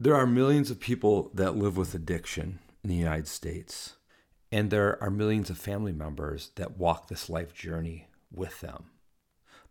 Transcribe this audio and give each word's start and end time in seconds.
There 0.00 0.14
are 0.14 0.28
millions 0.28 0.70
of 0.70 0.78
people 0.78 1.28
that 1.34 1.56
live 1.56 1.76
with 1.76 1.92
addiction 1.92 2.60
in 2.84 2.90
the 2.90 2.94
United 2.94 3.26
States, 3.26 3.94
and 4.52 4.70
there 4.70 4.96
are 5.02 5.10
millions 5.10 5.50
of 5.50 5.58
family 5.58 5.90
members 5.90 6.52
that 6.54 6.78
walk 6.78 7.08
this 7.08 7.28
life 7.28 7.52
journey 7.52 8.06
with 8.30 8.60
them. 8.60 8.90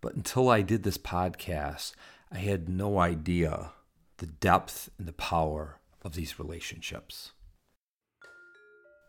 But 0.02 0.16
until 0.16 0.50
I 0.50 0.64
did 0.64 0.84
this 0.84 0.98
podcast, 0.98 1.94
I 2.30 2.40
had 2.40 2.68
no 2.68 3.00
idea 3.00 3.72
the 4.18 4.26
depth 4.26 4.90
and 4.98 5.08
the 5.08 5.14
power 5.14 5.80
of 6.04 6.16
these 6.16 6.38
relationships. 6.38 7.32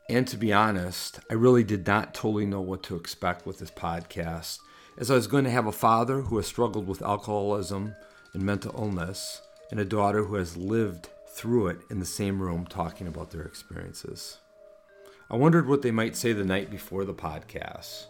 And 0.09 0.25
to 0.29 0.37
be 0.37 0.53
honest, 0.53 1.19
I 1.29 1.35
really 1.35 1.64
did 1.64 1.85
not 1.85 2.14
totally 2.14 2.46
know 2.46 2.61
what 2.61 2.85
to 2.85 2.95
expect 2.95 3.45
with 3.45 3.59
this 3.59 3.73
podcast, 3.73 4.61
as 4.96 5.11
I 5.11 5.16
was 5.16 5.27
going 5.27 5.43
to 5.43 5.50
have 5.50 5.66
a 5.66 5.73
father 5.73 6.21
who 6.21 6.37
has 6.37 6.46
struggled 6.46 6.87
with 6.87 7.03
alcoholism 7.03 7.96
and 8.35 8.45
mental 8.45 8.73
illness 8.79 9.43
and 9.71 9.80
a 9.80 9.85
daughter 9.85 10.25
who 10.25 10.37
has 10.37 10.57
lived 10.57 11.09
through 11.27 11.68
it 11.68 11.79
in 11.91 12.00
the 12.00 12.07
same 12.07 12.41
room 12.41 12.67
talking 12.67 13.07
about 13.07 13.31
their 13.31 13.43
experiences. 13.43 14.39
I 15.31 15.36
wondered 15.36 15.68
what 15.68 15.82
they 15.82 15.91
might 15.91 16.17
say 16.17 16.32
the 16.32 16.44
night 16.44 16.71
before 16.71 17.04
the 17.04 17.14
podcast. 17.14 18.07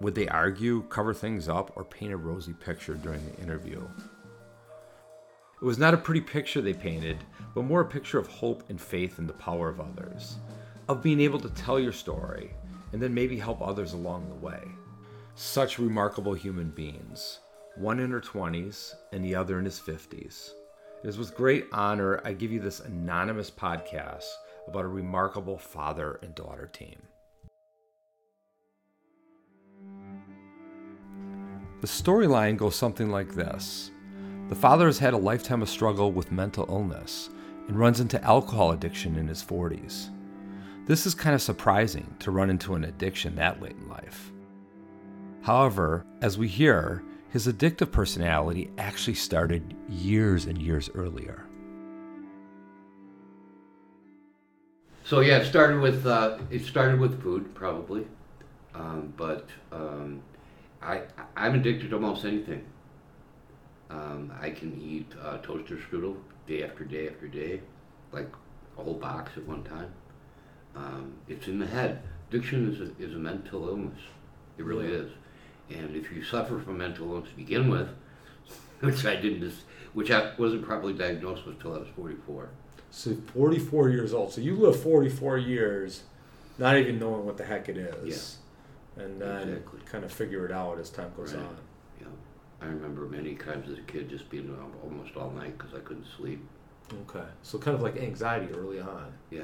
Would 0.00 0.14
they 0.14 0.28
argue, 0.28 0.82
cover 0.84 1.14
things 1.14 1.48
up, 1.48 1.72
or 1.76 1.84
paint 1.84 2.12
a 2.12 2.16
rosy 2.16 2.52
picture 2.52 2.94
during 2.94 3.20
the 3.24 3.42
interview? 3.42 3.86
It 5.60 5.64
was 5.64 5.78
not 5.78 5.94
a 5.94 5.98
pretty 5.98 6.20
picture 6.20 6.60
they 6.60 6.74
painted, 6.74 7.18
but 7.54 7.62
more 7.62 7.82
a 7.82 7.86
picture 7.86 8.18
of 8.18 8.26
hope 8.26 8.68
and 8.70 8.80
faith 8.80 9.18
in 9.18 9.26
the 9.26 9.32
power 9.32 9.68
of 9.68 9.80
others, 9.80 10.36
of 10.88 11.02
being 11.02 11.20
able 11.20 11.38
to 11.40 11.48
tell 11.50 11.78
your 11.78 11.92
story 11.92 12.50
and 12.92 13.02
then 13.02 13.12
maybe 13.12 13.36
help 13.36 13.60
others 13.60 13.92
along 13.92 14.28
the 14.28 14.34
way. 14.34 14.62
Such 15.36 15.78
remarkable 15.78 16.34
human 16.34 16.70
beings, 16.70 17.40
one 17.76 17.98
in 17.98 18.10
her 18.10 18.20
20s 18.20 18.94
and 19.12 19.24
the 19.24 19.34
other 19.34 19.58
in 19.58 19.64
his 19.64 19.80
50s. 19.80 20.50
It 21.04 21.08
is 21.08 21.18
with 21.18 21.34
great 21.34 21.66
honor 21.70 22.22
I 22.24 22.32
give 22.32 22.50
you 22.50 22.60
this 22.60 22.80
anonymous 22.80 23.50
podcast 23.50 24.24
about 24.66 24.86
a 24.86 24.88
remarkable 24.88 25.58
father 25.58 26.18
and 26.22 26.34
daughter 26.34 26.66
team. 26.66 26.96
The 31.82 31.86
storyline 31.86 32.56
goes 32.56 32.74
something 32.74 33.10
like 33.10 33.34
this 33.34 33.90
The 34.48 34.54
father 34.54 34.86
has 34.86 34.98
had 34.98 35.12
a 35.12 35.18
lifetime 35.18 35.60
of 35.60 35.68
struggle 35.68 36.10
with 36.10 36.32
mental 36.32 36.64
illness 36.70 37.28
and 37.68 37.78
runs 37.78 38.00
into 38.00 38.24
alcohol 38.24 38.72
addiction 38.72 39.18
in 39.18 39.28
his 39.28 39.44
40s. 39.44 40.08
This 40.86 41.04
is 41.04 41.14
kind 41.14 41.34
of 41.34 41.42
surprising 41.42 42.16
to 42.20 42.30
run 42.30 42.48
into 42.48 42.76
an 42.76 42.84
addiction 42.84 43.36
that 43.36 43.60
late 43.60 43.76
in 43.76 43.90
life. 43.90 44.32
However, 45.42 46.06
as 46.22 46.38
we 46.38 46.48
hear, 46.48 47.02
his 47.34 47.48
addictive 47.48 47.90
personality 47.90 48.70
actually 48.78 49.14
started 49.14 49.74
years 49.88 50.46
and 50.46 50.56
years 50.56 50.88
earlier. 50.94 51.44
So 55.02 55.18
yeah, 55.18 55.38
it 55.38 55.44
started 55.44 55.80
with 55.80 56.06
uh, 56.06 56.38
it 56.48 56.64
started 56.64 57.00
with 57.00 57.20
food 57.20 57.52
probably, 57.52 58.06
um, 58.72 59.12
but 59.16 59.48
um, 59.72 60.22
I 60.80 61.02
I'm 61.36 61.56
addicted 61.56 61.90
to 61.90 61.96
almost 61.96 62.24
anything. 62.24 62.64
Um, 63.90 64.32
I 64.40 64.50
can 64.50 64.80
eat 64.80 65.12
uh, 65.20 65.38
toaster 65.38 65.76
strudel 65.76 66.16
day 66.46 66.62
after 66.62 66.84
day 66.84 67.08
after 67.08 67.26
day, 67.26 67.60
like 68.12 68.30
a 68.78 68.82
whole 68.82 68.94
box 68.94 69.32
at 69.36 69.44
one 69.44 69.64
time. 69.64 69.92
Um, 70.76 71.14
it's 71.28 71.48
in 71.48 71.58
the 71.58 71.66
head. 71.66 72.00
Addiction 72.28 72.72
is 72.72 72.80
a, 72.80 73.04
is 73.04 73.12
a 73.12 73.18
mental 73.18 73.68
illness. 73.68 73.98
It 74.56 74.64
really 74.64 74.86
Yeah. 74.86 75.00
is. 75.00 75.10
And 75.70 75.96
if 75.96 76.12
you 76.12 76.22
suffer 76.22 76.58
from 76.60 76.78
mental 76.78 77.10
illness 77.12 77.30
to 77.30 77.36
begin 77.36 77.68
with, 77.68 77.88
which 78.80 79.04
I 79.06 79.16
didn't, 79.16 79.40
dis- 79.40 79.62
which 79.92 80.10
I 80.10 80.32
wasn't 80.38 80.64
properly 80.64 80.92
diagnosed 80.92 81.46
with 81.46 81.60
till 81.60 81.74
I 81.74 81.78
was 81.78 81.88
44. 81.96 82.48
So 82.90 83.16
44 83.32 83.88
years 83.90 84.12
old. 84.14 84.32
So 84.32 84.40
you 84.40 84.54
live 84.56 84.80
44 84.80 85.38
years, 85.38 86.02
not 86.58 86.76
even 86.76 86.98
knowing 86.98 87.24
what 87.24 87.36
the 87.36 87.44
heck 87.44 87.68
it 87.68 87.76
is, 87.76 88.36
and 88.96 89.20
then 89.20 89.48
Exactly. 89.48 89.80
kind 89.86 90.04
of 90.04 90.12
figure 90.12 90.44
it 90.46 90.52
out 90.52 90.78
as 90.78 90.90
time 90.90 91.10
goes 91.16 91.32
Right. 91.34 91.42
on. 91.42 91.56
Know, 92.00 92.10
I 92.60 92.66
remember 92.66 93.06
many 93.06 93.34
times 93.34 93.68
as 93.70 93.78
a 93.78 93.82
kid 93.82 94.08
just 94.08 94.30
being 94.30 94.48
up 94.50 94.84
almost 94.84 95.16
all 95.16 95.30
night 95.30 95.56
because 95.58 95.74
I 95.74 95.80
couldn't 95.80 96.06
sleep. 96.16 96.40
Okay, 97.08 97.24
so 97.42 97.58
kind 97.58 97.74
of 97.74 97.82
like 97.82 97.96
anxiety 97.96 98.52
early 98.54 98.78
on. 98.80 99.12
Yeah. 99.30 99.42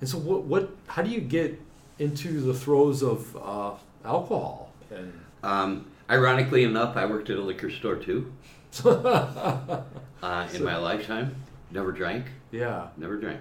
And 0.00 0.08
so 0.08 0.18
what? 0.18 0.42
What? 0.44 0.70
How 0.86 1.02
do 1.02 1.10
you 1.10 1.20
get 1.20 1.60
into 1.98 2.40
the 2.40 2.54
throes 2.54 3.02
of 3.02 3.36
uh, 3.36 3.74
alcohol? 4.04 4.67
And 4.90 5.12
Um, 5.42 5.86
ironically 6.10 6.64
enough, 6.64 6.96
I 6.96 7.06
worked 7.06 7.30
at 7.30 7.36
a 7.38 7.42
liquor 7.42 7.70
store 7.70 7.96
too 7.96 8.32
uh, 8.84 9.82
in 10.52 10.58
So- 10.58 10.64
my 10.64 10.76
lifetime. 10.76 11.34
Never 11.70 11.92
drank. 11.92 12.26
yeah, 12.50 12.88
Never 12.96 13.16
drank. 13.18 13.40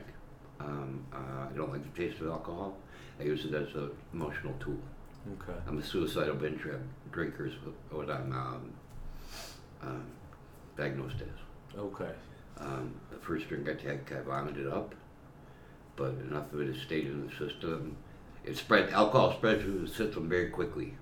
Um, 0.60 1.06
uh, 1.14 1.48
I 1.50 1.56
don't 1.56 1.72
like 1.72 1.84
the 1.84 1.98
taste 2.02 2.20
of 2.22 2.28
alcohol. 2.28 2.76
I 3.20 3.24
use 3.24 3.46
it 3.46 3.54
as 3.54 3.74
an 3.76 3.90
emotional 4.14 4.54
tool. 4.60 4.78
okay, 5.42 5.58
I'm 5.68 5.78
a 5.78 5.84
suicidal 5.84 6.36
binge 6.36 6.62
drinker, 7.12 7.46
is 7.48 7.54
what 7.90 8.10
I'm 8.10 8.32
um, 8.34 8.74
um, 9.82 10.04
diagnosed 10.78 11.22
as. 11.22 11.78
okay, 11.80 12.12
Um, 12.60 12.92
the 13.12 13.18
first 13.18 13.48
drink 13.48 13.70
I 13.70 13.74
took, 13.76 14.12
I 14.12 14.22
vomited 14.22 14.68
up, 14.68 14.94
but 15.96 16.12
enough 16.30 16.52
of 16.54 16.60
it 16.62 16.68
has 16.68 16.82
stayed 16.82 17.06
in 17.06 17.26
the 17.28 17.32
system. 17.36 17.96
It 18.44 18.58
spread. 18.58 18.90
Alcohol 18.90 19.34
spreads 19.34 19.64
through 19.64 19.80
the 19.80 19.88
system 19.88 20.28
very 20.28 20.50
quickly. 20.50 20.96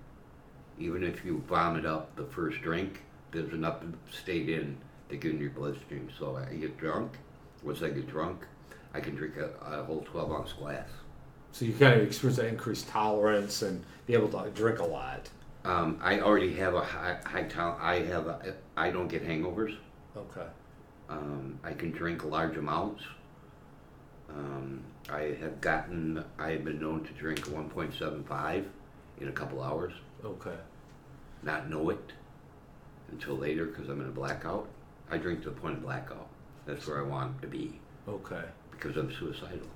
Even 0.80 1.04
if 1.04 1.24
you 1.24 1.44
vomit 1.48 1.86
up 1.86 2.16
the 2.16 2.26
first 2.26 2.62
drink, 2.62 3.02
there's 3.32 3.54
enough 3.54 3.78
stayed 4.12 4.50
in 4.50 4.78
to 5.10 5.18
get 5.18 5.32
in 5.32 5.40
your 5.40 5.52
bloodstream. 5.52 6.10
So 6.18 6.38
I 6.38 6.54
get 6.56 6.78
drunk. 6.78 7.14
Once 7.64 7.82
I 7.82 7.90
get 7.90 8.08
drunk, 8.08 8.46
I 8.94 9.00
can 9.00 9.16
drink 9.16 9.36
a, 9.38 9.52
a 9.66 9.84
whole 9.84 10.02
12 10.02 10.32
ounce 10.32 10.54
glass. 10.54 10.88
so 11.52 11.66
you 11.66 11.74
kind 11.74 12.00
of 12.00 12.06
experience 12.08 12.38
that 12.38 12.48
increased 12.48 12.88
tolerance 12.88 13.62
and 13.62 13.84
be 14.06 14.14
able 14.14 14.30
to 14.30 14.50
drink 14.52 14.80
a 14.80 14.86
lot. 14.86 15.30
Um, 15.64 16.00
I 16.02 16.20
already 16.20 16.54
have 16.56 16.76
a 16.76 16.82
high, 16.84 17.18
high 17.26 17.44
town. 17.44 17.78
I 17.82 17.96
have. 18.02 18.28
A, 18.28 18.54
I 18.78 18.92
don't 18.92 19.08
get 19.08 19.26
hangovers. 19.28 19.76
Okay, 20.16 20.46
Um, 21.10 21.60
I 21.64 21.74
can 21.74 21.92
drink 21.92 22.24
large 22.24 22.56
amounts. 22.56 23.04
Um, 24.30 24.82
I 25.10 25.36
have 25.42 25.60
gotten, 25.62 26.24
I 26.40 26.52
have 26.52 26.64
been 26.64 26.80
known 26.80 27.04
to 27.04 27.12
drink 27.14 27.42
1.75 27.48 28.66
in 29.20 29.28
a 29.28 29.32
couple 29.32 29.62
hours, 29.62 29.94
okay, 30.24 30.58
not 31.44 31.70
know 31.70 31.90
it 31.90 32.14
until 33.12 33.36
later 33.36 33.66
because 33.66 33.90
I'm 33.90 34.02
in 34.02 34.08
a 34.08 34.12
blackout. 34.12 34.68
I 35.12 35.18
drink 35.18 35.44
to 35.44 35.50
the 35.50 35.56
point 35.56 35.78
of 35.78 35.84
blackout. 35.84 36.28
That's 36.66 36.88
where 36.88 37.00
I 37.00 37.04
want 37.04 37.42
to 37.42 37.48
be 37.48 37.80
okay. 38.08 38.44
because 38.72 38.98
I'm 38.98 39.14
suicidal. 39.14 39.68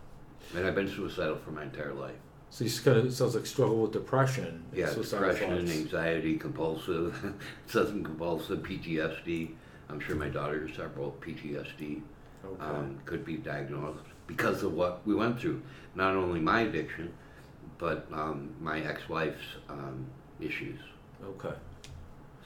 And 0.56 0.66
I've 0.66 0.76
been 0.76 0.90
suicidal 0.90 1.38
for 1.38 1.52
my 1.52 1.64
entire 1.64 1.94
life. 1.94 2.16
So 2.50 2.64
you 2.64 2.72
kind 2.82 2.98
of 2.98 3.14
sounds 3.14 3.36
like 3.36 3.46
struggle 3.46 3.78
with 3.78 3.92
depression. 3.92 4.66
Yeah, 4.74 4.90
suicidal 4.90 5.30
depression, 5.30 5.68
thoughts. 5.68 5.72
anxiety, 5.72 6.38
compulsive, 6.38 7.36
obsessive 7.66 8.04
compulsive, 8.04 8.60
PTSD. 8.60 9.52
I'm 9.90 10.00
sure 10.00 10.16
my 10.16 10.30
daughters 10.30 10.80
are 10.80 10.90
both 10.90 11.20
PTSD. 11.22 12.02
Okay. 12.46 12.64
um, 12.64 13.00
could 13.06 13.26
be 13.26 13.38
diagnosed 13.38 14.06
because 14.26 14.64
of 14.64 14.74
what 14.74 15.06
we 15.06 15.14
went 15.14 15.40
through. 15.40 15.62
Not 15.96 16.16
only 16.16 16.40
my 16.40 16.62
addiction, 16.62 17.14
but 17.78 18.08
um, 18.14 18.56
my 18.62 18.80
ex-wife's 18.82 19.58
um, 19.70 20.06
issues. 20.42 20.80
okay. 21.24 21.56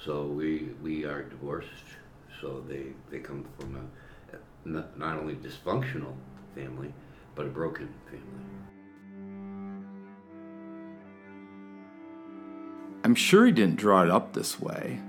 So 0.03 0.25
we 0.25 0.69
we 0.81 1.05
are 1.05 1.23
divorced. 1.23 1.69
So 2.41 2.63
they 2.67 2.87
they 3.09 3.19
come 3.19 3.45
from 3.57 3.75
a 3.75 4.37
not, 4.65 4.97
not 4.97 5.17
only 5.17 5.35
dysfunctional 5.35 6.13
family, 6.55 6.93
but 7.35 7.45
a 7.45 7.49
broken 7.49 7.93
family. 8.09 8.63
I'm 13.05 13.15
sure 13.15 13.45
he 13.45 13.51
didn't 13.51 13.75
draw 13.75 14.03
it 14.03 14.09
up 14.09 14.33
this 14.33 14.59
way. 14.59 15.01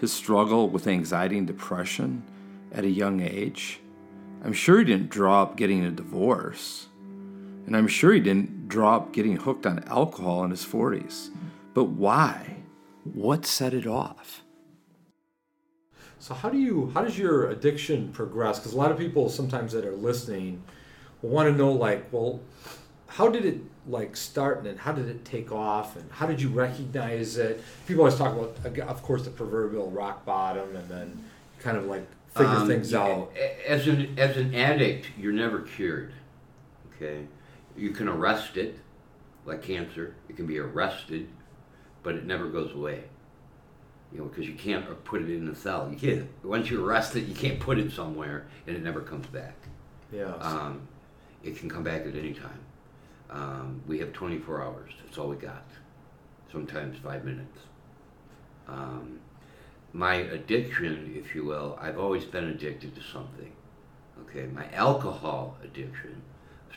His 0.00 0.12
struggle 0.12 0.68
with 0.68 0.86
anxiety 0.86 1.36
and 1.38 1.46
depression 1.46 2.22
at 2.72 2.84
a 2.84 2.88
young 2.88 3.20
age. 3.20 3.80
I'm 4.42 4.54
sure 4.54 4.78
he 4.78 4.84
didn't 4.84 5.10
draw 5.10 5.42
up 5.42 5.56
getting 5.56 5.84
a 5.84 5.90
divorce. 5.90 6.88
And 7.66 7.76
I'm 7.76 7.86
sure 7.86 8.12
he 8.12 8.20
didn't 8.20 8.68
draw 8.68 8.96
up 8.96 9.12
getting 9.12 9.36
hooked 9.36 9.66
on 9.66 9.84
alcohol 9.84 10.42
in 10.44 10.50
his 10.50 10.64
40s. 10.64 11.30
But 11.74 11.84
why? 11.84 12.56
What 13.04 13.46
set 13.46 13.74
it 13.74 13.86
off? 13.86 14.42
So 16.18 16.34
how 16.34 16.50
do 16.50 16.58
you 16.58 16.90
how 16.94 17.02
does 17.02 17.18
your 17.18 17.50
addiction 17.50 18.12
progress? 18.12 18.58
Because 18.58 18.74
a 18.74 18.76
lot 18.76 18.92
of 18.92 18.98
people 18.98 19.28
sometimes 19.28 19.72
that 19.72 19.84
are 19.84 19.96
listening 19.96 20.62
want 21.20 21.48
to 21.48 21.56
know 21.56 21.72
like, 21.72 22.12
well, 22.12 22.40
how 23.08 23.28
did 23.28 23.44
it 23.44 23.60
like 23.88 24.16
start 24.16 24.58
and 24.58 24.66
then 24.66 24.76
how 24.76 24.92
did 24.92 25.08
it 25.08 25.24
take 25.24 25.50
off 25.50 25.96
and 25.96 26.10
how 26.12 26.26
did 26.26 26.40
you 26.40 26.48
recognize 26.48 27.36
it? 27.36 27.62
People 27.86 28.02
always 28.02 28.16
talk 28.16 28.36
about, 28.36 28.88
of 28.88 29.02
course, 29.02 29.24
the 29.24 29.30
proverbial 29.30 29.90
rock 29.90 30.24
bottom 30.24 30.76
and 30.76 30.88
then 30.88 31.24
kind 31.58 31.76
of 31.76 31.86
like 31.86 32.06
figure 32.28 32.50
Um, 32.50 32.68
things 32.68 32.94
out. 32.94 33.32
As 33.66 33.88
an 33.88 34.14
as 34.16 34.36
an 34.36 34.54
addict, 34.54 35.08
you're 35.18 35.32
never 35.32 35.60
cured. 35.60 36.12
Okay, 36.94 37.26
you 37.76 37.90
can 37.90 38.06
arrest 38.08 38.56
it, 38.56 38.78
like 39.44 39.62
cancer. 39.62 40.14
It 40.28 40.36
can 40.36 40.46
be 40.46 40.58
arrested, 40.58 41.28
but 42.02 42.14
it 42.14 42.24
never 42.26 42.48
goes 42.48 42.72
away. 42.72 43.04
You 44.12 44.18
know, 44.18 44.24
because 44.24 44.46
you 44.46 44.54
can't 44.54 45.04
put 45.04 45.22
it 45.22 45.30
in 45.30 45.46
the 45.46 45.54
cell. 45.54 45.88
You 45.90 45.96
can't. 45.96 46.28
Once 46.44 46.70
you 46.70 46.84
arrest 46.84 47.16
it, 47.16 47.22
you 47.24 47.34
can't 47.34 47.58
put 47.58 47.78
it 47.78 47.92
somewhere, 47.92 48.46
and 48.66 48.76
it 48.76 48.82
never 48.82 49.00
comes 49.00 49.26
back. 49.26 49.54
Yeah. 50.12 50.34
Um, 50.36 50.86
it 51.42 51.56
can 51.56 51.70
come 51.70 51.82
back 51.82 52.06
at 52.06 52.14
any 52.14 52.34
time. 52.34 52.60
Um, 53.30 53.80
we 53.86 53.98
have 54.00 54.12
24 54.12 54.62
hours. 54.62 54.92
That's 55.02 55.16
all 55.16 55.28
we 55.28 55.36
got. 55.36 55.64
Sometimes 56.50 56.98
five 56.98 57.24
minutes. 57.24 57.58
Um, 58.68 59.20
my 59.94 60.14
addiction, 60.14 61.14
if 61.16 61.34
you 61.34 61.44
will, 61.44 61.78
I've 61.80 61.98
always 61.98 62.24
been 62.24 62.44
addicted 62.44 62.94
to 62.94 63.02
something. 63.02 63.52
Okay, 64.28 64.46
my 64.46 64.70
alcohol 64.72 65.56
addiction 65.64 66.22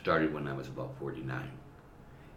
started 0.00 0.32
when 0.32 0.48
I 0.48 0.52
was 0.52 0.68
about 0.68 0.94
49, 0.98 1.50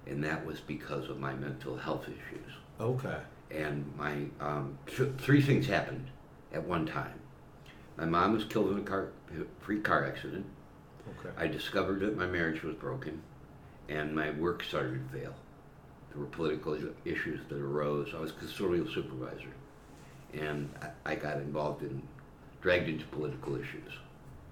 and 0.07 0.23
that 0.23 0.45
was 0.45 0.59
because 0.59 1.09
of 1.09 1.19
my 1.19 1.33
mental 1.33 1.77
health 1.77 2.03
issues. 2.03 2.53
Okay. 2.79 3.17
And 3.51 3.91
my 3.97 4.25
um, 4.39 4.77
th- 4.85 5.09
three 5.17 5.41
things 5.41 5.65
happened 5.67 6.05
at 6.53 6.63
one 6.63 6.85
time. 6.85 7.13
My 7.97 8.05
mom 8.05 8.33
was 8.33 8.45
killed 8.45 8.71
in 8.71 8.77
a 8.79 8.81
car, 8.81 9.09
free 9.59 9.79
car 9.81 10.05
accident. 10.05 10.45
Okay. 11.19 11.29
I 11.37 11.47
discovered 11.47 11.99
that 12.01 12.15
my 12.15 12.27
marriage 12.27 12.61
was 12.63 12.75
broken, 12.75 13.21
and 13.89 14.15
my 14.15 14.29
work 14.31 14.63
started 14.63 15.01
to 15.11 15.19
fail. 15.19 15.33
There 16.11 16.19
were 16.19 16.27
political 16.27 16.77
issues 17.05 17.39
that 17.49 17.59
arose. 17.59 18.13
I 18.15 18.19
was 18.19 18.31
custodial 18.31 18.91
supervisor, 18.93 19.53
and 20.33 20.69
I 20.81 21.11
I 21.11 21.15
got 21.15 21.37
involved 21.37 21.81
in, 21.81 22.01
dragged 22.61 22.87
into 22.87 23.05
political 23.05 23.55
issues 23.55 23.91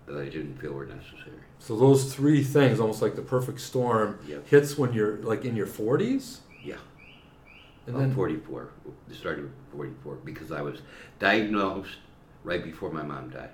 that 0.07 0.17
I 0.17 0.25
didn't 0.25 0.57
feel 0.59 0.73
were 0.73 0.85
necessary. 0.85 1.37
So 1.59 1.77
those 1.77 2.13
three 2.15 2.43
things, 2.43 2.79
almost 2.79 3.01
like 3.01 3.15
the 3.15 3.21
perfect 3.21 3.59
storm, 3.59 4.19
Yep. 4.27 4.47
hits 4.47 4.77
when 4.77 4.93
you're 4.93 5.17
like 5.17 5.43
in 5.45 5.55
your 5.55 5.67
40s, 5.67 6.37
Yeah, 6.46 6.46
and 7.87 7.95
about 7.95 8.07
then 8.07 8.15
44. 8.15 8.69
It 9.09 9.15
started 9.15 9.43
with 9.45 9.53
44 9.73 10.15
because 10.23 10.51
I 10.51 10.61
was 10.61 10.81
diagnosed 11.19 11.97
right 12.43 12.63
before 12.63 12.91
my 12.91 13.03
mom 13.03 13.29
died. 13.29 13.49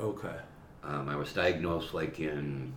okay, 0.00 0.36
Um, 0.84 1.08
I 1.08 1.16
was 1.16 1.32
diagnosed 1.32 1.92
like 1.94 2.20
in, 2.20 2.72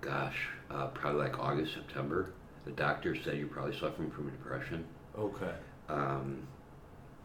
gosh, 0.00 0.48
uh, 0.70 0.88
probably 0.88 1.22
like 1.22 1.38
August, 1.38 1.74
September. 1.74 2.30
The 2.64 2.72
doctor 2.72 3.14
said 3.16 3.38
you're 3.38 3.46
probably 3.48 3.78
suffering 3.78 4.10
from 4.10 4.28
depression. 4.30 4.84
okay, 5.16 5.52
Um, 5.88 6.38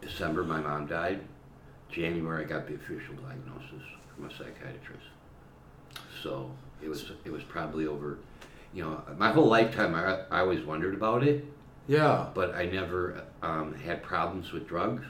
December, 0.01 0.43
my 0.43 0.59
mom 0.61 0.85
died. 0.87 1.21
January, 1.89 2.45
I 2.45 2.47
got 2.47 2.67
the 2.67 2.75
official 2.75 3.15
diagnosis 3.15 3.83
from 4.15 4.25
a 4.25 4.31
psychiatrist. 4.31 5.05
So 6.23 6.49
it 6.81 6.87
was 6.89 7.11
it 7.25 7.31
was 7.31 7.43
probably 7.43 7.85
over, 7.87 8.19
you 8.73 8.83
know, 8.83 9.01
my 9.17 9.31
whole 9.31 9.47
lifetime. 9.47 9.93
I, 9.95 10.21
I 10.31 10.39
always 10.39 10.63
wondered 10.63 10.93
about 10.95 11.23
it, 11.23 11.43
yeah, 11.87 12.27
but 12.33 12.55
I 12.55 12.65
never 12.65 13.23
um, 13.41 13.73
had 13.73 14.03
problems 14.03 14.51
with 14.51 14.67
drugs 14.67 15.03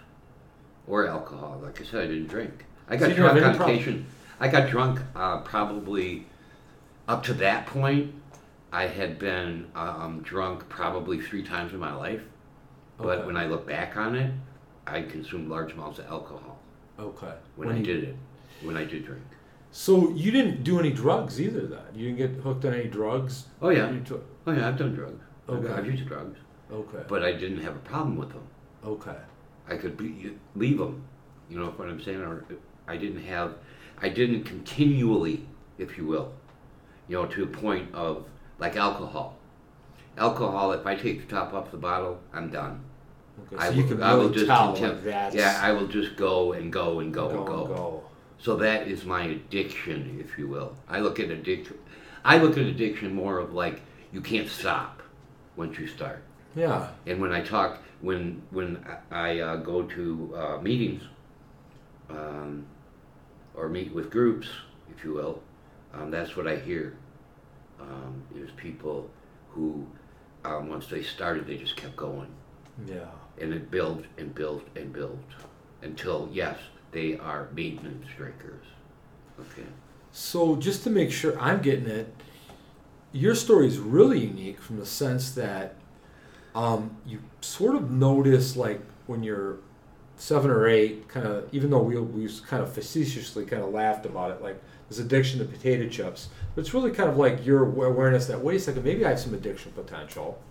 or 0.87 1.07
alcohol. 1.07 1.59
Like 1.63 1.81
I 1.81 1.83
said, 1.83 2.03
I 2.03 2.07
didn't 2.07 2.27
drink. 2.27 2.65
I 2.87 2.97
got 2.97 3.09
you 3.09 3.15
drunk 3.15 3.41
on 3.41 3.61
occasion. 3.61 4.05
I 4.39 4.47
got 4.47 4.69
drunk 4.69 4.99
uh, 5.15 5.39
probably 5.41 6.25
up 7.07 7.23
to 7.23 7.33
that 7.35 7.67
point. 7.67 8.13
I 8.71 8.87
had 8.87 9.19
been 9.19 9.67
um, 9.75 10.21
drunk 10.23 10.67
probably 10.69 11.21
three 11.21 11.43
times 11.43 11.73
in 11.73 11.79
my 11.79 11.93
life. 11.93 12.21
But 12.97 13.25
when 13.25 13.35
I 13.35 13.47
look 13.47 13.67
back 13.67 13.97
on 13.97 14.15
it, 14.15 14.31
I 14.85 15.01
consumed 15.01 15.49
large 15.49 15.73
amounts 15.73 15.99
of 15.99 16.05
alcohol 16.05 16.59
okay. 16.99 17.33
when, 17.55 17.67
When 17.67 17.75
I 17.77 17.79
you- 17.79 17.85
did 17.85 18.03
it. 18.03 18.15
When 18.63 18.77
I 18.77 18.85
did 18.85 19.05
drink. 19.05 19.23
So 19.71 20.11
you 20.11 20.31
didn't 20.31 20.63
do 20.63 20.79
any 20.79 20.91
drugs 20.91 21.39
either, 21.41 21.65
then? 21.65 21.79
You 21.95 22.13
didn't 22.13 22.17
get 22.35 22.43
hooked 22.43 22.65
on 22.65 22.73
any 22.73 22.87
drugs? 22.89 23.45
Oh 23.61 23.69
yeah. 23.69 23.91
Oh 24.45 24.51
yeah. 24.51 24.67
I've 24.67 24.77
done 24.77 24.93
drugs. 24.93 25.23
Okay. 25.49 25.73
I've 25.73 25.85
used 25.85 26.05
drugs, 26.05 26.37
okay, 26.71 27.03
but 27.07 27.23
I 27.23 27.31
didn't 27.33 27.59
have 27.61 27.75
a 27.75 27.79
problem 27.79 28.17
with 28.17 28.29
them. 28.29 28.43
okay, 28.85 29.17
I 29.67 29.77
could 29.77 29.97
be, 29.97 30.33
leave 30.55 30.77
them. 30.79 31.03
You 31.49 31.59
know 31.59 31.67
what 31.71 31.87
I'm 31.87 32.01
saying? 32.01 32.21
Or 32.21 32.45
I 32.87 32.97
didn't 32.97 33.23
have, 33.23 33.55
I 34.01 34.09
didn't 34.09 34.43
continually, 34.43 35.45
if 35.77 35.97
you 35.97 36.05
will, 36.05 36.33
you 37.07 37.15
know, 37.17 37.25
to 37.27 37.43
a 37.43 37.47
point 37.47 37.93
of 37.93 38.25
like 38.59 38.75
alcohol. 38.77 39.37
Alcohol, 40.17 40.73
if 40.73 40.85
I 40.85 40.95
take 40.95 41.27
the 41.27 41.35
top 41.35 41.53
off 41.53 41.71
the 41.71 41.77
bottle, 41.77 42.19
I'm 42.33 42.49
done. 42.49 42.81
okay. 43.53 43.55
I 43.57 43.69
so 43.69 43.73
you 43.75 43.83
will- 43.83 43.89
can 43.89 44.03
I 44.03 44.13
will 44.13 44.29
just 44.29 44.47
continue- 44.47 45.11
Yeah, 45.35 45.59
I 45.61 45.71
will 45.71 45.87
just 45.87 46.15
go 46.15 46.53
and 46.53 46.71
go 46.71 46.99
and 46.99 47.13
go, 47.13 47.29
go, 47.29 47.37
and 47.37 47.45
go. 47.47 47.65
go. 47.67 48.03
So 48.39 48.55
that 48.57 48.87
is 48.87 49.05
my 49.05 49.23
addiction, 49.25 50.17
if 50.19 50.37
you 50.37 50.47
will. 50.47 50.75
I 50.89 50.99
look 50.99 51.19
at 51.19 51.29
addiction. 51.29 51.77
I 52.25 52.37
look 52.37 52.57
at 52.57 52.65
addiction 52.65 53.13
more 53.13 53.39
of 53.39 53.53
like 53.53 53.81
you 54.11 54.21
can't 54.21 54.49
stop 54.49 55.01
once 55.55 55.77
you 55.77 55.87
start. 55.87 56.23
Yeah, 56.55 56.89
And 57.05 57.21
when 57.21 57.31
I 57.31 57.41
talk, 57.41 57.79
when 58.01 58.41
when 58.51 58.85
I 59.09 59.39
uh, 59.39 59.55
go 59.57 59.83
to 59.83 60.33
uh, 60.35 60.57
meetings, 60.61 61.03
um, 62.09 62.65
or 63.55 63.69
meet 63.69 63.93
with 63.93 64.09
groups, 64.09 64.47
if 64.95 65.03
you 65.03 65.13
will, 65.13 65.41
um, 65.93 66.11
that's 66.11 66.35
what 66.35 66.47
I 66.47 66.57
hear. 66.57 66.97
Um, 67.79 68.23
is 68.35 68.51
people 68.57 69.09
who, 69.49 69.87
um, 70.45 70.69
once 70.69 70.87
they 70.87 71.01
started, 71.01 71.47
they 71.47 71.57
just 71.57 71.75
kept 71.75 71.95
going, 71.95 72.29
yeah. 72.85 73.05
and 73.39 73.53
it 73.53 73.71
built 73.71 74.05
and 74.17 74.35
built 74.35 74.63
and 74.75 74.93
built 74.93 75.17
until 75.81 76.29
yes, 76.31 76.57
they 76.91 77.17
are 77.17 77.49
maintenance 77.55 78.05
drinkers. 78.15 78.65
Okay. 79.39 79.67
So 80.11 80.57
just 80.57 80.83
to 80.83 80.89
make 80.89 81.11
sure 81.11 81.39
I'm 81.39 81.61
getting 81.61 81.87
it, 81.87 82.13
your 83.11 83.33
story 83.33 83.67
is 83.67 83.77
really 83.79 84.19
unique 84.19 84.61
from 84.61 84.77
the 84.77 84.85
sense 84.85 85.31
that 85.31 85.75
um, 86.55 86.97
you 87.05 87.19
sort 87.41 87.75
of 87.75 87.91
notice 87.91 88.55
like 88.55 88.81
when 89.07 89.23
you're 89.23 89.57
seven 90.17 90.51
or 90.51 90.67
eight, 90.67 91.07
kind 91.07 91.25
of 91.25 91.47
even 91.51 91.69
though 91.69 91.81
we 91.81 91.99
we 91.99 92.29
kind 92.47 92.61
of 92.61 92.71
facetiously 92.71 93.45
kind 93.45 93.63
of 93.63 93.71
laughed 93.71 94.05
about 94.05 94.31
it, 94.31 94.41
like 94.41 94.61
this 94.89 94.99
addiction 94.99 95.39
to 95.39 95.45
potato 95.45 95.87
chips, 95.87 96.29
but 96.53 96.61
it's 96.61 96.73
really 96.73 96.91
kind 96.91 97.09
of 97.09 97.17
like 97.17 97.45
your 97.45 97.63
awareness 97.63 98.27
that 98.27 98.39
wait 98.39 98.57
a 98.57 98.59
second, 98.59 98.83
maybe 98.83 99.05
I 99.05 99.09
have 99.09 99.19
some 99.19 99.33
addiction 99.33 99.71
potential. 99.71 100.41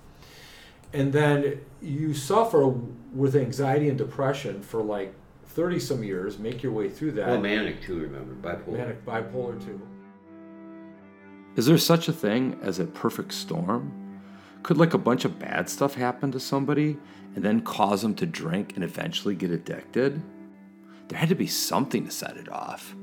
And 0.92 1.12
then 1.12 1.60
you 1.80 2.14
suffer 2.14 2.66
with 3.14 3.36
anxiety 3.36 3.88
and 3.88 3.96
depression 3.96 4.60
for 4.60 4.82
like 4.82 5.14
30 5.46 5.78
some 5.78 6.02
years, 6.02 6.38
make 6.38 6.62
your 6.62 6.72
way 6.72 6.88
through 6.88 7.12
that. 7.12 7.28
Well, 7.28 7.40
manic 7.40 7.82
too. 7.82 7.98
Remember 7.98 8.34
bipolar. 8.34 8.78
Manic 8.78 9.04
bipolar 9.04 9.64
too. 9.64 9.80
Is 11.56 11.66
there 11.66 11.78
such 11.78 12.08
a 12.08 12.12
thing 12.12 12.58
as 12.62 12.78
a 12.78 12.86
perfect 12.86 13.32
storm? 13.32 14.09
Could 14.62 14.76
like 14.76 14.94
a 14.94 14.98
bunch 14.98 15.24
of 15.24 15.38
bad 15.38 15.68
stuff 15.68 15.94
happen 15.94 16.30
to 16.32 16.40
somebody 16.40 16.96
and 17.34 17.44
then 17.44 17.60
cause 17.60 18.02
them 18.02 18.14
to 18.16 18.26
drink 18.26 18.74
and 18.74 18.84
eventually 18.84 19.34
get 19.34 19.50
addicted? 19.50 20.20
There 21.08 21.18
had 21.18 21.28
to 21.30 21.34
be 21.34 21.46
something 21.46 22.04
to 22.04 22.10
set 22.10 22.36
it 22.36 22.48
off. 22.48 22.94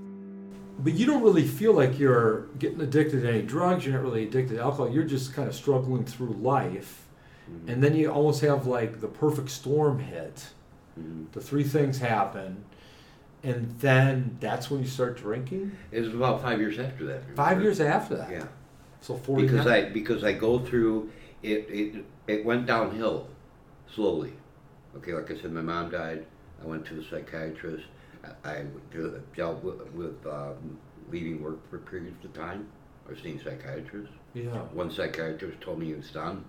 But 0.80 0.94
you 0.94 1.06
don't 1.08 1.24
really 1.24 1.48
feel 1.48 1.74
like 1.74 1.98
you're 1.98 2.42
getting 2.60 2.80
addicted 2.82 3.22
to 3.22 3.30
any 3.30 3.42
drugs. 3.42 3.86
You're 3.86 3.96
not 3.96 4.04
really 4.04 4.24
addicted 4.28 4.56
to 4.56 4.62
alcohol. 4.62 4.90
You're 4.90 5.04
just 5.04 5.34
kind 5.34 5.48
of 5.48 5.56
struggling 5.56 6.06
through 6.06 6.34
life. 6.34 7.04
And 7.68 7.82
then 7.82 7.96
you 7.96 8.12
almost 8.12 8.42
have 8.42 8.68
like 8.68 9.00
the 9.00 9.08
perfect 9.08 9.50
storm 9.50 10.00
hit. 10.00 10.50
Mhm. 11.00 11.32
The 11.32 11.40
three 11.42 11.64
things 11.64 12.00
happen. 12.00 12.66
And 13.44 13.74
then 13.80 14.38
that's 14.40 14.70
when 14.70 14.82
you 14.82 14.88
start 14.88 15.18
drinking? 15.18 15.72
It 15.92 16.02
was 16.02 16.14
about 16.14 16.42
five 16.42 16.60
years 16.60 16.78
after 16.78 17.06
that. 17.06 17.24
Five 17.36 17.62
years 17.62 17.80
after 17.80 18.16
that. 18.18 18.30
Yeah. 18.32 18.48
So 19.00 19.16
40 19.16 19.44
because 19.44 19.68
I 19.68 19.90
because 19.90 20.24
I 20.24 20.34
go 20.34 20.60
through 20.60 21.10
it, 21.44 21.68
it 21.70 22.06
it 22.28 22.46
went 22.46 22.66
downhill 22.66 23.28
slowly. 23.94 24.34
Okay, 24.98 25.14
like 25.14 25.30
I 25.32 25.36
said, 25.40 25.52
my 25.52 25.62
mom 25.62 25.92
died. 25.92 26.26
I 26.62 26.66
went 26.66 26.86
to 26.88 27.00
a 27.00 27.04
psychiatrist. 27.04 27.86
I, 28.44 28.50
I 28.50 28.66
dealt 29.36 29.64
with, 29.64 29.80
with 29.94 30.26
um, 30.26 30.78
leaving 31.12 31.42
work 31.42 31.70
for 31.70 31.78
periods 31.78 32.24
of 32.26 32.34
time. 32.34 32.68
Was 33.08 33.20
seeing 33.24 33.40
psychiatrists. 33.40 34.14
Yeah. 34.34 34.50
One 34.74 34.92
psychiatrist 34.92 35.62
told 35.62 35.80
me 35.80 35.86
he 35.88 35.94
was 35.94 36.12
done. 36.12 36.44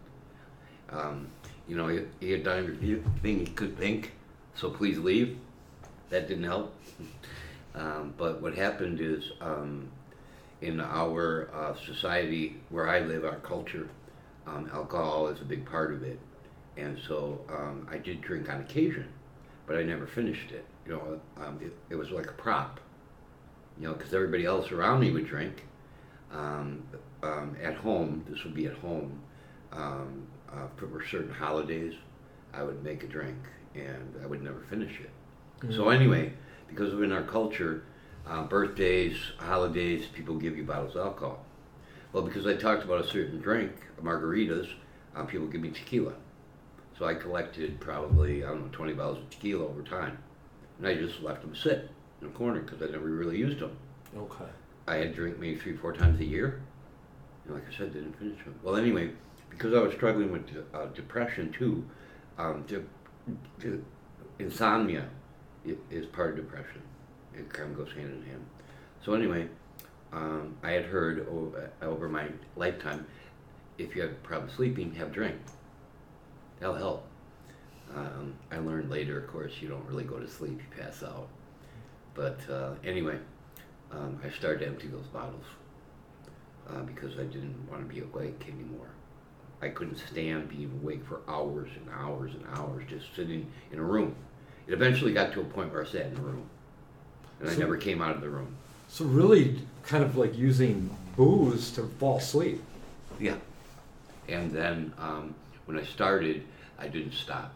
Um, 0.90 1.28
you 1.68 1.76
know, 1.76 1.86
he, 1.86 2.00
he 2.18 2.32
had 2.32 2.42
done 2.42 2.58
everything 2.58 3.38
he 3.40 3.46
could 3.46 3.78
think, 3.78 4.12
so 4.54 4.70
please 4.70 4.98
leave. 4.98 5.38
That 6.10 6.26
didn't 6.26 6.44
help. 6.44 6.74
Um, 7.74 8.14
but 8.16 8.42
what 8.42 8.54
happened 8.54 9.00
is, 9.00 9.30
um, 9.40 9.88
in 10.62 10.80
our 10.80 11.48
uh, 11.54 11.76
society 11.76 12.56
where 12.70 12.88
I 12.88 13.00
live, 13.00 13.24
our 13.24 13.36
culture, 13.36 13.88
um, 14.48 14.70
alcohol 14.72 15.28
is 15.28 15.40
a 15.40 15.44
big 15.44 15.64
part 15.66 15.92
of 15.92 16.02
it. 16.02 16.18
And 16.76 16.98
so 17.06 17.40
um, 17.50 17.88
I 17.90 17.98
did 17.98 18.20
drink 18.20 18.48
on 18.48 18.60
occasion, 18.60 19.08
but 19.66 19.76
I 19.76 19.82
never 19.82 20.06
finished 20.06 20.50
it. 20.52 20.64
You 20.86 20.92
know, 20.92 21.20
um, 21.44 21.58
it, 21.60 21.72
it 21.90 21.96
was 21.96 22.10
like 22.10 22.26
a 22.26 22.32
prop. 22.32 22.80
You 23.78 23.88
know, 23.88 23.94
because 23.94 24.14
everybody 24.14 24.44
else 24.44 24.72
around 24.72 25.00
me 25.00 25.10
would 25.12 25.26
drink. 25.26 25.64
Um, 26.32 26.82
um, 27.22 27.56
at 27.62 27.74
home, 27.74 28.24
this 28.28 28.44
would 28.44 28.54
be 28.54 28.66
at 28.66 28.74
home, 28.74 29.20
um, 29.72 30.26
uh, 30.52 30.66
for 30.76 31.04
certain 31.04 31.32
holidays, 31.32 31.94
I 32.54 32.62
would 32.62 32.82
make 32.82 33.02
a 33.02 33.06
drink 33.06 33.38
and 33.74 34.14
I 34.22 34.26
would 34.26 34.42
never 34.42 34.60
finish 34.70 35.00
it. 35.00 35.10
So 35.74 35.90
anyway, 35.90 36.32
because 36.68 36.92
of 36.92 37.02
in 37.02 37.12
our 37.12 37.22
culture, 37.22 37.84
uh, 38.26 38.44
birthdays, 38.44 39.16
holidays, 39.38 40.06
people 40.12 40.36
give 40.36 40.56
you 40.56 40.64
bottles 40.64 40.94
of 40.94 41.06
alcohol. 41.06 41.44
Well, 42.12 42.22
because 42.22 42.46
I 42.46 42.54
talked 42.54 42.84
about 42.84 43.04
a 43.04 43.08
certain 43.08 43.40
drink, 43.40 43.72
margaritas, 44.02 44.68
uh, 45.14 45.24
people 45.24 45.46
give 45.46 45.60
me 45.60 45.70
tequila. 45.70 46.14
So 46.98 47.04
I 47.04 47.14
collected 47.14 47.78
probably 47.80 48.44
I 48.44 48.48
don't 48.48 48.62
know 48.62 48.68
20 48.72 48.92
bottles 48.94 49.18
of 49.18 49.30
tequila 49.30 49.66
over 49.66 49.82
time. 49.82 50.18
and 50.78 50.86
I 50.86 50.94
just 50.94 51.20
left 51.22 51.42
them 51.42 51.54
sit 51.54 51.90
in 52.20 52.28
a 52.28 52.30
corner 52.30 52.60
because 52.60 52.82
I 52.82 52.90
never 52.90 53.06
really 53.08 53.36
used 53.38 53.58
them. 53.60 53.76
Okay. 54.16 54.44
I 54.86 54.96
had 54.96 55.06
a 55.08 55.12
drink 55.12 55.38
maybe 55.38 55.58
three, 55.58 55.76
four 55.76 55.92
times 55.92 56.18
a 56.20 56.24
year. 56.24 56.62
And 57.44 57.54
like 57.54 57.64
I 57.72 57.76
said, 57.76 57.92
didn't 57.92 58.18
finish 58.18 58.42
them. 58.44 58.58
Well, 58.62 58.76
anyway, 58.76 59.10
because 59.50 59.74
I 59.74 59.80
was 59.80 59.92
struggling 59.94 60.32
with 60.32 60.48
uh, 60.74 60.86
depression 60.86 61.52
too, 61.52 61.84
um, 62.38 62.62
de- 62.66 62.84
de- 63.60 63.80
insomnia 64.38 65.08
is 65.90 66.06
part 66.06 66.30
of 66.30 66.36
depression. 66.36 66.82
It 67.34 67.52
kind 67.52 67.70
of 67.70 67.76
goes 67.76 67.94
hand 67.94 68.10
in 68.12 68.22
hand. 68.28 68.44
So 69.04 69.14
anyway, 69.14 69.48
um, 70.12 70.56
I 70.62 70.70
had 70.70 70.84
heard 70.84 71.26
over, 71.28 71.70
over 71.82 72.08
my 72.08 72.28
lifetime, 72.56 73.06
if 73.76 73.94
you 73.94 74.02
have 74.02 74.22
problems 74.22 74.54
sleeping, 74.54 74.94
have 74.94 75.12
drink. 75.12 75.36
That'll 76.60 76.74
help. 76.74 77.06
Um, 77.94 78.34
I 78.50 78.58
learned 78.58 78.90
later, 78.90 79.18
of 79.18 79.28
course, 79.28 79.52
you 79.60 79.68
don't 79.68 79.84
really 79.86 80.04
go 80.04 80.18
to 80.18 80.28
sleep; 80.28 80.60
you 80.60 80.82
pass 80.82 81.02
out. 81.02 81.28
But 82.14 82.38
uh, 82.50 82.72
anyway, 82.84 83.18
um, 83.92 84.20
I 84.24 84.30
started 84.30 84.60
to 84.60 84.66
empty 84.66 84.88
those 84.88 85.06
bottles 85.06 85.44
uh, 86.68 86.82
because 86.82 87.14
I 87.18 87.24
didn't 87.24 87.56
want 87.70 87.88
to 87.88 87.94
be 87.94 88.00
awake 88.00 88.44
anymore. 88.48 88.88
I 89.62 89.68
couldn't 89.68 89.96
stand 89.96 90.48
being 90.48 90.70
awake 90.82 91.04
for 91.06 91.20
hours 91.28 91.70
and 91.76 91.88
hours 91.92 92.32
and 92.34 92.44
hours 92.56 92.84
just 92.88 93.14
sitting 93.16 93.50
in 93.72 93.78
a 93.78 93.82
room. 93.82 94.14
It 94.66 94.74
eventually 94.74 95.12
got 95.12 95.32
to 95.32 95.40
a 95.40 95.44
point 95.44 95.72
where 95.72 95.82
I 95.82 95.86
sat 95.86 96.06
in 96.06 96.16
a 96.16 96.20
room, 96.20 96.48
and 97.40 97.48
I 97.48 97.56
never 97.56 97.76
came 97.76 98.02
out 98.02 98.14
of 98.14 98.20
the 98.20 98.28
room. 98.28 98.54
So 98.88 99.04
really, 99.04 99.60
kind 99.84 100.02
of 100.02 100.16
like 100.16 100.36
using 100.36 100.90
booze 101.16 101.70
to 101.72 101.82
fall 101.98 102.18
asleep. 102.18 102.62
Yeah. 103.20 103.36
And 104.28 104.50
then 104.50 104.92
um, 104.98 105.34
when 105.66 105.78
I 105.78 105.84
started, 105.84 106.44
I 106.78 106.88
didn't 106.88 107.12
stop. 107.12 107.52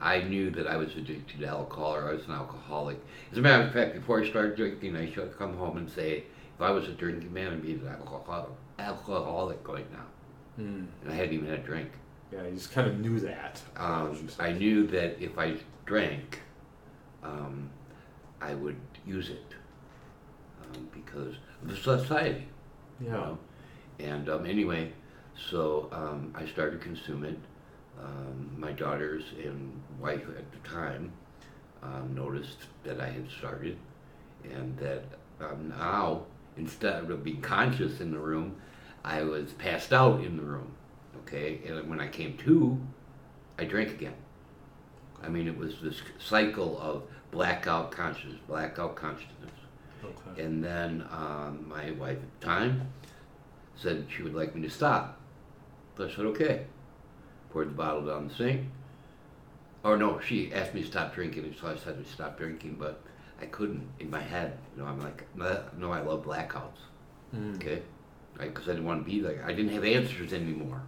I 0.00 0.22
knew 0.22 0.50
that 0.50 0.66
I 0.66 0.76
was 0.76 0.96
addicted 0.96 1.40
to 1.40 1.46
alcohol 1.46 1.94
or 1.94 2.08
I 2.08 2.12
was 2.14 2.24
an 2.26 2.32
alcoholic. 2.32 2.98
As 3.32 3.38
a 3.38 3.40
matter 3.42 3.64
of 3.64 3.72
fact, 3.72 3.94
before 3.94 4.22
I 4.22 4.28
started 4.28 4.56
drinking, 4.56 4.96
I 4.96 5.10
should 5.12 5.36
come 5.36 5.56
home 5.56 5.76
and 5.76 5.90
say, 5.90 6.24
if 6.54 6.60
I 6.60 6.70
was 6.70 6.88
a 6.88 6.92
drinking 6.92 7.32
man, 7.32 7.52
I'd 7.52 7.62
be 7.62 7.72
an 7.72 7.86
alcoholic, 7.86 8.50
alcoholic 8.78 9.68
right 9.68 9.92
now. 9.92 10.06
Hmm. 10.56 10.84
And 11.02 11.12
I 11.12 11.14
hadn't 11.14 11.34
even 11.34 11.48
had 11.48 11.58
a 11.58 11.62
drink. 11.62 11.90
Yeah, 12.32 12.44
you 12.44 12.52
just 12.52 12.72
kind 12.72 12.88
of 12.88 12.98
knew 12.98 13.18
that. 13.20 13.60
Um, 13.76 14.28
I 14.38 14.52
knew 14.52 14.86
that 14.86 15.22
if 15.22 15.36
I 15.36 15.56
drank, 15.84 16.40
um, 17.22 17.68
I 18.40 18.54
would 18.54 18.76
use 19.04 19.28
it 19.28 19.44
um, 20.74 20.88
because 20.92 21.34
of 21.62 21.68
the 21.68 21.76
society. 21.76 22.46
you 23.00 23.06
Yeah. 23.06 23.12
know. 23.12 23.38
And 23.98 24.28
um, 24.28 24.46
anyway, 24.46 24.92
so 25.50 25.88
um, 25.92 26.32
I 26.34 26.46
started 26.46 26.78
to 26.80 26.84
consume 26.84 27.24
it. 27.24 27.38
Um, 28.02 28.50
my 28.56 28.72
daughters 28.72 29.24
and 29.44 29.80
wife 30.00 30.22
at 30.38 30.50
the 30.52 30.68
time 30.68 31.12
um, 31.82 32.14
noticed 32.14 32.66
that 32.84 33.00
I 33.00 33.08
had 33.10 33.30
started, 33.30 33.76
and 34.44 34.76
that 34.78 35.04
um, 35.40 35.68
now 35.68 36.22
instead 36.56 37.10
of 37.10 37.22
being 37.24 37.40
conscious 37.42 38.00
in 38.00 38.10
the 38.10 38.18
room, 38.18 38.56
I 39.04 39.22
was 39.22 39.52
passed 39.52 39.92
out 39.92 40.24
in 40.24 40.36
the 40.36 40.42
room. 40.42 40.72
Okay, 41.22 41.60
and 41.66 41.88
when 41.90 42.00
I 42.00 42.08
came 42.08 42.36
to, 42.38 42.80
I 43.58 43.64
drank 43.64 43.90
again. 43.90 44.14
I 45.22 45.28
mean, 45.28 45.46
it 45.46 45.56
was 45.56 45.80
this 45.82 46.00
cycle 46.18 46.78
of 46.80 47.02
blackout 47.30 47.90
consciousness, 47.90 48.38
blackout 48.48 48.96
consciousness. 48.96 49.50
Okay. 50.04 50.42
And 50.42 50.62
then 50.62 51.06
um, 51.10 51.66
my 51.68 51.90
wife 51.92 52.18
at 52.18 52.40
the 52.40 52.46
time 52.46 52.88
said 53.76 54.06
she 54.14 54.22
would 54.22 54.34
like 54.34 54.54
me 54.54 54.62
to 54.62 54.70
stop. 54.70 55.20
So 55.96 56.06
I 56.06 56.10
said, 56.10 56.26
okay. 56.26 56.66
Poured 57.50 57.70
the 57.70 57.74
bottle 57.74 58.06
down 58.06 58.28
the 58.28 58.34
sink. 58.34 58.66
Or 59.82 59.96
no, 59.96 60.20
she 60.20 60.52
asked 60.52 60.74
me 60.74 60.82
to 60.82 60.86
stop 60.86 61.14
drinking, 61.14 61.54
so 61.58 61.68
I 61.68 61.76
said 61.76 62.02
to 62.02 62.10
stop 62.10 62.36
drinking, 62.36 62.76
but 62.78 63.00
I 63.40 63.46
couldn't 63.46 63.88
in 63.98 64.10
my 64.10 64.20
head. 64.20 64.58
You 64.76 64.82
know, 64.82 64.88
I'm 64.88 65.00
like, 65.00 65.24
no, 65.34 65.90
I 65.90 66.00
love 66.00 66.24
blackouts. 66.24 66.80
Hmm. 67.32 67.54
Okay? 67.54 67.82
Because 68.38 68.68
I 68.68 68.72
didn't 68.72 68.84
want 68.84 69.04
to 69.04 69.10
be 69.10 69.20
like, 69.20 69.42
I 69.42 69.52
didn't 69.52 69.72
have 69.72 69.84
answers 69.84 70.32
anymore. 70.32 70.82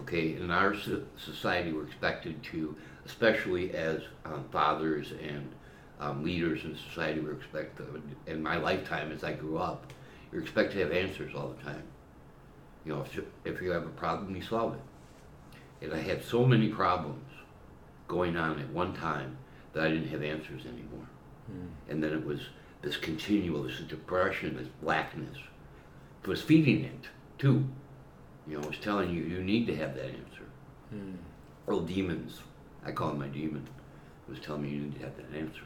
Okay, 0.00 0.34
in 0.34 0.50
our 0.50 0.74
so- 0.74 1.04
society, 1.16 1.72
we're 1.72 1.86
expected 1.86 2.42
to, 2.44 2.74
especially 3.06 3.72
as 3.72 4.02
um, 4.24 4.44
fathers 4.50 5.12
and 5.22 5.52
um, 6.00 6.24
leaders 6.24 6.64
in 6.64 6.76
society, 6.76 7.20
we're 7.20 7.32
expected, 7.32 7.86
in 8.26 8.42
my 8.42 8.56
lifetime 8.56 9.12
as 9.12 9.24
I 9.24 9.32
grew 9.32 9.58
up, 9.58 9.92
you're 10.32 10.42
expected 10.42 10.74
to 10.74 10.84
have 10.84 10.92
answers 10.92 11.34
all 11.34 11.54
the 11.56 11.62
time. 11.62 11.82
You 12.84 12.94
know, 12.94 13.00
if 13.02 13.14
you, 13.14 13.26
if 13.44 13.62
you 13.62 13.70
have 13.70 13.84
a 13.84 13.90
problem, 13.90 14.34
you 14.34 14.42
solve 14.42 14.74
it. 14.74 15.84
And 15.84 15.92
I 15.92 16.00
had 16.00 16.22
so 16.22 16.44
many 16.44 16.68
problems 16.68 17.30
going 18.08 18.36
on 18.36 18.58
at 18.58 18.68
one 18.70 18.94
time 18.94 19.36
that 19.72 19.84
I 19.84 19.88
didn't 19.88 20.08
have 20.08 20.22
answers 20.22 20.62
anymore. 20.66 21.06
Hmm. 21.46 21.66
And 21.88 22.02
then 22.02 22.12
it 22.12 22.24
was 22.24 22.40
this 22.82 22.96
continual, 22.96 23.62
this 23.62 23.80
depression, 23.80 24.56
this 24.56 24.68
blackness. 24.82 25.38
It 26.22 26.28
was 26.28 26.42
feeding 26.42 26.84
it, 26.84 27.08
too. 27.38 27.64
You 28.46 28.54
know, 28.54 28.62
it 28.62 28.68
was 28.68 28.78
telling 28.78 29.10
you, 29.10 29.22
you 29.22 29.42
need 29.42 29.66
to 29.68 29.76
have 29.76 29.94
that 29.94 30.06
answer. 30.06 30.44
Hmm. 30.90 31.14
Or 31.66 31.80
demons. 31.80 32.40
I 32.84 32.92
call 32.92 33.10
it 33.12 33.18
my 33.18 33.28
demon. 33.28 33.66
It 34.28 34.30
was 34.30 34.40
telling 34.40 34.62
me 34.62 34.70
you 34.70 34.80
need 34.80 34.94
to 34.96 35.04
have 35.04 35.16
that 35.16 35.36
answer. 35.36 35.62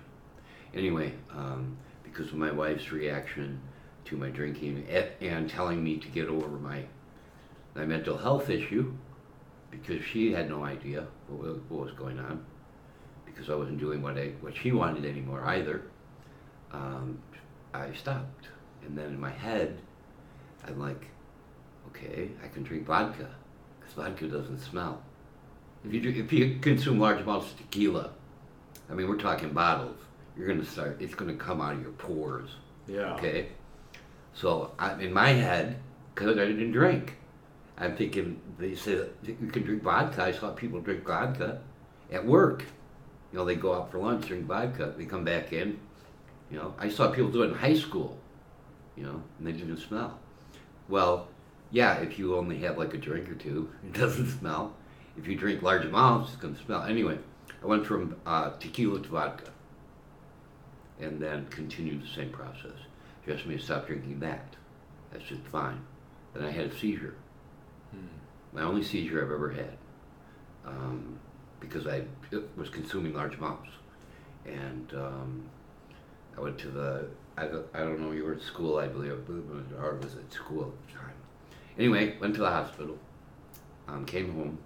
Anyway, 0.75 1.13
um, 1.31 1.77
because 2.05 2.29
of 2.29 2.35
my 2.35 2.51
wife's 2.51 2.93
reaction 2.93 3.61
to 4.05 4.17
my 4.17 4.31
drinking 4.31 4.87
and 5.21 5.49
telling 5.49 5.83
me 5.83 5.97
to 5.99 6.09
get 6.09 6.29
over 6.29 6.49
my 6.49 6.85
my 7.75 7.85
mental 7.85 8.17
health 8.17 8.51
issue, 8.51 8.93
because 9.71 10.03
she 10.05 10.33
had 10.33 10.49
no 10.49 10.65
idea 10.65 11.07
what, 11.29 11.71
was 11.71 11.93
going 11.93 12.19
on, 12.19 12.45
because 13.25 13.51
I 13.51 13.55
wasn't 13.55 13.79
doing 13.79 14.03
what 14.03 14.19
I 14.19 14.33
what 14.41 14.57
she 14.57 14.73
wanted 14.73 15.05
anymore 15.05 15.45
either. 15.45 15.83
Um, 16.73 17.19
I 17.73 17.93
stopped, 17.93 18.49
and 18.85 18.97
then 18.97 19.07
in 19.07 19.21
my 19.21 19.31
head, 19.31 19.79
I'm 20.67 20.81
like, 20.81 21.07
okay, 21.89 22.31
I 22.43 22.49
can 22.49 22.63
drink 22.63 22.87
vodka, 22.87 23.29
because 23.79 23.95
vodka 23.95 24.27
doesn't 24.27 24.61
smell. 24.61 25.03
If 25.85 25.93
you 25.93 26.11
if 26.11 26.33
you 26.33 26.59
consume 26.61 26.99
large 26.99 27.21
amounts 27.21 27.53
of 27.53 27.59
tequila, 27.59 28.11
I 28.91 28.95
mean, 28.95 29.09
we're 29.09 29.17
talking 29.17 29.53
bottles. 29.53 30.01
You're 30.39 30.47
gonna 30.47 30.65
start. 30.65 30.99
It's 31.01 31.15
gonna 31.15 31.35
come 31.35 31.61
out 31.61 31.75
of 31.75 31.83
your 31.83 31.91
pores. 31.93 32.51
Yeah. 32.87 33.15
Okay. 33.15 33.49
So 34.35 34.73
I, 34.79 34.95
in 35.03 35.13
my 35.13 35.31
head, 35.31 35.81
because 36.15 36.39
I 36.39 36.47
didn't 36.47 36.71
drink, 36.71 37.17
I'm 37.77 37.97
thinking 37.97 38.41
they 38.59 38.77
said 38.77 39.11
you 39.25 39.51
can 39.51 39.63
drink 39.65 39.83
vodka. 39.83 40.23
I 40.23 40.33
saw 40.33 40.53
people 40.53 40.81
drink 40.81 41.05
vodka 41.05 41.61
at 42.13 42.25
work. 42.25 42.65
You 43.33 43.39
know, 43.39 43.45
they 43.45 43.57
go 43.57 43.75
out 43.75 43.91
for 43.91 43.99
lunch, 43.99 44.27
drink 44.27 44.47
vodka, 44.47 44.95
they 44.97 45.05
come 45.05 45.25
back 45.25 45.53
in. 45.53 45.79
You 46.51 46.59
know, 46.59 46.75
I 46.79 46.89
saw 46.89 47.11
people 47.11 47.31
do 47.31 47.43
it 47.43 47.49
in 47.49 47.55
high 47.55 47.75
school. 47.75 48.17
You 48.97 49.05
know, 49.05 49.23
and 49.39 49.47
they 49.47 49.53
didn't 49.53 49.77
smell. 49.79 50.19
Well, 50.89 51.29
yeah, 51.71 51.99
if 51.99 52.19
you 52.19 52.37
only 52.37 52.59
have 52.61 52.79
like 52.79 52.95
a 52.95 52.97
drink 52.97 53.29
or 53.29 53.35
two, 53.35 53.71
it 53.85 53.93
doesn't 53.93 54.39
smell. 54.39 54.75
If 55.17 55.27
you 55.27 55.37
drink 55.37 55.63
large 55.63 55.85
amounts, 55.85 56.33
it's 56.33 56.41
gonna 56.41 56.59
smell. 56.65 56.85
Anyway, 56.85 57.19
I 57.63 57.67
went 57.67 57.85
from 57.85 58.17
uh, 58.25 58.51
tequila 58.61 59.01
to 59.01 59.09
vodka, 59.09 59.51
and 61.01 61.21
then 61.21 61.47
continued 61.51 62.03
the 62.03 62.09
same 62.09 62.31
process. 62.31 62.77
She 63.25 63.33
asked 63.33 63.47
me 63.47 63.57
to 63.57 63.63
stop 63.63 63.87
drinking 63.87 64.21
that. 64.21 64.55
That's 65.13 65.25
just 65.25 65.43
fine. 65.43 65.81
Then 66.35 66.45
I 66.45 66.51
had 66.51 66.67
a 66.67 66.77
seizure. 66.79 67.15
My 68.53 68.63
only 68.63 68.83
seizure 68.83 69.25
I've 69.25 69.31
ever 69.31 69.51
had. 69.51 69.77
Um, 70.67 71.19
because 71.61 71.87
I 71.87 72.03
was 72.57 72.69
consuming 72.71 73.15
large 73.15 73.35
amounts. 73.37 73.69
And 74.47 74.93
um, 74.95 75.43
I 76.37 76.41
went 76.41 76.59
to 76.59 76.69
the, 76.69 77.07
I, 77.37 77.47
don't- 77.47 77.67
I 77.75 77.81
don't 77.81 78.01
know, 78.01 78.13
you 78.13 78.25
were 78.25 78.35
at 78.35 78.41
school, 78.43 78.79
I 78.79 78.87
believe, 78.89 79.13
or 79.79 79.95
was 79.97 80.15
at 80.17 80.33
school 80.33 80.63
at 80.73 80.89
the 80.89 80.99
time. 80.99 81.13
Anyway, 81.79 82.17
went 82.21 82.35
to 82.35 82.41
the 82.41 82.51
hospital, 82.51 82.97
um, 83.87 84.05
came 84.05 84.33
home, 84.35 84.59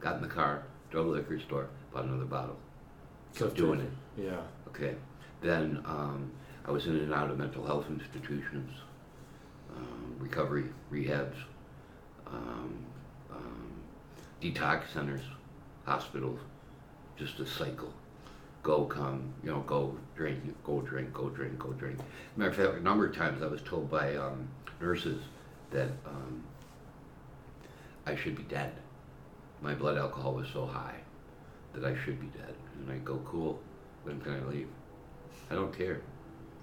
got 0.00 0.16
in 0.16 0.22
the 0.22 0.28
car, 0.28 0.62
drove 0.90 1.06
to 1.06 1.12
the 1.12 1.18
liquor 1.18 1.40
store, 1.40 1.68
bought 1.92 2.04
another 2.04 2.24
bottle. 2.26 2.56
Kept 3.34 3.54
doing 3.54 3.80
it. 3.80 3.90
Yeah. 4.24 4.40
Okay. 4.68 4.94
Then 5.40 5.82
um, 5.86 6.30
I 6.66 6.70
was 6.70 6.86
in 6.86 6.96
and 6.96 7.14
out 7.14 7.30
of 7.30 7.38
mental 7.38 7.66
health 7.66 7.86
institutions, 7.88 8.72
um, 9.74 10.14
recovery 10.18 10.64
rehabs, 10.92 11.36
um, 12.26 12.74
um, 13.30 13.70
detox 14.42 14.92
centers, 14.92 15.22
hospitals, 15.84 16.38
just 17.16 17.38
a 17.40 17.46
cycle. 17.46 17.92
Go, 18.62 18.84
come, 18.84 19.32
you 19.42 19.50
know, 19.50 19.60
go, 19.60 19.96
drink, 20.14 20.42
go, 20.64 20.82
drink, 20.82 21.14
go, 21.14 21.30
drink, 21.30 21.58
go, 21.58 21.72
drink. 21.72 21.98
Matter 22.36 22.50
of 22.50 22.56
fact, 22.56 22.74
a 22.74 22.82
number 22.82 23.06
of 23.06 23.16
times 23.16 23.42
I 23.42 23.46
was 23.46 23.62
told 23.62 23.90
by 23.90 24.16
um, 24.16 24.46
nurses 24.80 25.22
that 25.70 25.88
um, 26.06 26.42
I 28.04 28.14
should 28.16 28.36
be 28.36 28.42
dead. 28.42 28.72
My 29.62 29.74
blood 29.74 29.96
alcohol 29.96 30.34
was 30.34 30.48
so 30.52 30.66
high 30.66 30.96
that 31.72 31.84
I 31.84 31.96
should 32.04 32.20
be 32.20 32.26
dead. 32.38 32.54
And 32.78 32.92
I 32.92 32.98
go, 32.98 33.18
cool, 33.24 33.58
when 34.04 34.20
can 34.20 34.34
I 34.34 34.50
leave? 34.50 34.68
I 35.50 35.54
don't 35.54 35.76
care. 35.76 36.00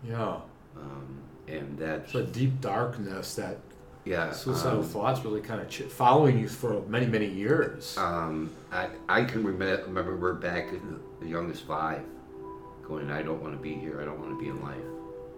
Yeah. 0.03 0.38
Um, 0.75 1.22
and 1.48 1.77
that's, 1.77 2.13
a 2.15 2.24
deep 2.24 2.62
darkness 2.62 3.36
that 3.36 3.58
yeah. 4.06 4.32
suicidal 4.32 4.79
um, 4.79 4.86
thoughts 4.86 5.24
really 5.24 5.41
kind 5.41 5.62
of 5.62 5.70
ch- 5.70 5.82
following 5.84 6.39
you 6.39 6.48
for 6.48 6.82
many, 6.88 7.06
many 7.06 7.27
years. 7.27 7.98
Um, 7.98 8.51
I, 8.72 8.89
I 9.10 9.24
can 9.24 9.44
remember, 9.44 9.84
remember 9.86 10.15
we're 10.15 10.34
back 10.34 10.67
as 10.74 11.27
young 11.27 11.50
as 11.51 11.60
five, 11.60 12.01
going, 12.84 13.10
I 13.12 13.22
don't 13.22 13.41
want 13.41 13.53
to 13.56 13.62
be 13.62 13.74
here. 13.74 14.01
I 14.01 14.06
don't 14.06 14.20
want 14.20 14.32
to 14.32 14.39
be 14.39 14.50
in 14.50 14.62
life. 14.62 14.77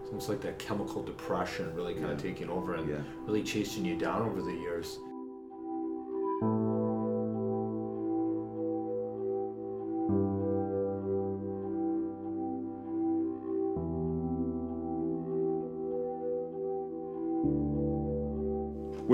It's 0.02 0.10
almost 0.10 0.30
like 0.30 0.42
that 0.42 0.60
chemical 0.60 1.04
depression 1.04 1.74
really 1.76 1.94
kind 1.94 2.12
of 2.12 2.22
taking 2.22 2.50
over 2.50 2.76
and 2.76 2.90
Yeah. 2.90 2.98
really 3.26 3.44
chasing 3.44 3.86
you 3.86 3.98
down 3.98 4.22
over 4.24 4.42
the 4.42 4.54
years. 4.54 4.98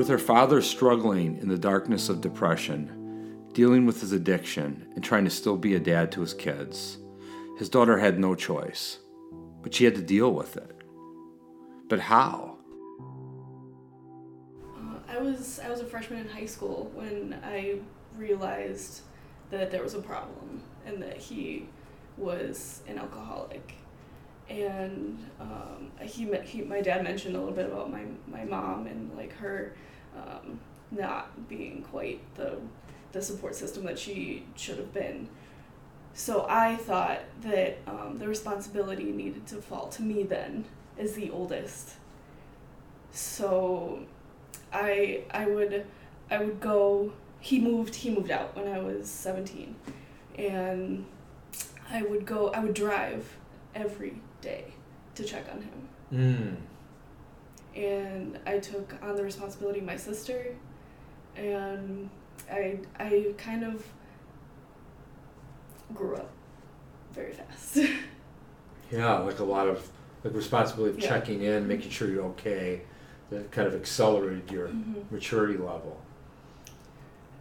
With 0.05 0.11
her 0.11 0.17
father 0.19 0.61
struggling 0.61 1.39
in 1.39 1.47
the 1.47 1.57
darkness 1.57 2.09
of 2.09 2.21
depression, 2.21 3.47
dealing 3.53 3.87
with 3.87 4.01
his 4.01 4.11
addiction, 4.11 4.85
and 4.93 5.03
trying 5.03 5.23
to 5.23 5.31
still 5.31 5.57
be 5.57 5.73
a 5.73 5.79
dad 5.79 6.11
to 6.11 6.21
his 6.21 6.31
kids, 6.31 6.99
his 7.57 7.69
daughter 7.69 7.97
had 7.97 8.19
no 8.19 8.35
choice, 8.35 8.99
but 9.63 9.73
she 9.73 9.83
had 9.83 9.95
to 9.95 10.03
deal 10.03 10.31
with 10.31 10.57
it. 10.57 10.83
But 11.89 12.01
how? 12.01 12.57
Uh, 14.77 14.99
I 15.09 15.17
was 15.17 15.59
I 15.59 15.71
was 15.71 15.79
a 15.79 15.85
freshman 15.85 16.19
in 16.19 16.27
high 16.27 16.45
school 16.45 16.91
when 16.93 17.39
I 17.43 17.79
realized 18.15 19.01
that 19.49 19.71
there 19.71 19.81
was 19.81 19.95
a 19.95 20.01
problem 20.03 20.61
and 20.85 21.01
that 21.01 21.17
he 21.17 21.67
was 22.15 22.83
an 22.87 22.99
alcoholic. 22.99 23.73
And 24.49 25.25
um, 25.39 25.89
he, 25.99 26.31
he 26.43 26.61
my 26.61 26.81
dad 26.81 27.03
mentioned 27.03 27.35
a 27.35 27.39
little 27.39 27.55
bit 27.55 27.65
about 27.65 27.91
my 27.91 28.03
my 28.27 28.45
mom 28.45 28.85
and 28.85 29.11
like 29.17 29.33
her 29.37 29.73
um, 30.15 30.59
not 30.91 31.47
being 31.47 31.85
quite 31.91 32.21
the 32.35 32.57
the 33.11 33.21
support 33.21 33.55
system 33.55 33.85
that 33.85 33.97
she 33.97 34.45
should 34.55 34.77
have 34.77 34.93
been. 34.93 35.29
So 36.13 36.45
I 36.49 36.75
thought 36.75 37.21
that 37.41 37.77
um, 37.87 38.17
the 38.17 38.27
responsibility 38.27 39.05
needed 39.05 39.47
to 39.47 39.55
fall 39.55 39.87
to 39.89 40.01
me 40.01 40.23
then 40.23 40.65
as 40.97 41.13
the 41.13 41.29
oldest. 41.29 41.93
So 43.11 43.99
I 44.73 45.23
I 45.31 45.45
would 45.47 45.85
I 46.29 46.39
would 46.39 46.59
go 46.59 47.13
he 47.39 47.59
moved 47.59 47.95
he 47.95 48.09
moved 48.09 48.31
out 48.31 48.55
when 48.55 48.67
I 48.67 48.79
was 48.79 49.07
17 49.09 49.75
and 50.37 51.05
I 51.89 52.01
would 52.01 52.25
go 52.25 52.49
I 52.49 52.59
would 52.59 52.73
drive 52.73 53.37
every 53.73 54.21
day 54.41 54.73
to 55.15 55.23
check 55.23 55.45
on 55.51 55.61
him 55.61 55.89
Mm. 56.13 56.55
And 57.75 58.39
I 58.45 58.59
took 58.59 58.95
on 59.01 59.15
the 59.15 59.23
responsibility 59.23 59.79
of 59.79 59.85
my 59.85 59.97
sister 59.97 60.55
and 61.35 62.09
I 62.51 62.79
I 62.99 63.33
kind 63.37 63.63
of 63.63 63.85
grew 65.93 66.15
up 66.15 66.29
very 67.13 67.33
fast. 67.33 67.79
Yeah, 68.91 69.17
like 69.17 69.39
a 69.39 69.43
lot 69.43 69.67
of 69.67 69.89
like 70.23 70.35
responsibility 70.35 70.95
of 70.95 70.99
Yeah. 71.01 71.09
checking 71.09 71.41
in, 71.41 71.67
making 71.67 71.89
sure 71.89 72.07
you're 72.07 72.25
okay. 72.25 72.81
That 73.31 73.51
kind 73.51 73.67
of 73.67 73.73
accelerated 73.73 74.51
your 74.51 74.67
Mhm. 74.67 75.09
maturity 75.11 75.57
level. 75.57 75.99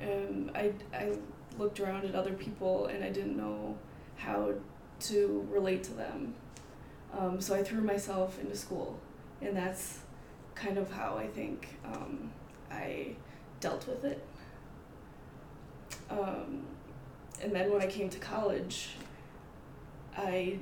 and 0.00 0.50
I, 0.54 0.72
I 0.94 1.12
looked 1.58 1.80
around 1.80 2.04
at 2.06 2.14
other 2.14 2.32
people 2.32 2.86
and 2.86 3.02
I 3.04 3.10
didn't 3.10 3.36
know 3.36 3.76
how 4.16 4.52
to 5.00 5.46
relate 5.50 5.82
to 5.84 5.92
them. 5.94 6.34
Um, 7.16 7.40
so 7.40 7.54
I 7.54 7.62
threw 7.62 7.80
myself 7.82 8.38
into 8.40 8.56
school, 8.56 8.98
and 9.40 9.56
that's 9.56 10.00
kind 10.54 10.78
of 10.78 10.90
how 10.90 11.16
I 11.16 11.26
think 11.26 11.68
um, 11.84 12.30
I 12.70 13.14
dealt 13.60 13.86
with 13.86 14.04
it. 14.04 14.24
Um, 16.10 16.62
and 17.42 17.52
then 17.52 17.70
when 17.72 17.80
I 17.82 17.86
came 17.86 18.08
to 18.10 18.18
college, 18.18 18.90
I, 20.16 20.58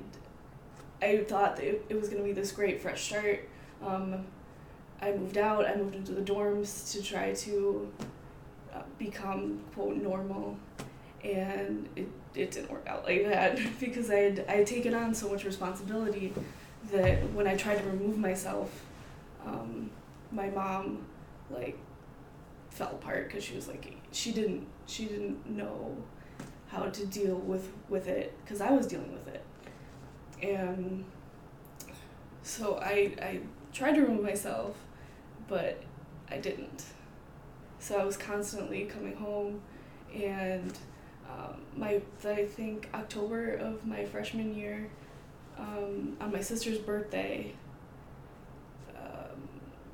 I 1.01 1.19
thought 1.19 1.57
that 1.57 1.65
it, 1.65 1.95
was 1.95 2.09
going 2.09 2.23
to 2.23 2.27
be 2.27 2.33
this 2.33 2.53
great 2.53 2.81
fresh 2.81 3.03
start. 3.03 3.49
Um, 3.85 4.25
I 5.01 5.13
moved 5.13 5.37
out, 5.37 5.67
I 5.67 5.75
moved 5.75 5.97
into 5.97 6.13
the 6.13 6.23
dorms 6.23 6.93
to 6.93 7.03
try 7.03 7.35
to 7.35 7.93
uh, 8.75 8.83
become 8.99 9.61
quote 9.75 9.97
normal 9.97 10.57
and 11.25 11.89
it, 11.97 12.09
it 12.35 12.51
didn't 12.51 12.71
work 12.71 12.87
out 12.87 13.05
like 13.05 13.25
that 13.25 13.59
because 13.81 14.11
I 14.11 14.17
had, 14.17 14.45
I 14.49 14.53
had 14.53 14.67
taken 14.67 14.95
on 14.95 15.15
so 15.15 15.29
much 15.29 15.45
responsibility 15.45 16.33
that 16.91 17.19
when 17.33 17.47
I 17.47 17.57
tried 17.57 17.79
to 17.79 17.85
remove 17.85 18.19
myself 18.19 18.71
um, 19.47 19.91
my 20.31 20.51
mom 20.51 21.05
like 21.51 21.79
fell 22.71 22.91
apart 22.91 23.29
because 23.29 23.45
she 23.45 23.55
was 23.55 23.69
like 23.69 23.95
she 24.13 24.33
didn't 24.33 24.67
she 24.87 25.05
didn't 25.05 25.47
know 25.47 25.95
how 26.69 26.85
to 26.85 27.07
deal 27.07 27.37
with 27.37 27.71
with 27.89 28.09
it 28.09 28.35
because 28.45 28.61
I 28.61 28.71
was 28.71 28.87
dealing 28.87 29.13
with 29.13 29.29
it. 29.29 29.45
And 30.43 31.05
so 32.43 32.79
I 32.79 33.15
I 33.21 33.41
tried 33.73 33.95
to 33.95 34.03
remove 34.03 34.23
myself 34.23 34.77
but 35.49 35.83
I 36.31 36.39
didn't. 36.39 36.85
So 37.79 37.99
I 37.99 38.05
was 38.05 38.17
constantly 38.17 38.85
coming 38.85 39.17
home, 39.17 39.61
and 40.15 40.73
um, 41.29 41.61
my 41.77 42.01
I 42.25 42.47
think 42.47 42.89
October 42.95 43.55
of 43.55 43.85
my 43.87 44.05
freshman 44.05 44.55
year, 44.55 44.89
um, 45.59 46.17
on 46.21 46.33
my 46.33 46.41
sister's 46.41 46.79
birthday, 46.79 47.53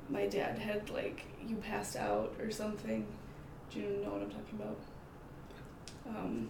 my 0.09 0.25
dad 0.27 0.57
had 0.57 0.89
like 0.89 1.23
you 1.47 1.55
passed 1.57 1.95
out 1.95 2.33
or 2.41 2.51
something. 2.51 3.05
Do 3.71 3.79
you 3.79 3.87
know 4.03 4.09
what 4.11 4.21
I'm 4.23 4.29
talking 4.29 4.59
about? 4.59 4.77
Um, 6.09 6.49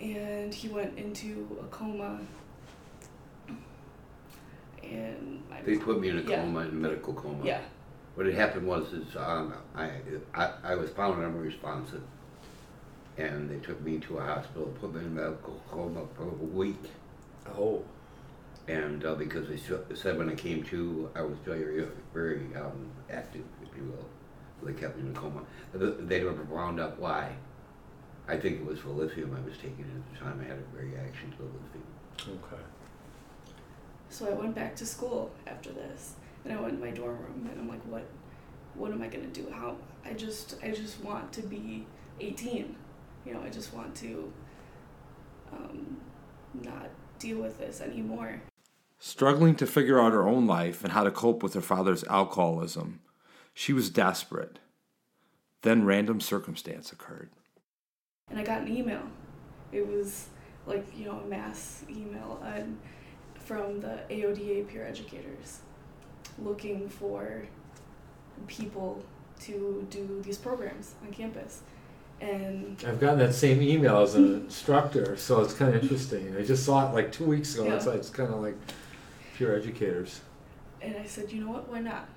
and 0.00 0.52
he 0.54 0.68
went 0.68 0.98
into 0.98 1.58
a 1.62 1.66
coma. 1.66 2.20
And 4.82 5.42
my 5.50 5.60
They 5.62 5.76
put 5.76 6.00
me 6.00 6.08
in 6.10 6.18
a 6.18 6.22
Yeah. 6.22 6.42
coma, 6.42 6.60
in 6.60 6.68
a 6.68 6.72
medical 6.72 7.12
coma. 7.12 7.44
yeah 7.44 7.60
What 8.14 8.26
had 8.26 8.34
happened 8.36 8.66
was, 8.66 8.92
is 8.92 9.16
um, 9.16 9.52
I, 9.74 9.90
I, 10.34 10.52
I 10.62 10.74
was 10.76 10.90
found 10.90 11.22
unresponsive, 11.22 12.02
and 13.18 13.50
they 13.50 13.58
took 13.58 13.80
me 13.82 13.98
to 13.98 14.18
a 14.18 14.22
hospital, 14.22 14.72
put 14.80 14.94
me 14.94 15.00
in 15.00 15.06
a 15.06 15.10
medical 15.10 15.60
coma 15.70 16.02
for 16.16 16.24
a 16.24 16.28
week, 16.56 16.82
Oh. 17.56 17.84
And 18.68 19.04
uh, 19.04 19.14
because 19.14 19.48
they 19.48 19.94
said 19.94 20.18
when 20.18 20.28
I 20.28 20.34
came 20.34 20.62
to, 20.64 21.10
I 21.14 21.22
was 21.22 21.36
very, 21.44 21.86
very 22.12 22.48
um, 22.56 22.90
active, 23.10 23.44
if 23.62 23.76
you 23.76 23.84
will. 23.84 24.06
So 24.60 24.66
they 24.66 24.72
kept 24.72 24.96
me 24.96 25.08
in 25.08 25.16
a 25.16 25.18
coma. 25.18 25.42
But 25.72 26.08
They 26.08 26.22
never 26.22 26.42
wound 26.44 26.80
up 26.80 26.98
why. 26.98 27.32
I 28.28 28.36
think 28.36 28.60
it 28.60 28.66
was 28.66 28.80
for 28.80 28.88
lithium 28.88 29.36
I 29.36 29.48
was 29.48 29.56
taking 29.56 29.84
at 29.84 30.12
the 30.12 30.18
time. 30.18 30.40
I 30.44 30.48
had 30.48 30.58
a 30.58 30.84
reaction 30.84 31.30
to 31.32 31.36
the 31.38 31.44
lithium. 31.44 32.40
Okay. 32.44 32.62
So 34.08 34.26
I 34.28 34.32
went 34.32 34.54
back 34.54 34.74
to 34.76 34.86
school 34.86 35.30
after 35.46 35.70
this, 35.70 36.14
and 36.44 36.52
I 36.52 36.60
went 36.60 36.74
in 36.74 36.80
my 36.80 36.90
dorm 36.90 37.18
room, 37.18 37.48
and 37.50 37.60
I'm 37.60 37.68
like, 37.68 37.82
what, 37.82 38.04
what 38.74 38.90
am 38.90 39.02
I 39.02 39.06
gonna 39.06 39.26
do? 39.26 39.46
How? 39.52 39.76
I 40.04 40.12
just, 40.14 40.56
I 40.62 40.70
just 40.70 41.02
want 41.04 41.32
to 41.34 41.42
be 41.42 41.86
18. 42.20 42.74
You 43.24 43.34
know, 43.34 43.42
I 43.42 43.50
just 43.50 43.72
want 43.74 43.94
to, 43.96 44.32
um, 45.52 45.98
not 46.62 46.88
deal 47.18 47.38
with 47.38 47.58
this 47.58 47.80
anymore. 47.80 48.40
Struggling 48.98 49.54
to 49.56 49.66
figure 49.66 50.00
out 50.00 50.12
her 50.12 50.26
own 50.26 50.46
life 50.46 50.82
and 50.82 50.92
how 50.92 51.04
to 51.04 51.10
cope 51.10 51.42
with 51.42 51.54
her 51.54 51.60
father's 51.60 52.04
alcoholism, 52.04 53.00
she 53.52 53.72
was 53.72 53.90
desperate. 53.90 54.58
Then 55.62 55.84
random 55.84 56.20
circumstance 56.20 56.92
occurred. 56.92 57.30
And 58.30 58.38
I 58.38 58.44
got 58.44 58.62
an 58.62 58.74
email. 58.74 59.02
It 59.72 59.86
was 59.86 60.28
like 60.66 60.86
you 60.96 61.04
know 61.04 61.20
a 61.20 61.26
mass 61.26 61.84
email 61.90 62.42
and 62.44 62.78
from 63.34 63.80
the 63.80 64.00
AODA 64.10 64.66
peer 64.68 64.84
educators, 64.84 65.60
looking 66.38 66.88
for 66.88 67.46
people 68.48 69.02
to 69.40 69.86
do 69.90 70.20
these 70.24 70.38
programs 70.38 70.94
on 71.04 71.12
campus, 71.12 71.60
and 72.20 72.82
I've 72.86 72.98
gotten 72.98 73.18
that 73.20 73.34
same 73.34 73.62
email 73.62 73.98
as 73.98 74.14
an 74.14 74.34
instructor, 74.34 75.16
so 75.16 75.40
it's 75.42 75.54
kind 75.54 75.74
of 75.74 75.82
interesting. 75.82 76.34
I 76.36 76.42
just 76.42 76.64
saw 76.64 76.88
it 76.90 76.94
like 76.94 77.12
two 77.12 77.24
weeks 77.24 77.54
ago. 77.54 77.70
That's 77.70 77.84
Yeah. 77.84 77.92
why 77.92 77.98
it's 77.98 78.10
kind 78.10 78.32
of 78.32 78.40
like 78.40 78.56
peer 79.36 79.54
educators. 79.54 80.20
and 80.80 80.96
I 80.96 81.04
said, 81.04 81.30
you 81.30 81.44
know 81.44 81.50
what, 81.50 81.68
why 81.68 81.80
not? 81.80 82.08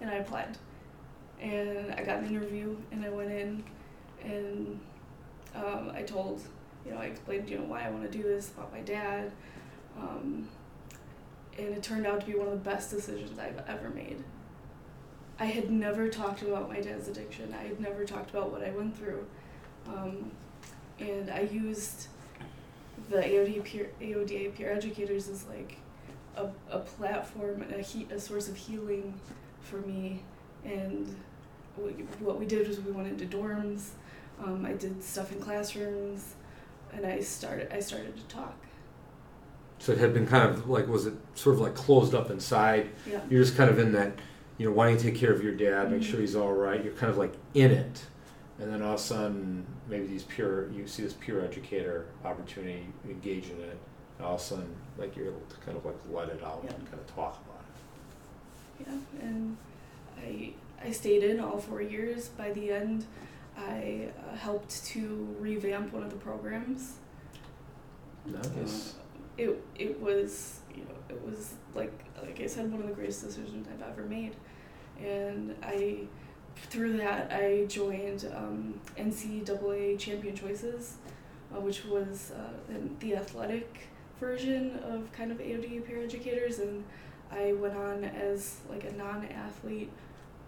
And 0.00 0.10
I 0.10 0.14
applied, 0.14 0.56
and 1.40 1.92
I 1.92 2.02
got 2.04 2.18
an 2.18 2.26
interview, 2.26 2.76
and 2.90 3.04
I 3.04 3.08
went 3.08 3.30
in, 3.30 3.64
and 4.24 4.80
um, 5.54 5.92
I 5.94 6.02
told, 6.02 6.42
you 6.84 6.92
know, 6.92 6.98
I 6.98 7.06
explained, 7.06 7.48
you 7.48 7.58
know, 7.58 7.64
why 7.64 7.82
I 7.82 7.90
want 7.90 8.10
to 8.10 8.18
do 8.18 8.22
this 8.22 8.50
about 8.50 8.72
my 8.72 8.80
dad, 8.80 9.30
um, 9.98 10.48
and 11.58 11.68
it 11.68 11.82
turned 11.82 12.06
out 12.06 12.20
to 12.20 12.26
be 12.26 12.34
one 12.34 12.48
of 12.48 12.52
the 12.52 12.70
best 12.70 12.90
decisions 12.90 13.38
I've 13.38 13.62
ever 13.68 13.88
made. 13.90 14.22
I 15.38 15.46
had 15.46 15.70
never 15.70 16.08
talked 16.08 16.42
about 16.42 16.68
my 16.68 16.80
dad's 16.80 17.08
addiction. 17.08 17.54
I 17.58 17.64
had 17.64 17.80
never 17.80 18.04
talked 18.04 18.30
about 18.30 18.50
what 18.50 18.62
I 18.62 18.70
went 18.70 18.98
through, 18.98 19.26
um, 19.86 20.30
and 20.98 21.30
I 21.30 21.40
used 21.40 22.08
the 23.10 23.18
AOD 23.18 23.64
peer, 23.64 23.90
AODA 24.00 24.54
peer 24.54 24.72
educators 24.72 25.28
as 25.28 25.46
like 25.46 25.78
a, 26.36 26.48
a 26.70 26.78
platform 26.80 27.62
and 27.62 27.74
a, 27.74 27.82
he, 27.82 28.06
a 28.12 28.18
source 28.20 28.48
of 28.48 28.56
healing 28.56 29.18
for 29.60 29.78
me. 29.80 30.22
And 30.64 31.14
we, 31.76 31.90
what 32.20 32.38
we 32.38 32.46
did 32.46 32.68
was 32.68 32.80
we 32.80 32.92
went 32.92 33.08
into 33.08 33.24
dorms. 33.24 33.90
Um, 34.44 34.64
I 34.66 34.72
did 34.72 35.02
stuff 35.02 35.32
in 35.32 35.40
classrooms, 35.40 36.34
and 36.92 37.06
I 37.06 37.20
started 37.20 37.72
I 37.72 37.80
started 37.80 38.16
to 38.16 38.22
talk. 38.24 38.54
So 39.78 39.92
it 39.92 39.98
had 39.98 40.12
been 40.14 40.26
kind 40.26 40.48
of 40.48 40.68
like, 40.68 40.86
was 40.88 41.06
it 41.06 41.14
sort 41.34 41.54
of 41.54 41.60
like 41.60 41.74
closed 41.74 42.14
up 42.14 42.30
inside? 42.30 42.90
Yeah. 43.10 43.20
You're 43.30 43.42
just 43.42 43.56
kind 43.56 43.70
of 43.70 43.78
in 43.78 43.92
that, 43.92 44.12
you 44.58 44.66
know, 44.66 44.72
wanting 44.74 44.96
to 44.98 45.02
take 45.04 45.14
care 45.16 45.32
of 45.32 45.42
your 45.42 45.54
dad, 45.54 45.90
make 45.90 46.00
Mhm. 46.00 46.04
sure 46.04 46.20
he's 46.20 46.34
all 46.36 46.52
right. 46.52 46.82
You're 46.82 46.94
kind 46.94 47.10
of 47.10 47.18
like 47.18 47.34
in 47.54 47.70
it. 47.70 48.04
And 48.58 48.72
then 48.72 48.80
all 48.82 48.94
of 48.94 49.00
a 49.00 49.02
sudden, 49.02 49.66
maybe 49.88 50.06
these 50.06 50.22
peer 50.24 50.70
you 50.74 50.86
see 50.86 51.02
this 51.02 51.12
peer 51.14 51.44
educator 51.44 52.06
opportunity, 52.24 52.86
engage 53.08 53.50
in 53.50 53.60
it. 53.60 53.78
And 54.18 54.26
all 54.26 54.34
of 54.34 54.40
a 54.40 54.44
sudden, 54.44 54.74
like 54.98 55.16
you're 55.16 55.26
able 55.26 55.42
to 55.50 55.56
kind 55.58 55.76
of 55.76 55.84
like 55.84 55.96
let 56.10 56.28
it 56.28 56.42
out 56.44 56.60
Yeah. 56.64 56.72
and 56.74 56.84
kind 56.90 57.00
of 57.00 57.06
talk 57.14 57.40
about 57.46 57.64
it. 57.68 58.86
Yeah, 58.88 59.26
and 59.28 59.56
I 60.18 60.52
I 60.82 60.90
stayed 60.92 61.22
in 61.24 61.40
all 61.40 61.58
four 61.58 61.82
years. 61.82 62.28
By 62.28 62.52
the 62.52 62.70
end, 62.72 63.04
I 63.56 64.08
uh, 64.32 64.36
helped 64.36 64.84
to 64.86 65.34
revamp 65.40 65.92
one 65.92 66.02
of 66.02 66.10
the 66.10 66.16
programs. 66.16 66.94
Nice. 68.26 68.94
Uh, 68.94 69.02
it 69.38 69.62
it 69.78 70.00
was 70.00 70.60
you 70.74 70.82
know 70.82 70.96
it 71.08 71.20
was 71.24 71.54
like 71.74 71.92
like 72.22 72.40
I 72.40 72.46
said 72.46 72.70
one 72.72 72.80
of 72.82 72.88
the 72.88 72.94
greatest 72.94 73.22
decisions 73.24 73.66
I've 73.72 73.82
ever 73.90 74.02
made, 74.02 74.34
and 75.00 75.54
I 75.62 76.00
through 76.70 76.96
that 76.96 77.30
I 77.32 77.66
joined 77.66 78.30
um, 78.34 78.80
NCAA 78.98 79.98
Champion 79.98 80.34
Choices, 80.34 80.94
uh, 81.54 81.60
which 81.60 81.84
was 81.84 82.32
uh, 82.32 82.74
the 83.00 83.14
athletic 83.16 83.88
version 84.20 84.78
of 84.84 85.10
kind 85.12 85.30
of 85.30 85.38
AOD 85.38 85.86
peer 85.86 86.02
educators, 86.02 86.58
and 86.58 86.84
I 87.30 87.52
went 87.52 87.76
on 87.76 88.04
as 88.04 88.56
like 88.68 88.84
a 88.84 88.92
non-athlete, 88.92 89.90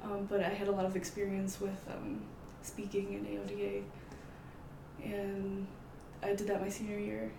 um, 0.03 0.27
but 0.29 0.41
I 0.41 0.49
had 0.49 0.69
a 0.69 0.73
lot 0.73 0.85
of 0.85 0.97
experience 0.97 1.61
with 1.61 1.79
um, 1.91 2.23
speaking 2.63 3.15
in 3.15 3.25
AODA, 3.25 3.83
and 5.05 5.67
I 6.23 6.35
did 6.35 6.47
that 6.49 6.61
my 6.61 6.69
senior 6.69 6.99
year, 6.99 7.31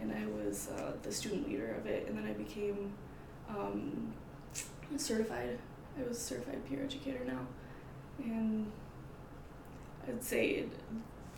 and 0.00 0.12
I 0.12 0.26
was 0.26 0.68
uh, 0.68 0.92
the 1.02 1.12
student 1.12 1.48
leader 1.48 1.74
of 1.74 1.86
it, 1.86 2.06
and 2.08 2.16
then 2.16 2.24
I 2.24 2.32
became 2.32 2.92
um, 3.48 4.12
certified. 4.96 5.58
I 5.98 6.08
was 6.08 6.16
a 6.16 6.20
certified 6.20 6.68
peer 6.68 6.82
educator 6.84 7.24
now, 7.24 7.46
and 8.18 8.70
I'd 10.08 10.22
say 10.22 10.48
it, 10.48 10.72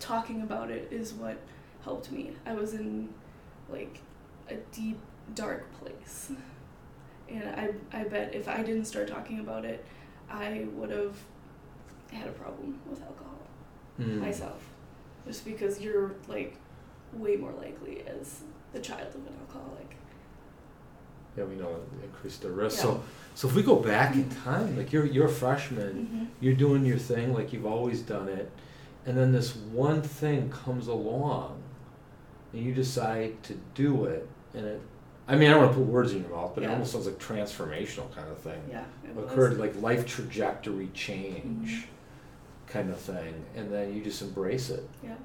talking 0.01 0.43
about 0.43 0.71
it 0.71 0.89
is 0.91 1.13
what 1.13 1.39
helped 1.85 2.11
me. 2.11 2.33
I 2.45 2.55
was 2.55 2.75
in 2.75 3.09
like 3.69 4.01
a 4.51 4.55
deep, 4.73 4.99
dark 5.35 5.67
place, 5.81 6.31
and 7.29 7.45
I 7.49 7.71
I 8.01 8.05
bet 8.05 8.35
if 8.35 8.49
I 8.49 8.63
didn't 8.63 8.85
start 8.87 9.09
talking 9.09 9.41
about 9.41 9.65
it, 9.65 9.85
I 10.31 10.67
would 10.75 10.91
have 10.91 11.17
had 12.13 12.29
a 12.29 12.33
problem 12.33 12.79
with 12.89 13.03
alcohol 13.03 13.33
Mm. 14.01 14.21
myself, 14.21 14.63
just 15.27 15.45
because 15.45 15.81
you're 15.81 16.15
like 16.29 16.57
way 17.15 17.37
more 17.37 17.53
likely 17.53 18.03
as 18.07 18.43
the 18.75 18.79
child 18.81 19.09
of 19.09 19.27
an 19.27 19.35
alcoholic. 19.41 19.97
Yeah, 21.37 21.45
we 21.45 21.55
know 21.57 21.81
increase 22.03 22.37
the 22.39 22.51
risk. 22.51 22.77
Yeah. 22.79 22.83
So, 22.83 23.03
so 23.35 23.49
if 23.49 23.55
we 23.55 23.63
go 23.63 23.77
back 23.77 24.15
in 24.15 24.29
time, 24.31 24.77
like 24.77 24.93
you're 24.93 25.07
you're 25.07 25.27
a 25.27 25.31
freshman, 25.45 25.95
Mm-hmm. 26.07 26.25
you're 26.41 26.55
doing 26.55 26.85
your 26.85 26.99
thing 26.99 27.33
like 27.35 27.53
you've 27.53 27.67
always 27.67 28.03
done 28.03 28.29
it, 28.29 28.51
and 29.07 29.17
then 29.17 29.33
this 29.33 29.57
one 29.57 30.03
thing 30.03 30.51
comes 30.51 30.87
along, 30.89 31.63
and 32.53 32.63
you 32.63 32.73
decide 32.75 33.43
to 33.45 33.55
do 33.75 34.05
it, 34.05 34.29
and 34.57 34.67
it. 34.67 34.81
I 35.29 35.35
mean, 35.37 35.49
I 35.49 35.55
don't 35.55 35.63
want 35.63 35.73
to 35.73 35.79
put 35.79 35.87
words 35.89 36.13
in 36.13 36.21
your 36.23 36.31
mouth, 36.31 36.53
but 36.55 36.63
it 36.65 36.71
almost 36.71 36.93
sounds 36.93 37.07
like 37.07 37.19
transformational 37.19 38.13
kind 38.15 38.31
of 38.31 38.39
thing. 38.39 38.61
Yeah. 38.71 38.85
Occurred 39.19 39.59
like 39.59 39.81
life 39.83 40.07
trajectory 40.07 40.89
change, 40.95 41.71
Mhm. 41.71 41.87
kind 42.69 42.91
of 42.91 42.99
thing, 42.99 43.35
and 43.57 43.73
then 43.73 43.93
you 43.95 44.03
just 44.03 44.23
embrace 44.23 44.71
it 44.71 44.89
Yeah. 45.03 45.17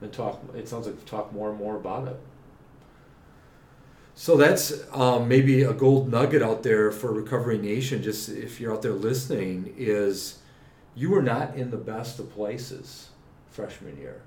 and 0.00 0.12
talk. 0.12 0.40
It 0.54 0.68
sounds 0.68 0.86
like 0.86 1.04
talk 1.04 1.32
more 1.32 1.50
and 1.50 1.58
more 1.58 1.74
about 1.76 2.06
it. 2.08 2.16
So 4.14 4.36
that's 4.36 4.72
um, 4.92 5.26
maybe 5.26 5.62
a 5.62 5.72
gold 5.72 6.08
nugget 6.10 6.40
out 6.42 6.62
there 6.62 6.92
for 6.92 7.12
Recovery 7.12 7.58
Nation. 7.58 8.02
Just 8.02 8.28
if 8.28 8.60
you're 8.60 8.72
out 8.72 8.82
there 8.82 8.92
listening, 8.92 9.74
is 9.76 10.38
you 10.94 11.10
were 11.10 11.22
not 11.22 11.56
in 11.56 11.70
the 11.72 11.76
best 11.76 12.20
of 12.20 12.30
places 12.32 13.08
freshman 13.50 13.96
year. 13.96 14.22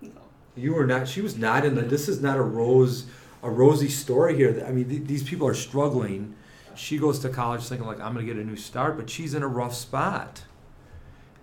No. 0.00 0.10
You 0.54 0.74
were 0.74 0.86
not. 0.86 1.08
She 1.08 1.20
was 1.20 1.36
not 1.36 1.64
in 1.64 1.74
the. 1.74 1.82
This 1.82 2.08
is 2.08 2.20
not 2.22 2.36
a 2.38 2.42
rose, 2.42 3.06
a 3.42 3.50
rosy 3.50 3.88
story 3.88 4.36
here. 4.36 4.64
I 4.66 4.72
mean, 4.72 4.88
th- 4.88 5.04
these 5.04 5.22
people 5.22 5.46
are 5.46 5.54
struggling. 5.54 6.34
She 6.74 6.98
goes 6.98 7.18
to 7.20 7.28
college 7.28 7.62
thinking 7.64 7.86
like 7.86 8.00
I'm 8.00 8.14
going 8.14 8.26
to 8.26 8.32
get 8.32 8.40
a 8.40 8.46
new 8.46 8.56
start, 8.56 8.96
but 8.96 9.10
she's 9.10 9.34
in 9.34 9.42
a 9.42 9.48
rough 9.48 9.74
spot. 9.74 10.42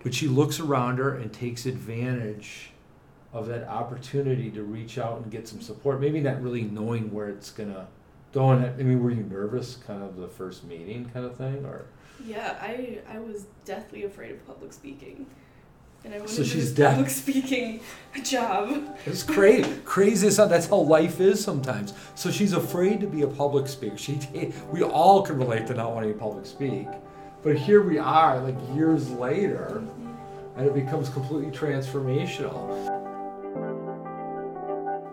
But 0.02 0.14
she 0.14 0.28
looks 0.28 0.60
around 0.60 0.98
her 0.98 1.14
and 1.14 1.32
takes 1.32 1.66
advantage 1.66 2.70
of 3.32 3.46
that 3.48 3.68
opportunity 3.68 4.50
to 4.50 4.62
reach 4.62 4.98
out 4.98 5.20
and 5.20 5.30
get 5.30 5.48
some 5.48 5.60
support. 5.60 6.00
Maybe 6.00 6.20
not 6.20 6.40
really 6.40 6.62
knowing 6.62 7.12
where 7.12 7.28
it's 7.28 7.50
gonna. 7.50 7.88
Don't. 8.32 8.64
I 8.64 8.70
mean, 8.82 9.02
were 9.02 9.10
you 9.10 9.22
nervous, 9.22 9.76
kind 9.76 10.02
of 10.02 10.16
the 10.16 10.28
first 10.28 10.64
meeting, 10.64 11.10
kind 11.12 11.24
of 11.24 11.36
thing, 11.36 11.64
or? 11.64 11.86
Yeah, 12.24 12.56
I 12.60 13.00
I 13.08 13.18
was 13.18 13.46
deathly 13.64 14.04
afraid 14.04 14.32
of 14.32 14.46
public 14.46 14.72
speaking, 14.72 15.26
and 16.04 16.14
I 16.14 16.18
went 16.18 16.30
So 16.30 16.44
she's 16.44 16.70
this 16.70 16.72
deaf- 16.72 16.94
public 16.94 17.10
speaking 17.10 17.80
job. 18.22 18.96
It's 19.04 19.22
crazy. 19.22 19.70
crazy 19.84 20.28
as. 20.28 20.36
That's 20.36 20.66
how 20.66 20.76
life 20.76 21.20
is 21.20 21.42
sometimes. 21.42 21.92
So 22.14 22.30
she's 22.30 22.52
afraid 22.52 23.00
to 23.00 23.06
be 23.06 23.22
a 23.22 23.26
public 23.26 23.68
speaker. 23.68 23.96
She, 23.96 24.20
we 24.70 24.82
all 24.82 25.22
can 25.22 25.38
relate 25.38 25.66
to 25.68 25.74
not 25.74 25.92
wanting 25.94 26.12
to 26.12 26.18
public 26.18 26.46
speak, 26.46 26.88
but 27.42 27.56
here 27.56 27.82
we 27.82 27.98
are, 27.98 28.40
like 28.40 28.56
years 28.74 29.10
later, 29.10 29.82
mm-hmm. 29.82 30.58
and 30.58 30.66
it 30.66 30.74
becomes 30.74 31.08
completely 31.08 31.50
transformational. 31.50 33.04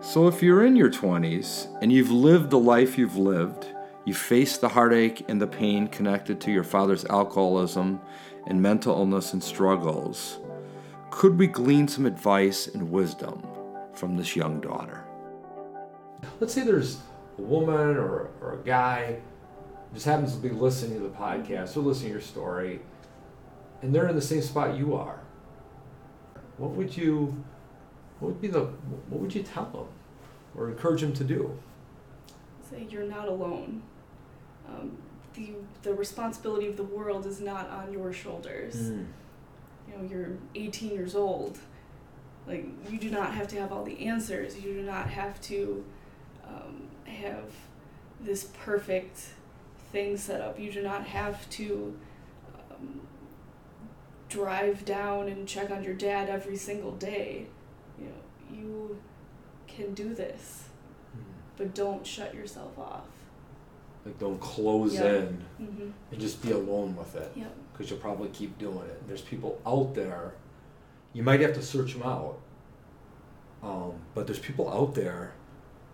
So 0.02 0.28
if 0.28 0.42
you're 0.42 0.66
in 0.66 0.76
your 0.76 0.90
20s 0.90 1.66
and 1.80 1.90
you've 1.90 2.10
lived 2.10 2.50
the 2.50 2.58
life 2.58 2.98
you've 2.98 3.16
lived, 3.16 3.66
you 4.04 4.12
faced 4.12 4.60
the 4.60 4.68
heartache 4.68 5.24
and 5.28 5.40
the 5.40 5.46
pain 5.46 5.88
connected 5.88 6.42
to 6.42 6.52
your 6.52 6.62
father's 6.62 7.06
alcoholism 7.06 8.00
and 8.46 8.60
mental 8.60 8.94
illness 8.94 9.32
and 9.32 9.42
struggles, 9.42 10.40
could 11.14 11.38
we 11.38 11.46
glean 11.46 11.86
some 11.86 12.06
advice 12.06 12.66
and 12.66 12.90
wisdom 12.90 13.40
from 13.92 14.16
this 14.16 14.34
young 14.34 14.60
daughter? 14.60 15.04
Let's 16.40 16.52
say 16.52 16.64
there's 16.64 16.98
a 17.38 17.42
woman 17.42 17.96
or, 17.96 18.30
or 18.40 18.58
a 18.60 18.66
guy 18.66 19.20
just 19.92 20.06
happens 20.06 20.34
to 20.34 20.40
be 20.40 20.48
listening 20.48 20.98
to 20.98 21.04
the 21.04 21.14
podcast 21.14 21.76
or 21.76 21.80
listening 21.82 22.08
to 22.08 22.14
your 22.14 22.20
story, 22.20 22.80
and 23.80 23.94
they're 23.94 24.08
in 24.08 24.16
the 24.16 24.20
same 24.20 24.42
spot 24.42 24.76
you 24.76 24.96
are. 24.96 25.20
What 26.56 26.72
would 26.72 26.96
you, 26.96 27.44
what 28.18 28.32
would 28.32 28.40
be 28.40 28.48
the, 28.48 28.64
what 29.08 29.20
would 29.20 29.34
you 29.36 29.44
tell 29.44 29.66
them, 29.66 29.86
or 30.56 30.68
encourage 30.68 31.02
them 31.02 31.12
to 31.12 31.22
do? 31.22 31.56
Say 32.68 32.88
you're 32.90 33.04
not 33.04 33.28
alone. 33.28 33.82
Um, 34.68 34.98
the 35.34 35.52
the 35.82 35.94
responsibility 35.94 36.66
of 36.66 36.76
the 36.76 36.82
world 36.82 37.24
is 37.24 37.40
not 37.40 37.70
on 37.70 37.92
your 37.92 38.12
shoulders. 38.12 38.90
Mm. 38.90 39.06
You 39.94 40.02
know, 40.02 40.08
you're 40.10 40.30
18 40.54 40.90
years 40.90 41.14
old. 41.14 41.58
Like 42.46 42.66
you 42.90 42.98
do 42.98 43.10
not 43.10 43.32
have 43.34 43.48
to 43.48 43.56
have 43.60 43.72
all 43.72 43.84
the 43.84 44.06
answers. 44.06 44.56
You 44.58 44.74
do 44.74 44.82
not 44.82 45.08
have 45.08 45.40
to 45.42 45.84
um, 46.46 46.88
have 47.06 47.44
this 48.20 48.48
perfect 48.64 49.28
thing 49.92 50.16
set 50.16 50.40
up. 50.40 50.58
You 50.58 50.70
do 50.72 50.82
not 50.82 51.06
have 51.06 51.48
to 51.50 51.96
um, 52.70 53.00
drive 54.28 54.84
down 54.84 55.28
and 55.28 55.46
check 55.48 55.70
on 55.70 55.82
your 55.82 55.94
dad 55.94 56.28
every 56.28 56.56
single 56.56 56.92
day. 56.92 57.46
You 57.98 58.06
know, 58.06 58.56
you 58.62 58.98
can 59.66 59.94
do 59.94 60.12
this, 60.14 60.64
but 61.56 61.74
don't 61.74 62.06
shut 62.06 62.34
yourself 62.34 62.78
off. 62.78 63.04
Like 64.04 64.18
don't 64.18 64.40
close 64.40 64.94
Yeah. 64.94 65.04
in 65.14 65.44
Mm-hmm. 65.62 65.90
and 66.12 66.20
just 66.20 66.42
be 66.42 66.50
alone 66.52 66.94
with 66.94 67.16
it. 67.16 67.32
Yep. 67.36 67.56
Because 67.74 67.90
you'll 67.90 67.98
probably 67.98 68.28
keep 68.28 68.56
doing 68.58 68.86
it. 68.86 69.06
There's 69.08 69.20
people 69.20 69.60
out 69.66 69.94
there, 69.94 70.34
you 71.12 71.22
might 71.22 71.40
have 71.40 71.54
to 71.54 71.62
search 71.62 71.92
them 71.92 72.02
out, 72.02 72.38
um, 73.62 73.92
but 74.14 74.26
there's 74.26 74.38
people 74.38 74.72
out 74.72 74.94
there 74.94 75.32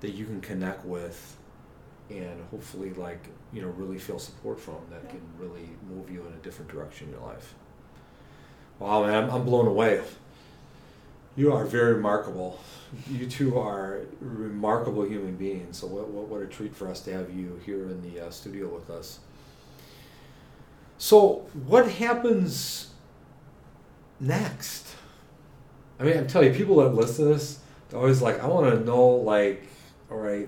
that 0.00 0.10
you 0.10 0.24
can 0.26 0.40
connect 0.40 0.84
with 0.84 1.36
and 2.10 2.42
hopefully, 2.50 2.92
like, 2.94 3.24
you 3.52 3.62
know, 3.62 3.68
really 3.68 3.98
feel 3.98 4.18
support 4.18 4.58
from 4.58 4.76
that 4.90 5.00
Yeah. 5.04 5.10
can 5.10 5.20
really 5.38 5.70
move 5.88 6.10
you 6.10 6.26
in 6.26 6.32
a 6.32 6.38
different 6.42 6.70
direction 6.70 7.06
in 7.08 7.14
your 7.14 7.22
life. 7.22 7.54
Wow, 8.78 9.04
man, 9.06 9.24
I'm, 9.24 9.30
I'm 9.30 9.44
blown 9.44 9.66
away. 9.66 10.02
You 11.36 11.52
are 11.52 11.64
very 11.64 11.94
remarkable. 11.94 12.58
You 13.08 13.26
two 13.26 13.58
are 13.58 14.00
remarkable 14.20 15.04
human 15.04 15.36
beings. 15.36 15.78
So, 15.78 15.86
what, 15.86 16.08
what, 16.08 16.26
what 16.26 16.42
a 16.42 16.46
treat 16.46 16.74
for 16.74 16.88
us 16.88 17.00
to 17.02 17.12
have 17.12 17.30
you 17.30 17.60
here 17.64 17.84
in 17.84 18.02
the 18.02 18.26
uh, 18.26 18.30
studio 18.30 18.68
with 18.68 18.90
us. 18.90 19.20
So, 21.00 21.46
what 21.66 21.90
happens 21.90 22.90
next? 24.20 24.86
I 25.98 26.02
mean, 26.02 26.18
I'm 26.18 26.26
telling 26.26 26.52
you, 26.52 26.54
people 26.54 26.76
that 26.76 26.90
listen 26.94 27.24
to 27.24 27.32
this, 27.32 27.58
they're 27.88 27.98
always 27.98 28.20
like, 28.20 28.44
I 28.44 28.46
want 28.46 28.70
to 28.70 28.84
know, 28.84 29.06
like, 29.06 29.66
all 30.10 30.18
right, 30.18 30.46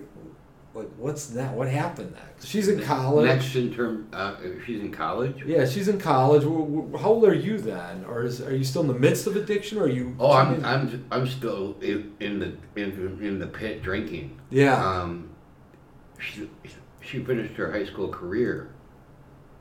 like, 0.75 0.89
what's 0.99 1.29
that? 1.29 1.55
What 1.55 1.69
happened 1.69 2.13
next? 2.13 2.47
She's 2.49 2.69
in 2.69 2.83
college. 2.83 3.29
Next 3.29 3.55
in 3.57 3.73
term, 3.73 4.09
uh, 4.13 4.37
she's 4.67 4.83
in 4.83 4.93
college. 4.93 5.43
Yeah, 5.47 5.65
she's 5.65 5.89
in 5.89 5.99
college. 5.99 6.43
How 6.43 7.09
old 7.09 7.25
are 7.25 7.33
you 7.33 7.57
then? 7.57 8.05
Or 8.05 8.23
is, 8.23 8.43
are 8.43 8.55
you 8.55 8.65
still 8.65 8.83
in 8.83 8.89
the 8.89 8.95
midst 8.95 9.27
of 9.27 9.37
addiction? 9.37 9.79
Or 9.79 9.85
are 9.85 9.89
you? 9.89 10.15
Oh, 10.21 10.33
I'm 10.33 10.63
I'm 10.67 11.07
I'm 11.11 11.27
still 11.27 11.79
in, 11.81 12.13
in 12.21 12.39
the 12.39 12.57
in, 12.77 13.19
in 13.23 13.39
the 13.39 13.47
pit 13.47 13.83
drinking. 13.83 14.39
Yeah. 14.51 14.75
Um, 14.75 15.31
she, 16.19 16.51
she 17.01 17.25
finished 17.25 17.55
her 17.55 17.73
high 17.73 17.87
school 17.87 18.09
career 18.09 18.69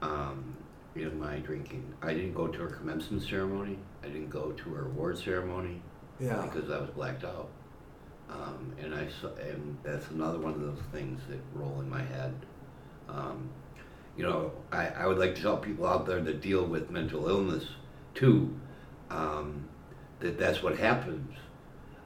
um, 0.02 0.58
in 0.96 1.20
my 1.20 1.38
drinking. 1.38 1.94
I 2.02 2.14
didn't 2.14 2.34
go 2.34 2.48
to 2.48 2.60
her 2.60 2.68
commencement 2.68 3.24
ceremony. 3.24 3.78
I 4.04 4.08
didn't 4.08 4.30
go 4.30 4.52
to 4.52 4.70
her 4.72 4.86
award 4.88 5.18
ceremony 5.18 5.82
Yeah. 6.20 6.42
because 6.42 6.70
I 6.70 6.80
was 6.80 6.90
blacked 6.90 7.24
out. 7.24 7.50
Um, 8.30 8.74
and 8.82 8.94
I 8.96 9.08
saw, 9.22 9.28
and 9.36 9.78
that's 9.84 10.10
another 10.10 10.40
one 10.40 10.54
of 10.54 10.62
those 10.62 10.80
things 10.94 11.20
that 11.30 11.40
roll 11.54 11.80
in 11.82 11.90
my 11.90 12.02
head. 12.02 12.34
Um, 13.10 13.50
you 14.18 14.24
know, 14.24 14.52
I, 14.72 14.88
I 14.88 15.08
would 15.08 15.18
like 15.18 15.36
to 15.36 15.42
tell 15.42 15.58
people 15.58 15.86
out 15.86 16.06
there 16.06 16.22
that 16.22 16.42
deal 16.42 16.66
with 16.66 16.90
mental 16.90 17.28
illness 17.28 17.66
too, 18.16 18.54
um, 19.10 19.66
that 20.20 20.38
that's 20.38 20.62
what 20.64 20.78
happens. 20.78 21.36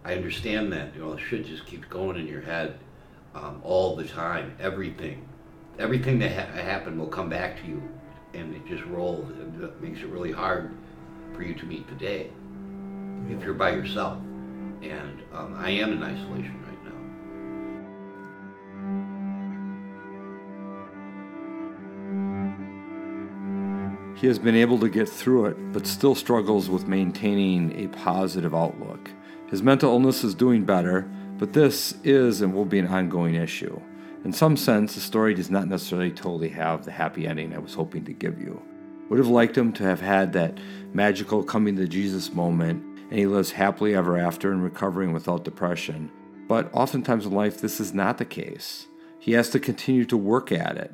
I 0.04 0.14
understand 0.16 0.72
that, 0.74 0.96
you 0.96 1.02
know, 1.02 1.18
shit 1.18 1.46
just 1.46 1.66
keeps 1.66 1.88
going 1.88 2.18
in 2.18 2.28
your 2.28 2.42
head 2.42 2.78
um, 3.34 3.60
all 3.64 3.96
the 3.96 4.04
time. 4.06 4.56
Everything, 4.60 5.28
everything 5.80 6.20
that 6.20 6.32
ha- 6.32 6.62
happened 6.62 7.00
will 7.00 7.08
come 7.08 7.30
back 7.30 7.60
to 7.62 7.68
you, 7.68 7.82
and 8.36 8.56
it 8.56 8.66
just 8.68 8.84
rolls. 8.86 9.30
It 9.62 9.82
makes 9.82 10.00
it 10.00 10.08
really 10.08 10.32
hard 10.32 10.76
for 11.34 11.44
you 11.44 11.54
to 11.56 11.66
meet 11.66 11.88
today 11.88 12.06
day 12.06 12.30
if 13.30 13.44
you're 13.44 13.54
by 13.54 13.72
yourself. 13.72 14.18
And 14.82 15.22
um, 15.34 15.56
I 15.58 15.70
am 15.72 15.94
in 15.94 16.04
isolation 16.04 16.62
right 16.68 16.84
now. 16.86 16.92
He 24.20 24.28
has 24.28 24.38
been 24.38 24.56
able 24.56 24.80
to 24.80 24.90
get 24.90 25.10
through 25.10 25.48
it, 25.48 25.74
but 25.74 25.88
still 25.88 26.16
struggles 26.16 26.70
with 26.70 26.88
maintaining 26.88 27.84
a 27.84 27.88
positive 27.90 28.54
outlook. 28.54 29.10
His 29.48 29.64
mental 29.64 29.92
illness 29.92 30.24
is 30.24 30.36
doing 30.36 30.64
better, 30.66 31.10
but 31.38 31.54
this 31.54 31.96
is 32.04 32.42
and 32.42 32.54
will 32.54 32.66
be 32.66 32.80
an 32.80 32.88
ongoing 32.88 33.36
issue. 33.36 33.80
In 34.26 34.34
some 34.34 34.58
sense, 34.58 34.96
the 34.96 35.02
story 35.02 35.36
does 35.36 35.52
not 35.52 35.68
necessarily 35.68 36.10
totally 36.10 36.50
have 36.50 36.84
the 36.84 36.92
happy 36.92 37.28
ending 37.28 37.54
I 37.54 37.60
was 37.60 37.76
hoping 37.76 38.04
to 38.06 38.12
give 38.12 38.42
you. 38.42 38.60
Would 39.08 39.20
have 39.20 39.28
liked 39.28 39.56
him 39.56 39.72
to 39.74 39.84
have 39.84 40.02
had 40.02 40.34
that 40.34 40.58
magical 40.94 41.44
coming 41.44 41.76
to 41.76 41.88
Jesus 41.88 42.34
moment, 42.34 42.84
and 43.12 43.20
he 43.20 43.28
lives 43.28 43.52
happily 43.52 43.94
ever 43.94 44.18
after 44.18 44.52
and 44.52 44.64
recovering 44.64 45.14
without 45.14 45.44
depression. 45.44 46.10
But 46.48 46.74
oftentimes 46.74 47.28
in 47.28 47.34
life, 47.34 47.62
this 47.62 47.80
is 47.80 47.94
not 47.94 48.18
the 48.18 48.26
case. 48.26 48.88
He 49.20 49.34
has 49.34 49.52
to 49.52 49.60
continue 49.60 50.06
to 50.06 50.18
work 50.18 50.52
at 50.52 50.76
it, 50.76 50.92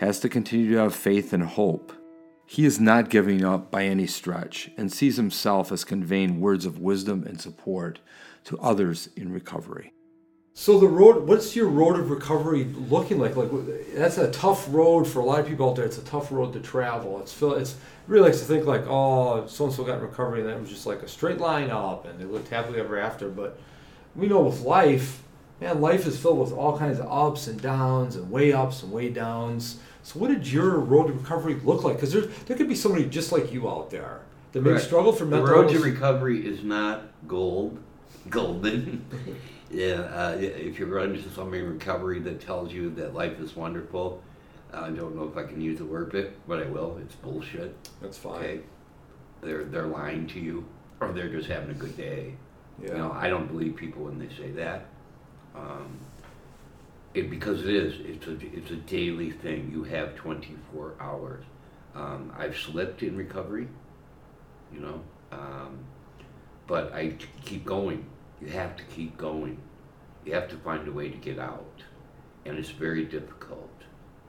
has 0.00 0.18
to 0.18 0.28
continue 0.28 0.72
to 0.72 0.78
have 0.78 0.94
faith 0.96 1.32
and 1.32 1.44
hope. 1.44 1.92
He 2.46 2.64
is 2.64 2.80
not 2.80 3.10
giving 3.10 3.44
up 3.44 3.70
by 3.70 3.84
any 3.84 4.08
stretch 4.08 4.72
and 4.76 4.92
sees 4.92 5.18
himself 5.18 5.70
as 5.70 5.84
conveying 5.84 6.40
words 6.40 6.66
of 6.66 6.80
wisdom 6.80 7.22
and 7.28 7.40
support 7.40 8.00
to 8.42 8.58
others 8.58 9.08
in 9.14 9.32
recovery. 9.32 9.92
So 10.54 10.78
the 10.78 10.86
road, 10.86 11.26
what's 11.26 11.56
your 11.56 11.66
road 11.66 11.98
of 11.98 12.10
recovery 12.10 12.64
looking 12.64 13.18
like? 13.18 13.36
Like 13.36 13.50
that's 13.94 14.18
a 14.18 14.30
tough 14.30 14.66
road 14.68 15.08
for 15.08 15.20
a 15.20 15.24
lot 15.24 15.40
of 15.40 15.46
people 15.46 15.70
out 15.70 15.76
there. 15.76 15.86
It's 15.86 15.96
a 15.98 16.04
tough 16.04 16.30
road 16.30 16.52
to 16.52 16.60
travel. 16.60 17.20
It's 17.20 17.40
it's 17.40 17.76
really 18.06 18.28
likes 18.28 18.40
to 18.40 18.44
think 18.44 18.66
like, 18.66 18.84
oh, 18.86 19.46
so 19.46 19.64
and 19.64 19.72
so 19.72 19.82
got 19.82 19.96
in 19.98 20.02
recovery 20.02 20.40
and 20.40 20.48
that 20.48 20.60
was 20.60 20.68
just 20.68 20.86
like 20.86 21.02
a 21.02 21.08
straight 21.08 21.38
line 21.38 21.70
up 21.70 22.04
and 22.06 22.20
they 22.20 22.24
lived 22.24 22.48
happily 22.48 22.80
ever 22.80 22.98
after. 22.98 23.30
But 23.30 23.58
we 24.14 24.28
know 24.28 24.42
with 24.42 24.60
life, 24.60 25.22
man, 25.58 25.80
life 25.80 26.06
is 26.06 26.18
filled 26.18 26.38
with 26.38 26.52
all 26.52 26.78
kinds 26.78 26.98
of 26.98 27.10
ups 27.10 27.46
and 27.46 27.60
downs 27.60 28.16
and 28.16 28.30
way 28.30 28.52
ups 28.52 28.82
and 28.82 28.92
way 28.92 29.08
downs. 29.08 29.78
So 30.02 30.18
what 30.18 30.28
did 30.28 30.46
your 30.46 30.78
road 30.78 31.06
to 31.06 31.14
recovery 31.14 31.54
look 31.64 31.82
like? 31.82 31.96
Because 31.96 32.12
there 32.12 32.22
there 32.46 32.58
could 32.58 32.68
be 32.68 32.74
somebody 32.74 33.06
just 33.06 33.32
like 33.32 33.54
you 33.54 33.70
out 33.70 33.90
there 33.90 34.20
that 34.52 34.60
maybe 34.60 34.74
Correct. 34.74 34.84
struggled 34.84 35.16
from 35.16 35.30
The 35.30 35.36
mental 35.36 35.62
road 35.62 35.70
to 35.70 35.78
recovery 35.78 36.46
is 36.46 36.62
not 36.62 37.04
gold, 37.26 37.78
golden. 38.28 39.06
yeah, 39.72 40.02
uh, 40.14 40.36
if 40.38 40.78
you 40.78 40.86
run 40.86 41.14
into 41.14 41.30
somebody 41.30 41.62
in 41.62 41.72
recovery 41.72 42.20
that 42.20 42.40
tells 42.40 42.72
you 42.72 42.90
that 42.90 43.14
life 43.14 43.40
is 43.40 43.56
wonderful, 43.56 44.22
I 44.72 44.90
don't 44.90 45.16
know 45.16 45.24
if 45.24 45.36
I 45.36 45.44
can 45.44 45.60
use 45.60 45.78
the 45.78 45.84
word 45.84 46.12
bit, 46.12 46.38
but 46.46 46.62
I 46.62 46.66
will. 46.66 46.98
It's 47.02 47.14
bullshit. 47.14 47.74
That's 48.00 48.18
fine. 48.18 48.36
Okay, 48.36 48.60
they're 49.40 49.64
they're 49.64 49.86
lying 49.86 50.26
to 50.28 50.40
you, 50.40 50.66
or 51.00 51.12
they're 51.12 51.28
just 51.28 51.48
having 51.48 51.70
a 51.70 51.74
good 51.74 51.96
day. 51.96 52.34
Yeah. 52.82 52.88
You 52.88 52.98
know, 52.98 53.12
I 53.12 53.28
don't 53.28 53.46
believe 53.46 53.76
people 53.76 54.04
when 54.04 54.18
they 54.18 54.34
say 54.34 54.50
that. 54.52 54.86
Um, 55.54 55.98
it 57.14 57.30
because 57.30 57.60
it 57.62 57.70
is. 57.70 57.94
It's 58.04 58.26
a 58.26 58.56
it's 58.56 58.70
a 58.70 58.76
daily 58.76 59.30
thing. 59.30 59.70
You 59.72 59.84
have 59.84 60.14
24 60.16 60.94
hours. 61.00 61.44
Um, 61.94 62.32
I've 62.36 62.56
slipped 62.56 63.02
in 63.02 63.16
recovery. 63.16 63.68
You 64.72 64.80
know, 64.80 65.00
um, 65.32 65.78
but 66.66 66.92
I 66.94 67.14
keep 67.44 67.66
going. 67.66 68.06
You 68.42 68.48
have 68.48 68.76
to 68.76 68.82
keep 68.84 69.16
going. 69.16 69.58
You 70.24 70.34
have 70.34 70.48
to 70.48 70.56
find 70.56 70.86
a 70.88 70.92
way 70.92 71.08
to 71.08 71.16
get 71.16 71.38
out, 71.38 71.82
and 72.44 72.58
it's 72.58 72.70
very 72.70 73.04
difficult. 73.04 73.70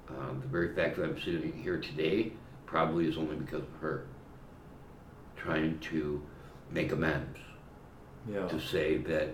Um, 0.07 0.39
the 0.41 0.47
very 0.47 0.75
fact 0.75 0.97
that 0.97 1.03
I'm 1.05 1.19
sitting 1.19 1.51
here 1.63 1.79
today 1.79 2.33
probably 2.67 3.07
is 3.07 3.17
only 3.17 3.35
because 3.35 3.61
of 3.63 3.79
her. 3.81 4.05
Trying 5.35 5.79
to 5.79 6.21
make 6.71 6.91
amends 6.91 7.39
Yeah. 8.29 8.47
to 8.47 8.59
say 8.59 8.97
that 8.97 9.29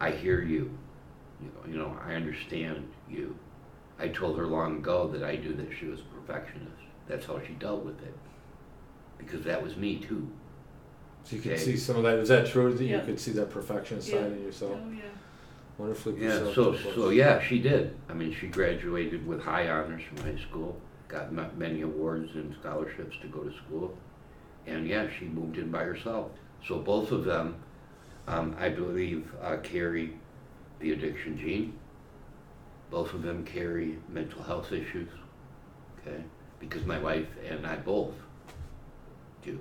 I 0.00 0.10
hear 0.10 0.40
you. 0.42 0.76
You 1.40 1.48
know, 1.48 1.72
you 1.72 1.78
know, 1.78 1.96
I 2.04 2.14
understand 2.14 2.90
you. 3.10 3.36
I 3.98 4.08
told 4.08 4.38
her 4.38 4.46
long 4.46 4.78
ago 4.78 5.08
that 5.08 5.22
I 5.22 5.36
knew 5.36 5.52
that 5.54 5.72
she 5.78 5.86
was 5.86 6.00
a 6.00 6.04
perfectionist. 6.04 6.72
That's 7.06 7.26
how 7.26 7.38
she 7.46 7.52
dealt 7.54 7.84
with 7.84 8.02
it. 8.02 8.14
Because 9.18 9.44
that 9.44 9.62
was 9.62 9.76
me 9.76 9.98
too. 9.98 10.26
So 11.24 11.36
you 11.36 11.42
can 11.42 11.52
Okay. 11.52 11.60
see 11.60 11.76
some 11.76 11.96
of 11.96 12.02
that. 12.02 12.18
Is 12.18 12.28
that 12.28 12.46
true 12.46 12.72
that 12.72 12.82
you 12.84 12.96
Yeah. 12.96 13.00
could 13.00 13.18
see 13.20 13.32
that 13.32 13.50
perfectionist 13.50 14.08
Yeah. 14.08 14.20
side 14.22 14.32
in 14.32 14.42
yourself? 14.42 14.78
Oh 14.82 14.90
yeah. 14.90 15.02
Wonderfully 15.78 16.22
Yeah, 16.22 16.52
so 16.52 16.74
so 16.74 17.08
yeah, 17.10 17.40
she 17.40 17.58
did. 17.60 17.96
I 18.08 18.12
mean, 18.14 18.32
she 18.32 18.46
graduated 18.48 19.26
with 19.26 19.40
high 19.40 19.68
honors 19.70 20.02
from 20.02 20.18
high 20.18 20.36
school, 20.40 20.78
got 21.08 21.32
ma- 21.32 21.48
many 21.56 21.80
awards 21.82 22.34
and 22.34 22.54
scholarships 22.60 23.16
to 23.22 23.28
go 23.28 23.40
to 23.42 23.52
school, 23.56 23.96
and 24.66 24.86
yeah, 24.86 25.08
she 25.18 25.24
moved 25.24 25.56
in 25.58 25.70
by 25.70 25.82
herself. 25.84 26.30
So 26.66 26.78
both 26.78 27.10
of 27.10 27.24
them, 27.24 27.56
um, 28.28 28.54
I 28.58 28.68
believe, 28.68 29.32
uh, 29.42 29.56
carry 29.62 30.14
the 30.78 30.92
addiction 30.92 31.38
gene. 31.38 31.72
Both 32.90 33.14
of 33.14 33.22
them 33.22 33.44
carry 33.44 33.98
mental 34.08 34.42
health 34.42 34.72
issues. 34.72 35.08
Okay, 36.06 36.22
because 36.60 36.84
my 36.84 36.98
wife 36.98 37.28
and 37.48 37.66
I 37.66 37.76
both 37.76 38.14
do. 39.42 39.58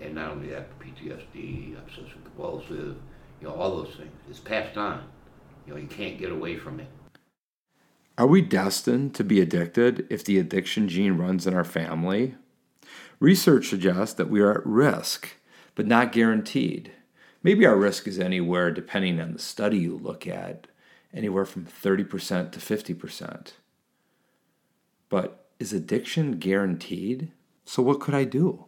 And 0.00 0.14
not 0.14 0.32
only 0.32 0.48
that, 0.48 0.78
PTSD, 0.78 1.78
obsessive 1.78 2.22
compulsive, 2.22 2.96
you 3.40 3.48
know, 3.48 3.54
all 3.54 3.82
those 3.82 3.94
things. 3.94 4.12
It's 4.28 4.40
passed 4.40 4.76
on. 4.76 5.04
You 5.66 5.74
know, 5.74 5.80
you 5.80 5.88
can't 5.88 6.18
get 6.18 6.30
away 6.30 6.56
from 6.56 6.80
it. 6.80 6.88
Are 8.18 8.26
we 8.26 8.40
destined 8.40 9.14
to 9.16 9.24
be 9.24 9.40
addicted 9.40 10.06
if 10.08 10.24
the 10.24 10.38
addiction 10.38 10.88
gene 10.88 11.18
runs 11.18 11.46
in 11.46 11.54
our 11.54 11.64
family? 11.64 12.34
Research 13.20 13.68
suggests 13.68 14.14
that 14.14 14.30
we 14.30 14.40
are 14.40 14.58
at 14.58 14.66
risk, 14.66 15.36
but 15.74 15.86
not 15.86 16.12
guaranteed. 16.12 16.92
Maybe 17.42 17.66
our 17.66 17.76
risk 17.76 18.06
is 18.06 18.18
anywhere, 18.18 18.70
depending 18.70 19.20
on 19.20 19.32
the 19.32 19.38
study 19.38 19.78
you 19.78 19.96
look 19.96 20.26
at, 20.26 20.66
anywhere 21.12 21.44
from 21.44 21.66
30% 21.66 22.52
to 22.52 22.58
50%. 22.58 23.52
But 25.08 25.46
is 25.58 25.72
addiction 25.72 26.38
guaranteed? 26.38 27.32
So, 27.64 27.82
what 27.82 28.00
could 28.00 28.14
I 28.14 28.24
do? 28.24 28.66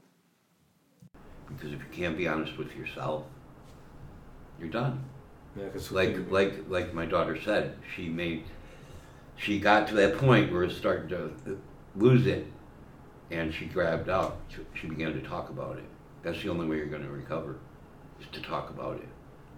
Because 1.49 1.73
if 1.73 1.81
you 1.81 1.89
can't 1.93 2.17
be 2.17 2.29
honest 2.29 2.57
with 2.59 2.75
yourself, 2.77 3.25
you're 4.59 4.69
done. 4.69 5.05
Yeah, 5.57 5.69
Like 5.91 6.31
like 6.31 6.69
like 6.69 6.95
my 6.95 7.07
daughter 7.07 7.41
said, 7.41 7.77
she 7.95 8.09
made 8.09 8.45
she 9.37 9.59
got 9.59 9.89
to 9.89 9.95
that 9.95 10.19
point 10.19 10.53
where 10.53 10.65
it 10.65 10.73
starting 10.73 11.09
to 11.09 11.33
lose 11.97 12.27
it, 12.27 12.47
and 13.31 13.55
she 13.55 13.67
grabbed 13.67 14.09
out. 14.09 14.39
She, 14.49 14.59
she 14.75 14.87
began 14.89 15.13
to 15.15 15.21
talk 15.21 15.49
about 15.49 15.79
it. 15.79 15.85
That's 16.23 16.43
the 16.43 16.49
only 16.49 16.67
way 16.67 16.77
you're 16.77 16.87
going 16.87 17.05
to 17.05 17.11
recover, 17.11 17.57
is 18.21 18.27
to 18.33 18.43
talk 18.43 18.71
about 18.71 18.97
it. 18.97 19.09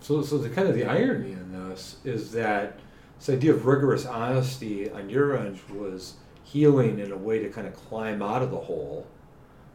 So, 0.01 0.23
so 0.23 0.39
the 0.39 0.51
kind 0.51 0.69
of 0.69 0.75
the 0.75 0.85
irony 0.85 1.33
in 1.33 1.53
this 1.53 1.97
is 2.05 2.33
that 2.33 2.79
this 3.19 3.31
idea 3.31 3.53
of 3.53 3.67
rigorous 3.67 4.07
honesty 4.07 4.91
on 4.91 5.09
your 5.09 5.37
end 5.37 5.59
was 5.71 6.15
healing 6.45 6.99
in 6.99 7.13
a 7.13 7.17
way 7.17 7.39
to 7.39 7.49
kind 7.49 7.67
of 7.67 7.75
climb 7.75 8.23
out 8.23 8.43
of 8.43 8.51
the 8.51 8.59
hole, 8.59 9.07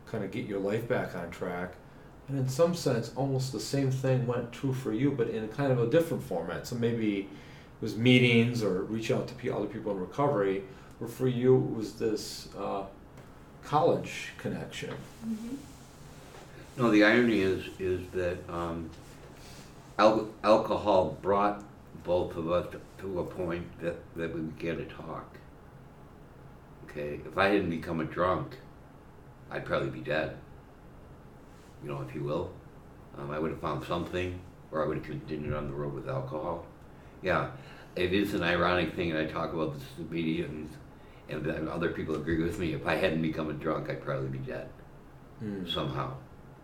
kind 0.05 0.23
of 0.23 0.31
get 0.31 0.45
your 0.45 0.59
life 0.59 0.87
back 0.87 1.15
on 1.15 1.29
track. 1.31 1.73
And 2.27 2.39
in 2.39 2.49
some 2.49 2.73
sense, 2.73 3.11
almost 3.15 3.51
the 3.51 3.59
same 3.59 3.91
thing 3.91 4.25
went 4.25 4.51
true 4.51 4.73
for 4.73 4.91
you, 4.91 5.11
but 5.11 5.29
in 5.29 5.47
kind 5.49 5.71
of 5.71 5.79
a 5.79 5.87
different 5.87 6.23
format. 6.23 6.65
So 6.65 6.75
maybe 6.75 7.19
it 7.19 7.27
was 7.81 7.95
meetings 7.95 8.63
or 8.63 8.83
reach 8.83 9.11
out 9.11 9.27
to 9.27 9.55
other 9.55 9.67
people 9.67 9.91
in 9.91 9.99
recovery, 9.99 10.63
where 10.97 11.09
for 11.09 11.27
you 11.27 11.55
it 11.55 11.75
was 11.75 11.93
this 11.93 12.49
uh, 12.57 12.83
college 13.63 14.29
connection. 14.37 14.93
Mm-hmm. 15.25 15.55
No, 16.77 16.91
the 16.91 17.03
irony 17.03 17.39
is 17.39 17.65
is 17.79 18.01
that 18.13 18.37
um, 18.49 18.89
al- 19.97 20.29
alcohol 20.43 21.17
brought 21.21 21.63
both 22.03 22.35
of 22.35 22.51
us 22.51 22.67
to 22.99 23.19
a 23.19 23.23
point 23.23 23.65
that, 23.81 23.95
that 24.15 24.33
we 24.33 24.41
began 24.41 24.77
to 24.77 24.85
talk. 24.85 25.37
Okay, 26.85 27.19
if 27.25 27.37
I 27.37 27.49
hadn't 27.49 27.69
become 27.69 27.99
a 27.99 28.05
drunk, 28.05 28.57
I'd 29.51 29.65
probably 29.65 29.89
be 29.89 29.99
dead. 30.01 30.37
You 31.85 31.91
know, 31.91 32.01
if 32.07 32.15
you 32.15 32.23
will. 32.23 32.51
Um, 33.17 33.29
I 33.29 33.37
would 33.37 33.51
have 33.51 33.61
found 33.61 33.85
something, 33.85 34.39
or 34.71 34.83
I 34.83 34.87
would 34.87 34.97
have 34.97 35.05
continued 35.05 35.53
on 35.53 35.67
the 35.67 35.73
road 35.73 35.93
with 35.93 36.09
alcohol. 36.09 36.65
Yeah, 37.21 37.51
it 37.95 38.11
is 38.11 38.33
an 38.33 38.41
ironic 38.41 38.95
thing, 38.95 39.11
and 39.11 39.19
I 39.19 39.31
talk 39.31 39.53
about 39.53 39.75
this 39.75 39.83
to 39.95 40.03
the 40.03 40.11
media, 40.13 40.47
and, 40.47 40.67
and 41.29 41.69
other 41.69 41.91
people 41.91 42.15
agree 42.15 42.41
with 42.41 42.57
me. 42.57 42.73
If 42.73 42.87
I 42.87 42.95
hadn't 42.95 43.21
become 43.21 43.51
a 43.51 43.53
drunk, 43.53 43.89
I'd 43.89 44.03
probably 44.03 44.29
be 44.29 44.39
dead 44.39 44.69
Mm. 45.43 45.69
somehow 45.69 46.13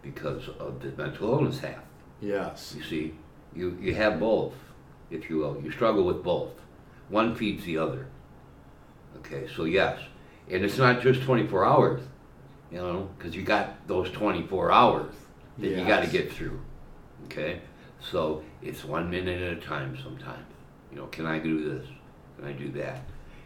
because 0.01 0.47
of 0.57 0.81
the 0.81 0.91
mental 0.91 1.29
illness 1.33 1.59
half. 1.59 1.83
Yes. 2.21 2.73
You 2.77 2.81
see, 2.83 3.13
you, 3.53 3.77
you 3.81 3.93
have 3.95 4.17
both, 4.17 4.53
if 5.09 5.29
you 5.29 5.39
will. 5.39 5.61
You 5.61 5.71
struggle 5.71 6.05
with 6.05 6.23
both. 6.23 6.53
One 7.09 7.35
feeds 7.35 7.65
the 7.65 7.77
other. 7.77 8.07
Okay, 9.17 9.45
so 9.53 9.65
yes. 9.65 9.99
And 10.49 10.63
it's 10.63 10.77
not 10.77 11.01
just 11.01 11.21
24 11.23 11.65
hours, 11.65 12.01
you 12.71 12.77
know, 12.77 13.09
because 13.17 13.35
you 13.35 13.43
got 13.43 13.87
those 13.87 14.09
24 14.11 14.71
hours 14.71 15.13
that 15.57 15.67
you 15.67 15.85
got 15.85 16.03
to 16.03 16.09
get 16.09 16.31
through. 16.31 16.59
Okay? 17.25 17.61
So 17.99 18.43
it's 18.61 18.83
one 18.83 19.09
minute 19.09 19.41
at 19.41 19.57
a 19.57 19.61
time 19.61 19.97
sometimes. 20.01 20.45
You 20.91 20.97
know, 20.97 21.07
can 21.07 21.25
I 21.25 21.39
do 21.39 21.69
this? 21.69 21.87
Can 22.37 22.47
I 22.47 22.53
do 22.53 22.69
that? 22.71 23.01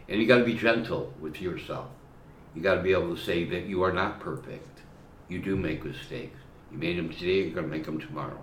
And 0.08 0.20
you 0.20 0.26
got 0.26 0.38
to 0.38 0.44
be 0.44 0.54
gentle 0.54 1.12
with 1.20 1.40
yourself. 1.40 1.88
You 2.54 2.62
got 2.62 2.76
to 2.76 2.82
be 2.82 2.92
able 2.92 3.14
to 3.14 3.20
say 3.20 3.44
that 3.44 3.66
you 3.66 3.82
are 3.82 3.92
not 3.92 4.20
perfect. 4.20 4.80
You 5.28 5.40
do 5.40 5.56
make 5.56 5.84
mistakes. 5.84 6.38
You 6.72 6.78
made 6.78 6.96
them 6.96 7.10
today, 7.10 7.42
you're 7.42 7.50
going 7.50 7.66
to 7.66 7.70
make 7.70 7.84
them 7.84 8.00
tomorrow. 8.00 8.38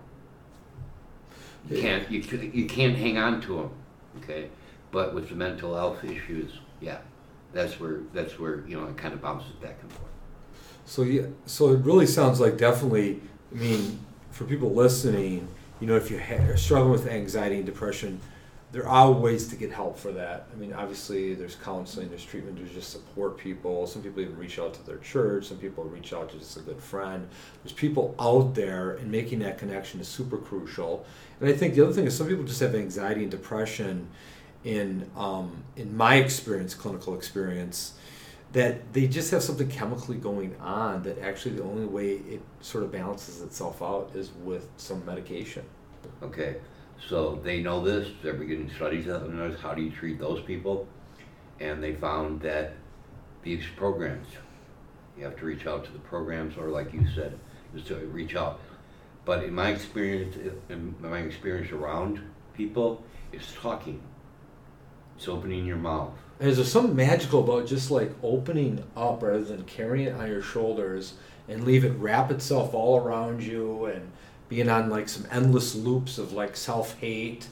You 1.70 1.82
can't 1.82 2.12
you, 2.12 2.20
you 2.54 2.66
can't 2.66 2.98
hang 2.98 3.18
on 3.18 3.42
to 3.42 3.56
them, 3.56 3.70
okay? 4.18 4.50
But 4.92 5.14
with 5.14 5.30
the 5.30 5.36
mental 5.36 5.76
health 5.76 6.04
issues, 6.04 6.52
yeah, 6.82 7.00
that's 7.54 7.80
where 7.80 8.02
that's 8.14 8.38
where 8.38 8.68
you 8.68 8.80
know 8.80 8.86
it 8.88 8.98
kind 8.98 9.14
of 9.14 9.22
bounces 9.22 9.54
back 9.54 9.78
and 9.82 9.92
forth. 9.94 10.13
So 10.86 11.04
yeah, 11.04 11.28
so 11.46 11.72
it 11.74 11.80
really 11.80 12.08
sounds 12.08 12.40
like 12.40 12.58
definitely. 12.58 13.22
I 13.52 13.56
mean, 13.56 14.00
for 14.32 14.46
people 14.46 14.74
listening, 14.74 15.48
you 15.80 15.88
know, 15.88 15.96
if 15.96 16.10
you 16.10 16.20
ha- 16.20 16.44
are 16.50 16.58
struggling 16.58 16.92
with 16.92 17.08
anxiety 17.08 17.58
and 17.58 17.66
depression, 17.66 18.20
there 18.72 18.88
are 18.88 19.12
ways 19.12 19.48
to 19.50 19.56
get 19.56 19.72
help 19.72 20.00
for 20.00 20.12
that. 20.14 20.48
I 20.52 20.56
mean, 20.56 20.74
obviously, 20.74 21.36
there's 21.36 21.56
counseling, 21.56 22.10
there's 22.10 22.26
treatment, 22.26 22.58
there's 22.58 22.72
just 22.72 22.90
support 22.90 23.38
people. 23.38 23.86
Some 23.86 24.02
people 24.02 24.22
even 24.22 24.36
reach 24.36 24.58
out 24.58 24.74
to 24.74 24.84
their 24.84 24.98
church. 24.98 25.46
Some 25.46 25.58
people 25.58 25.84
reach 25.84 26.12
out 26.12 26.32
to 26.32 26.40
just 26.40 26.58
a 26.58 26.62
good 26.62 26.82
friend. 26.82 27.28
There's 27.64 27.74
people 27.74 28.16
out 28.20 28.56
there, 28.56 28.96
and 28.96 29.12
making 29.12 29.40
that 29.40 29.60
connection 29.60 30.00
is 30.00 30.08
super 30.08 30.38
crucial. 30.38 31.06
And 31.40 31.48
I 31.48 31.54
think 31.54 31.76
the 31.76 31.84
other 31.84 31.94
thing 31.94 32.08
is 32.08 32.18
some 32.18 32.28
people 32.28 32.46
just 32.46 32.60
have 32.62 32.74
anxiety 32.74 33.22
and 33.22 33.32
depression. 33.32 34.10
In 34.64 35.10
um, 35.18 35.64
in 35.76 35.96
my 35.96 36.16
experience, 36.16 36.74
clinical 36.74 37.16
experience, 37.16 37.94
that 38.54 38.94
they 38.94 39.08
just 39.08 39.32
have 39.32 39.42
something 39.42 39.68
chemically 39.68 40.16
going 40.16 40.56
on 40.62 41.02
that 41.04 41.18
actually 41.20 41.56
the 41.56 41.64
only 41.64 41.86
way 41.86 42.14
it 42.14 42.42
sort 42.62 42.84
of 42.84 42.92
balances 42.92 43.42
itself 43.42 43.82
out 43.82 44.12
is 44.14 44.32
with 44.44 44.70
some 44.78 45.04
medication. 45.06 45.64
Okay, 46.22 46.58
so 47.10 47.40
they 47.44 47.62
know 47.62 47.84
this. 47.84 48.10
They're 48.22 48.36
beginning 48.36 48.70
studies 48.76 49.10
on 49.10 49.36
this. 49.38 49.60
How 49.60 49.74
do 49.74 49.82
you 49.82 49.90
treat 49.90 50.20
those 50.20 50.42
people? 50.42 50.88
And 51.60 51.84
they 51.84 51.96
found 51.96 52.42
that 52.42 52.74
these 53.42 53.64
programs, 53.76 54.28
you 55.18 55.24
have 55.24 55.36
to 55.38 55.46
reach 55.46 55.66
out 55.66 55.84
to 55.86 55.92
the 55.92 56.00
programs, 56.00 56.56
or 56.56 56.68
like 56.70 56.94
you 56.94 57.06
said, 57.16 57.38
just 57.74 57.88
to 57.88 57.96
reach 57.96 58.36
out. 58.36 58.60
But 59.26 59.44
in 59.44 59.54
my 59.56 59.70
experience, 59.70 60.36
in 60.70 60.96
my 61.02 61.20
experience 61.20 61.72
around 61.72 62.22
people, 62.54 63.04
it's 63.32 63.52
talking. 63.54 64.02
It's 65.18 65.28
opening 65.28 65.66
your 65.66 65.78
mouth. 65.78 66.14
Is 66.40 66.58
there 66.58 66.66
something 66.66 66.96
magical 66.96 67.44
about 67.44 67.68
just 67.68 67.92
like 67.92 68.12
opening 68.24 68.84
up 68.98 69.22
rather 69.22 69.44
than 69.44 69.64
carrying 69.64 70.08
it 70.08 70.16
on 70.16 70.28
your 70.28 70.42
shoulders 70.42 71.14
and 71.48 71.64
leave 71.64 71.86
it 71.86 71.92
wrap 71.92 72.32
itself 72.32 72.74
all 72.74 72.98
around 72.98 73.44
you 73.44 73.86
and 73.86 74.12
being 74.50 74.70
on 74.70 74.90
like 74.90 75.10
some 75.10 75.28
endless 75.32 75.76
loops 75.76 76.18
of 76.18 76.34
like 76.34 76.56
self 76.56 76.98
hate, 77.00 77.48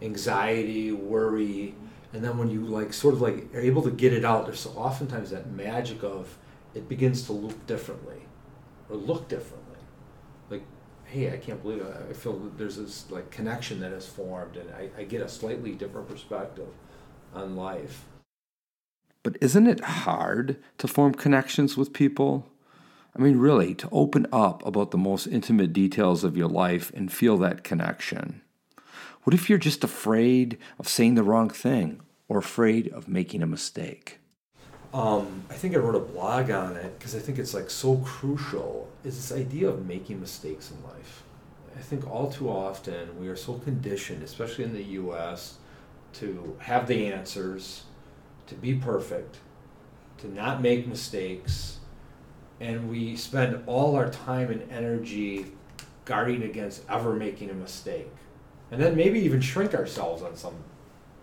anxiety, 0.00 0.92
worry, 0.92 1.74
and 2.12 2.22
then 2.22 2.38
when 2.38 2.50
you 2.50 2.60
like 2.60 2.92
sort 2.92 3.14
of 3.14 3.20
like 3.20 3.52
are 3.54 3.60
able 3.60 3.82
to 3.82 3.90
get 3.90 4.12
it 4.12 4.24
out, 4.24 4.46
there's 4.46 4.60
so 4.60 4.70
oftentimes 4.70 5.30
that 5.30 5.50
magic 5.50 6.02
of 6.02 6.38
it 6.74 6.88
begins 6.88 7.24
to 7.26 7.32
look 7.32 7.66
differently 7.66 8.22
or 8.88 8.96
look 8.96 9.28
differently. 9.28 9.78
Like, 10.48 10.62
hey, 11.04 11.32
I 11.32 11.36
can't 11.38 11.62
believe 11.62 11.80
it. 11.80 11.96
I 12.08 12.12
feel 12.12 12.38
that 12.38 12.56
there's 12.56 12.76
this 12.76 13.10
like 13.10 13.30
connection 13.30 13.80
that 13.80 13.92
has 13.92 14.06
formed, 14.06 14.56
and 14.56 14.70
I, 14.74 14.90
I 15.00 15.04
get 15.04 15.22
a 15.22 15.28
slightly 15.28 15.72
different 15.72 16.08
perspective 16.08 16.68
on 17.34 17.56
life. 17.56 18.04
But 19.22 19.36
isn't 19.40 19.66
it 19.66 19.80
hard 19.80 20.56
to 20.78 20.88
form 20.88 21.14
connections 21.14 21.76
with 21.76 21.92
people? 21.92 22.48
I 23.16 23.20
mean, 23.20 23.36
really, 23.36 23.74
to 23.74 23.88
open 23.92 24.26
up 24.32 24.64
about 24.66 24.90
the 24.90 24.98
most 24.98 25.26
intimate 25.26 25.72
details 25.72 26.24
of 26.24 26.36
your 26.36 26.48
life 26.48 26.90
and 26.94 27.12
feel 27.12 27.36
that 27.38 27.62
connection. 27.62 28.40
What 29.24 29.34
if 29.34 29.48
you're 29.48 29.58
just 29.58 29.84
afraid 29.84 30.58
of 30.78 30.88
saying 30.88 31.14
the 31.14 31.22
wrong 31.22 31.50
thing 31.50 32.00
or 32.28 32.38
afraid 32.38 32.88
of 32.88 33.06
making 33.06 33.42
a 33.42 33.46
mistake? 33.46 34.18
Um, 34.92 35.44
I 35.48 35.54
think 35.54 35.74
I 35.74 35.78
wrote 35.78 35.94
a 35.94 36.00
blog 36.00 36.50
on 36.50 36.76
it 36.76 36.98
because 36.98 37.14
I 37.14 37.18
think 37.18 37.38
it's 37.38 37.54
like 37.54 37.70
so 37.70 37.96
crucial. 37.98 38.88
Is 39.04 39.16
this 39.16 39.38
idea 39.38 39.68
of 39.68 39.86
making 39.86 40.20
mistakes 40.20 40.70
in 40.70 40.82
life? 40.82 41.22
I 41.76 41.80
think 41.80 42.10
all 42.10 42.30
too 42.30 42.50
often 42.50 43.18
we 43.18 43.28
are 43.28 43.36
so 43.36 43.54
conditioned, 43.54 44.22
especially 44.22 44.64
in 44.64 44.74
the 44.74 44.84
U.S., 44.84 45.58
to 46.14 46.56
have 46.60 46.86
the 46.86 47.10
answers, 47.10 47.84
to 48.46 48.54
be 48.54 48.74
perfect, 48.74 49.38
to 50.18 50.32
not 50.32 50.62
make 50.62 50.86
mistakes, 50.86 51.78
and 52.60 52.88
we 52.88 53.16
spend 53.16 53.62
all 53.66 53.96
our 53.96 54.10
time 54.10 54.50
and 54.50 54.70
energy 54.70 55.46
guarding 56.04 56.42
against 56.42 56.82
ever 56.88 57.14
making 57.14 57.50
a 57.50 57.54
mistake, 57.54 58.10
and 58.70 58.80
then 58.80 58.96
maybe 58.96 59.20
even 59.20 59.40
shrink 59.40 59.74
ourselves 59.74 60.22
on 60.22 60.36
some, 60.36 60.54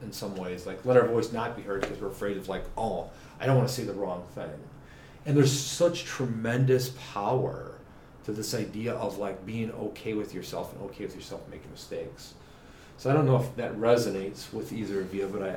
in 0.01 0.11
some 0.11 0.35
ways, 0.35 0.65
like 0.65 0.83
let 0.85 0.97
our 0.97 1.07
voice 1.07 1.31
not 1.31 1.55
be 1.55 1.61
heard 1.61 1.81
because 1.81 1.99
we're 1.99 2.07
afraid 2.07 2.37
of 2.37 2.49
like, 2.49 2.63
oh, 2.77 3.09
I 3.39 3.45
don't 3.45 3.57
want 3.57 3.67
to 3.67 3.73
say 3.73 3.83
the 3.83 3.93
wrong 3.93 4.25
thing, 4.35 4.49
and 5.25 5.35
there's 5.35 5.51
such 5.51 6.03
tremendous 6.05 6.89
power 7.13 7.75
to 8.25 8.31
this 8.31 8.53
idea 8.53 8.93
of 8.93 9.17
like 9.17 9.45
being 9.45 9.71
okay 9.71 10.13
with 10.13 10.33
yourself 10.33 10.73
and 10.73 10.81
okay 10.83 11.05
with 11.05 11.15
yourself 11.15 11.41
making 11.49 11.71
mistakes. 11.71 12.33
So 12.97 13.09
I 13.09 13.13
don't 13.13 13.25
know 13.25 13.37
if 13.37 13.55
that 13.55 13.75
resonates 13.75 14.51
with 14.51 14.73
either 14.73 14.99
of 14.99 15.13
you, 15.13 15.29
but 15.31 15.41
I, 15.41 15.55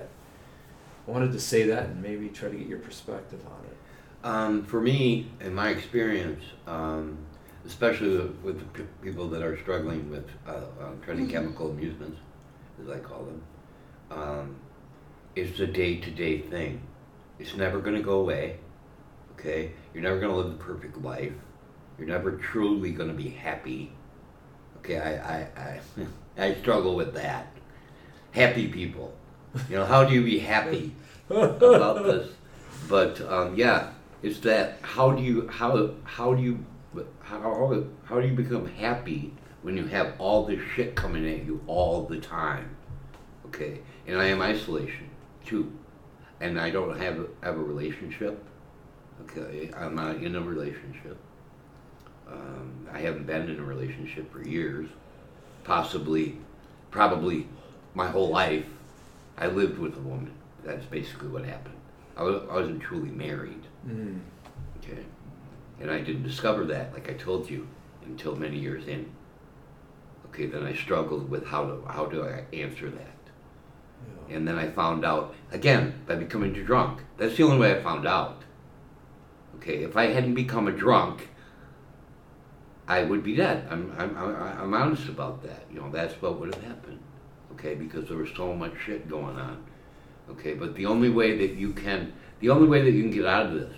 I 1.06 1.10
wanted 1.10 1.32
to 1.32 1.40
say 1.40 1.64
that 1.64 1.86
and 1.86 2.02
maybe 2.02 2.28
try 2.28 2.48
to 2.48 2.56
get 2.56 2.66
your 2.66 2.78
perspective 2.78 3.40
on 3.46 3.64
it. 3.64 3.76
Um, 4.24 4.64
for 4.64 4.80
me, 4.80 5.30
in 5.40 5.54
my 5.54 5.70
experience, 5.70 6.44
um, 6.66 7.18
especially 7.66 8.16
with, 8.18 8.36
with 8.42 8.58
the 8.60 8.64
p- 8.66 8.88
people 9.02 9.28
that 9.30 9.42
are 9.42 9.58
struggling 9.60 10.10
with 10.10 10.28
uh, 10.46 10.62
um, 10.80 11.00
treating 11.04 11.28
chemical 11.28 11.70
amusements, 11.70 12.18
as 12.80 12.88
I 12.88 12.98
call 12.98 13.24
them, 13.24 13.42
um, 14.10 14.56
it's 15.34 15.58
a 15.58 15.66
day-to-day 15.66 16.42
thing. 16.42 16.80
It's 17.38 17.56
never 17.56 17.80
going 17.80 17.96
to 17.96 18.02
go 18.02 18.20
away. 18.20 18.58
Okay, 19.32 19.72
you're 19.92 20.04
never 20.04 20.20
going 20.20 20.30
to 20.30 20.36
live 20.36 20.56
the 20.56 20.64
perfect 20.64 21.02
life. 21.02 21.32
You're 21.98 22.06
never 22.06 22.32
truly 22.32 22.92
going 22.92 23.08
to 23.08 23.14
be 23.14 23.28
happy. 23.28 23.92
Okay, 24.78 24.98
I, 24.98 25.38
I, 25.38 25.48
I, 25.56 25.80
I 26.44 26.54
struggle 26.56 26.94
with 26.94 27.14
that. 27.14 27.46
Happy 28.30 28.68
people. 28.68 29.14
You 29.68 29.76
know, 29.76 29.84
how 29.84 30.04
do 30.04 30.14
you 30.14 30.24
be 30.24 30.38
happy 30.38 30.94
about 31.28 32.04
this? 32.04 32.32
But 32.88 33.20
um, 33.22 33.56
yeah, 33.56 33.90
it's 34.22 34.38
that 34.40 34.78
how 34.82 35.12
do 35.12 35.22
you 35.22 35.48
how 35.48 35.90
how 36.04 36.34
do 36.34 36.42
you 36.42 36.64
how 37.20 37.84
how 38.04 38.20
do 38.20 38.26
you 38.26 38.34
become 38.34 38.66
happy 38.66 39.32
when 39.62 39.76
you 39.76 39.86
have 39.86 40.14
all 40.18 40.44
this 40.44 40.60
shit 40.74 40.94
coming 40.94 41.28
at 41.28 41.44
you 41.44 41.62
all 41.66 42.04
the 42.04 42.18
time? 42.18 42.76
Okay, 43.46 43.80
and 44.06 44.18
I 44.18 44.26
am 44.26 44.40
isolation 44.40 45.10
too, 45.44 45.72
and 46.40 46.58
I 46.58 46.70
don't 46.70 46.98
have 46.98 47.26
have 47.42 47.56
a 47.56 47.62
relationship. 47.62 48.42
Okay, 49.22 49.70
I'm 49.76 49.94
not 49.94 50.16
in 50.16 50.34
a 50.34 50.40
relationship. 50.40 51.16
Um, 52.30 52.88
I 52.92 52.98
haven't 52.98 53.26
been 53.26 53.50
in 53.50 53.58
a 53.58 53.64
relationship 53.64 54.32
for 54.32 54.42
years, 54.42 54.88
possibly, 55.64 56.38
probably 56.90 57.46
my 57.94 58.06
whole 58.06 58.30
life. 58.30 58.64
I 59.42 59.48
lived 59.48 59.78
with 59.78 59.96
a 59.96 60.00
woman. 60.00 60.32
That's 60.64 60.86
basically 60.86 61.26
what 61.26 61.44
happened. 61.44 61.74
I, 62.16 62.22
was, 62.22 62.42
I 62.48 62.54
wasn't 62.54 62.80
truly 62.80 63.10
married. 63.10 63.66
Mm. 63.84 64.20
Okay. 64.78 65.04
And 65.80 65.90
I 65.90 66.00
didn't 66.00 66.22
discover 66.22 66.64
that, 66.66 66.92
like 66.92 67.10
I 67.10 67.14
told 67.14 67.50
you, 67.50 67.66
until 68.04 68.36
many 68.36 68.56
years 68.56 68.86
in. 68.86 69.10
Okay, 70.26 70.46
then 70.46 70.64
I 70.64 70.74
struggled 70.74 71.28
with 71.28 71.44
how 71.44 71.64
do 71.64 71.84
how 71.88 72.06
do 72.06 72.24
I 72.24 72.44
answer 72.54 72.88
that? 72.88 73.18
Yeah. 74.28 74.36
And 74.36 74.46
then 74.46 74.58
I 74.58 74.70
found 74.70 75.04
out 75.04 75.34
again 75.50 75.94
by 76.06 76.14
becoming 76.14 76.54
a 76.56 76.62
drunk. 76.62 77.02
That's 77.16 77.36
the 77.36 77.42
only 77.42 77.58
way 77.58 77.76
I 77.76 77.82
found 77.82 78.06
out. 78.06 78.44
Okay, 79.56 79.82
if 79.82 79.96
I 79.96 80.06
hadn't 80.06 80.34
become 80.34 80.68
a 80.68 80.72
drunk, 80.72 81.28
I 82.86 83.02
would 83.02 83.24
be 83.24 83.34
dead. 83.34 83.66
I'm 83.68 83.92
I'm 83.98 84.16
I'm, 84.16 84.36
I'm 84.36 84.74
honest 84.74 85.08
about 85.08 85.42
that. 85.42 85.64
You 85.68 85.80
know, 85.80 85.90
that's 85.90 86.14
what 86.22 86.38
would 86.38 86.54
have 86.54 86.62
happened. 86.62 87.00
Okay, 87.52 87.74
because 87.74 88.08
there 88.08 88.16
was 88.16 88.30
so 88.36 88.54
much 88.54 88.72
shit 88.84 89.08
going 89.08 89.36
on. 89.36 89.62
Okay, 90.30 90.54
but 90.54 90.74
the 90.74 90.86
only 90.86 91.10
way 91.10 91.36
that 91.38 91.56
you 91.56 91.72
can, 91.72 92.12
the 92.40 92.50
only 92.50 92.68
way 92.68 92.82
that 92.82 92.90
you 92.90 93.02
can 93.02 93.10
get 93.10 93.26
out 93.26 93.46
of 93.46 93.52
this, 93.54 93.74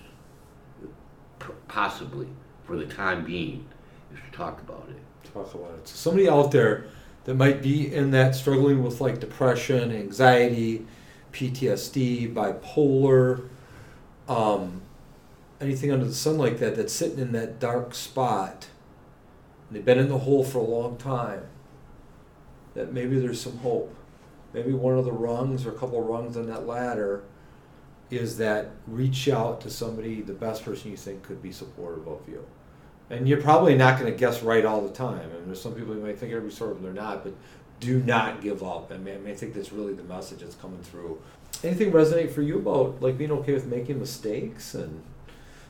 possibly 1.68 2.28
for 2.64 2.76
the 2.76 2.86
time 2.86 3.24
being, 3.24 3.66
is 4.12 4.18
to 4.30 4.36
talk 4.36 4.60
about 4.60 4.88
it. 4.90 5.32
Talk 5.32 5.54
about 5.54 5.72
it. 5.78 5.88
So 5.88 5.96
somebody 5.96 6.28
out 6.28 6.50
there 6.52 6.86
that 7.24 7.34
might 7.34 7.62
be 7.62 7.92
in 7.92 8.10
that 8.12 8.34
struggling 8.34 8.82
with 8.82 9.00
like 9.00 9.18
depression, 9.18 9.90
anxiety, 9.90 10.86
PTSD, 11.32 12.32
bipolar, 12.32 13.48
um, 14.28 14.82
anything 15.60 15.90
under 15.90 16.04
the 16.04 16.14
sun 16.14 16.38
like 16.38 16.58
that 16.58 16.76
that's 16.76 16.92
sitting 16.92 17.18
in 17.18 17.32
that 17.32 17.58
dark 17.58 17.94
spot. 17.94 18.68
And 19.68 19.76
they've 19.76 19.84
been 19.84 19.98
in 19.98 20.08
the 20.08 20.18
hole 20.18 20.44
for 20.44 20.58
a 20.58 20.62
long 20.62 20.96
time. 20.96 21.42
That 22.74 22.92
maybe 22.92 23.18
there's 23.18 23.40
some 23.40 23.58
hope. 23.58 23.94
Maybe 24.52 24.72
one 24.72 24.98
of 24.98 25.04
the 25.04 25.12
rungs 25.12 25.66
or 25.66 25.70
a 25.70 25.78
couple 25.78 25.98
of 26.00 26.06
rungs 26.06 26.36
on 26.36 26.46
that 26.46 26.66
ladder 26.66 27.24
is 28.10 28.36
that 28.36 28.70
reach 28.86 29.28
out 29.28 29.60
to 29.62 29.70
somebody, 29.70 30.20
the 30.20 30.32
best 30.32 30.64
person 30.64 30.90
you 30.90 30.96
think 30.96 31.22
could 31.22 31.42
be 31.42 31.50
supportive 31.50 32.06
of 32.06 32.20
you. 32.28 32.44
And 33.10 33.28
you're 33.28 33.40
probably 33.40 33.74
not 33.76 33.98
going 33.98 34.10
to 34.12 34.16
guess 34.18 34.42
right 34.42 34.64
all 34.64 34.80
the 34.80 34.92
time. 34.92 35.20
I 35.30 35.34
mean, 35.34 35.46
there's 35.46 35.60
some 35.60 35.74
people 35.74 35.94
who 35.94 36.00
might 36.00 36.18
think 36.18 36.32
every 36.32 36.50
sort 36.50 36.72
of 36.72 36.82
they're 36.82 36.92
not, 36.92 37.24
but 37.24 37.34
do 37.80 38.00
not 38.00 38.40
give 38.40 38.62
up. 38.62 38.90
I 38.92 38.98
mean, 38.98 39.14
I, 39.14 39.18
mean, 39.18 39.32
I 39.32 39.36
think 39.36 39.54
that's 39.54 39.72
really 39.72 39.94
the 39.94 40.04
message 40.04 40.40
that's 40.40 40.54
coming 40.54 40.80
through. 40.82 41.20
Anything 41.62 41.92
resonate 41.92 42.30
for 42.30 42.42
you 42.42 42.58
about 42.58 43.00
like 43.02 43.18
being 43.18 43.32
okay 43.32 43.54
with 43.54 43.66
making 43.66 43.98
mistakes? 43.98 44.74
And 44.74 45.02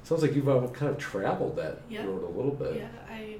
sounds 0.02 0.22
like 0.22 0.34
you've 0.34 0.48
uh, 0.48 0.66
kind 0.68 0.90
of 0.90 0.98
traveled 0.98 1.56
that 1.56 1.80
Yeah. 1.88 2.04
road 2.04 2.22
a 2.22 2.36
little 2.36 2.52
bit. 2.54 2.76
Yeah, 2.76 2.88
I 3.08 3.36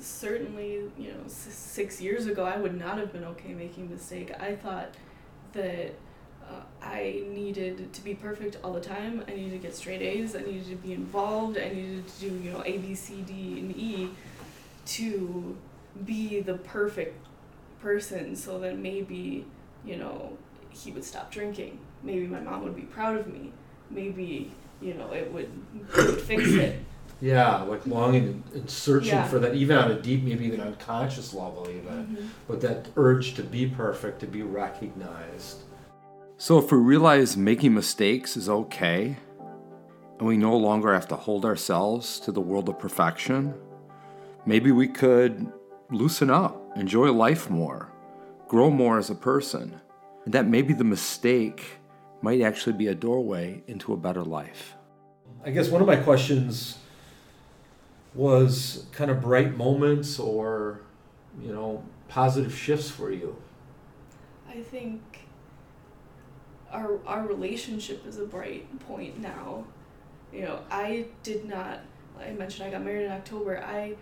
certainly, 0.00 0.82
you 0.98 1.08
know, 1.08 1.24
six 1.26 2.00
years 2.00 2.26
ago, 2.26 2.44
I 2.44 2.56
would 2.56 2.78
not 2.78 2.98
have 2.98 3.12
been 3.12 3.24
okay 3.24 3.54
making 3.54 3.86
a 3.86 3.90
mistake. 3.90 4.32
I 4.38 4.54
thought 4.54 4.94
that 5.52 5.94
uh, 6.48 6.62
I 6.82 7.22
needed 7.28 7.92
to 7.92 8.02
be 8.02 8.14
perfect 8.14 8.58
all 8.62 8.72
the 8.72 8.80
time. 8.80 9.24
I 9.28 9.32
needed 9.32 9.52
to 9.52 9.58
get 9.58 9.74
straight 9.74 10.02
A's. 10.02 10.34
I 10.34 10.40
needed 10.40 10.66
to 10.68 10.76
be 10.76 10.92
involved. 10.92 11.58
I 11.58 11.68
needed 11.68 12.06
to 12.06 12.20
do, 12.20 12.26
you 12.42 12.52
know, 12.52 12.62
A, 12.64 12.78
B, 12.78 12.94
C, 12.94 13.22
D, 13.22 13.60
and 13.60 13.76
E 13.76 14.10
to 14.86 15.56
be 16.04 16.40
the 16.40 16.54
perfect 16.54 17.26
person 17.80 18.36
so 18.36 18.58
that 18.60 18.78
maybe, 18.78 19.44
you 19.84 19.96
know, 19.96 20.36
he 20.70 20.90
would 20.92 21.04
stop 21.04 21.30
drinking. 21.30 21.78
Maybe 22.02 22.26
my 22.26 22.40
mom 22.40 22.62
would 22.64 22.76
be 22.76 22.82
proud 22.82 23.16
of 23.16 23.26
me. 23.26 23.52
Maybe, 23.90 24.52
you 24.80 24.94
know, 24.94 25.12
it 25.12 25.32
would, 25.32 25.50
it 25.74 25.96
would 25.96 26.20
fix 26.20 26.48
it. 26.48 26.80
Yeah, 27.20 27.62
like 27.62 27.86
longing 27.86 28.24
and- 28.24 28.42
and 28.54 28.70
searching 28.70 29.14
Yeah. 29.14 29.24
for 29.24 29.38
that, 29.38 29.54
even 29.54 29.76
on 29.76 29.90
a 29.90 30.00
deep, 30.00 30.24
maybe 30.24 30.46
even 30.46 30.60
unconscious 30.60 31.34
level, 31.34 31.66
even. 31.68 32.16
Mhm. 32.16 32.24
But 32.48 32.60
that 32.62 32.88
urge 32.96 33.34
to 33.34 33.42
be 33.42 33.66
perfect, 33.66 34.20
to 34.20 34.26
be 34.26 34.42
recognized. 34.42 35.58
So, 36.38 36.58
if 36.58 36.72
we 36.72 36.78
realize 36.78 37.36
making 37.36 37.74
mistakes 37.74 38.36
is 38.36 38.48
okay, 38.48 39.18
and 40.18 40.26
we 40.26 40.38
no 40.38 40.56
longer 40.56 40.94
have 40.94 41.08
to 41.08 41.16
hold 41.16 41.44
ourselves 41.44 42.18
to 42.20 42.32
the 42.32 42.40
world 42.40 42.68
of 42.68 42.78
perfection, 42.78 43.52
maybe 44.46 44.72
we 44.72 44.88
could 44.88 45.46
loosen 45.90 46.30
up, 46.30 46.56
enjoy 46.76 47.12
life 47.12 47.50
more, 47.50 47.88
grow 48.48 48.70
more 48.70 48.96
as 48.96 49.10
a 49.10 49.14
person, 49.14 49.80
and 50.24 50.32
that 50.32 50.48
maybe 50.48 50.72
the 50.72 50.84
mistake 50.84 51.80
might 52.22 52.40
actually 52.40 52.72
be 52.72 52.86
a 52.86 52.94
doorway 52.94 53.62
into 53.66 53.92
a 53.92 53.96
better 53.96 54.22
life. 54.22 54.76
I 55.44 55.50
guess 55.50 55.70
one 55.70 55.80
of 55.80 55.86
my 55.86 55.96
questions 55.96 56.78
was 58.14 58.86
kind 58.92 59.10
of 59.10 59.20
bright 59.20 59.56
moments 59.56 60.18
or, 60.18 60.80
you 61.40 61.52
know, 61.52 61.84
positive 62.08 62.54
shifts 62.54 62.90
for 62.90 63.10
you. 63.10 63.36
I 64.48 64.60
think 64.60 65.00
our 66.72 66.98
our 67.06 67.26
relationship 67.26 68.06
is 68.06 68.18
a 68.18 68.24
bright 68.24 68.66
point 68.80 69.20
now. 69.20 69.64
You 70.32 70.42
know, 70.42 70.60
I 70.70 71.06
did 71.22 71.44
not 71.44 71.80
I 72.20 72.30
mentioned 72.32 72.66
I 72.66 72.70
got 72.70 72.84
married 72.84 73.06
in 73.06 73.12
October. 73.12 73.62
I 73.64 73.96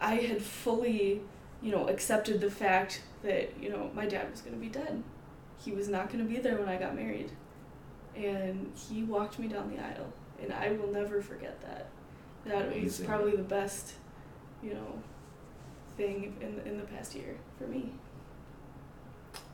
I 0.00 0.14
had 0.14 0.40
fully, 0.42 1.20
you 1.62 1.70
know, 1.70 1.88
accepted 1.88 2.40
the 2.40 2.50
fact 2.50 3.02
that, 3.22 3.52
you 3.60 3.68
know, 3.68 3.90
my 3.94 4.06
dad 4.06 4.30
was 4.30 4.40
going 4.40 4.54
to 4.54 4.60
be 4.60 4.68
dead. 4.68 5.02
He 5.62 5.72
was 5.72 5.88
not 5.88 6.10
going 6.10 6.26
to 6.26 6.32
be 6.32 6.40
there 6.40 6.56
when 6.56 6.68
I 6.68 6.78
got 6.78 6.94
married. 6.94 7.30
And 8.16 8.72
he 8.74 9.02
walked 9.02 9.38
me 9.38 9.46
down 9.46 9.70
the 9.70 9.78
aisle, 9.78 10.12
and 10.42 10.52
I 10.52 10.72
will 10.72 10.90
never 10.90 11.20
forget 11.20 11.60
that. 11.60 11.88
That 12.46 12.66
was 12.66 12.76
Amazing. 12.76 13.06
probably 13.06 13.36
the 13.36 13.42
best, 13.42 13.94
you 14.62 14.74
know, 14.74 14.98
thing 15.96 16.34
in 16.40 16.56
the, 16.56 16.66
in 16.66 16.76
the 16.78 16.84
past 16.84 17.14
year 17.14 17.36
for 17.58 17.66
me. 17.66 17.92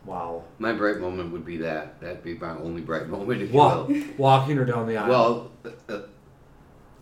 Wow. 0.04 0.44
My 0.58 0.72
bright 0.72 1.00
moment 1.00 1.32
would 1.32 1.44
be 1.44 1.56
that. 1.58 2.00
That'd 2.00 2.22
be 2.22 2.34
my 2.34 2.50
only 2.58 2.80
bright 2.82 3.08
moment, 3.08 3.42
if 3.42 3.52
you 3.52 3.58
Wow. 3.58 3.84
will. 3.84 4.02
Walking 4.16 4.56
her 4.56 4.64
down 4.64 4.86
the 4.86 4.96
aisle. 4.96 5.08
Well, 5.08 5.50
uh, 5.88 5.92
uh, 5.92 6.02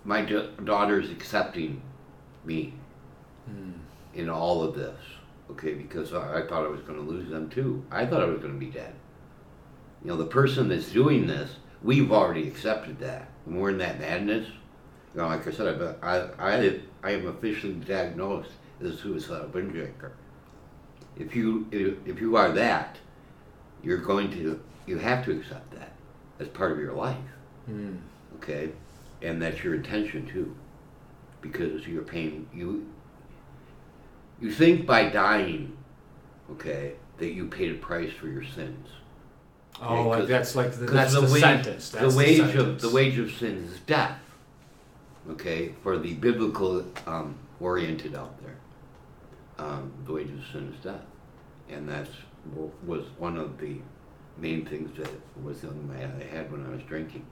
my 0.04 0.22
da- 0.22 0.48
daughter's 0.64 1.10
accepting 1.10 1.82
me 2.44 2.74
Hmm. 3.46 3.72
in 4.14 4.30
all 4.30 4.62
of 4.62 4.74
this, 4.74 4.98
okay, 5.50 5.74
because 5.74 6.14
I, 6.14 6.38
I 6.42 6.46
thought 6.46 6.64
I 6.64 6.68
was 6.68 6.80
going 6.80 6.98
to 6.98 7.04
lose 7.04 7.28
them 7.28 7.50
too. 7.50 7.84
I 7.90 8.06
thought 8.06 8.22
I 8.22 8.26
was 8.26 8.38
going 8.40 8.54
to 8.54 8.58
be 8.58 8.70
dead. 8.70 8.94
You 10.02 10.08
know, 10.08 10.16
the 10.16 10.24
person 10.24 10.68
that's 10.68 10.90
doing 10.90 11.26
this, 11.26 11.56
we've 11.82 12.10
already 12.10 12.48
accepted 12.48 12.98
that. 13.00 13.28
When 13.44 13.58
we're 13.60 13.68
in 13.70 13.78
that 13.78 14.00
madness, 14.00 14.48
know, 15.14 15.26
like 15.28 15.46
I 15.46 15.50
said, 15.52 15.96
I, 16.02 16.28
I, 16.38 16.80
I 17.02 17.10
am 17.12 17.26
officially 17.28 17.74
diagnosed 17.74 18.50
as 18.80 18.90
a 18.90 18.96
suicidal 18.96 19.48
binge 19.48 19.72
drinker. 19.72 20.12
If 21.16 21.36
you, 21.36 21.66
if, 21.70 22.20
you 22.20 22.36
are 22.36 22.50
that, 22.52 22.96
you're 23.82 23.98
going 23.98 24.30
to, 24.32 24.60
you 24.86 24.98
have 24.98 25.24
to 25.26 25.30
accept 25.32 25.70
that 25.72 25.92
as 26.40 26.48
part 26.48 26.72
of 26.72 26.78
your 26.78 26.92
life 26.94 27.16
Hmm. 27.66 27.94
okay 28.36 28.68
and 29.22 29.40
that's 29.40 29.64
your 29.64 29.74
intention 29.74 30.26
too 30.26 30.54
because 31.40 31.86
you're 31.86 32.02
paying 32.02 32.46
you 32.52 32.86
you 34.38 34.50
think 34.52 34.84
by 34.84 35.08
dying 35.08 35.74
okay 36.50 36.92
that 37.16 37.32
you 37.32 37.46
paid 37.46 37.70
a 37.70 37.78
price 37.78 38.12
for 38.12 38.26
your 38.28 38.44
sins 38.44 38.88
Oh, 39.80 40.08
like 40.08 40.18
'cause- 40.20 40.28
that's 40.28 40.54
like 40.56 40.72
the, 40.72 40.84
that's 40.86 41.14
the, 41.14 41.22
wage, 41.22 41.40
sentence. 41.40 41.88
That's 41.90 42.12
the 42.12 42.18
wage 42.18 42.36
sentence. 42.36 42.56
of 42.58 42.90
the 42.90 42.94
wage 42.94 43.18
of 43.18 43.30
sin 43.32 43.66
is 43.72 43.80
death 43.86 44.18
okay 45.30 45.74
for 45.82 45.98
the 45.98 46.14
biblical 46.14 46.84
um, 47.06 47.36
oriented 47.60 48.14
out 48.14 48.34
there. 48.42 48.56
Um, 49.58 49.92
the 50.06 50.12
wage 50.12 50.30
of 50.30 50.40
sin 50.52 50.72
is 50.76 50.84
death. 50.84 51.00
And 51.70 51.88
that's 51.88 52.10
w- 52.50 52.72
was 52.86 53.04
one 53.18 53.36
of 53.36 53.58
the 53.58 53.76
main 54.36 54.66
things 54.66 54.96
that 54.98 55.10
was 55.42 55.62
in 55.62 55.88
my 55.88 55.94
I 55.94 56.24
had 56.34 56.50
when 56.50 56.66
I 56.66 56.70
was 56.70 56.82
drinking 56.82 57.24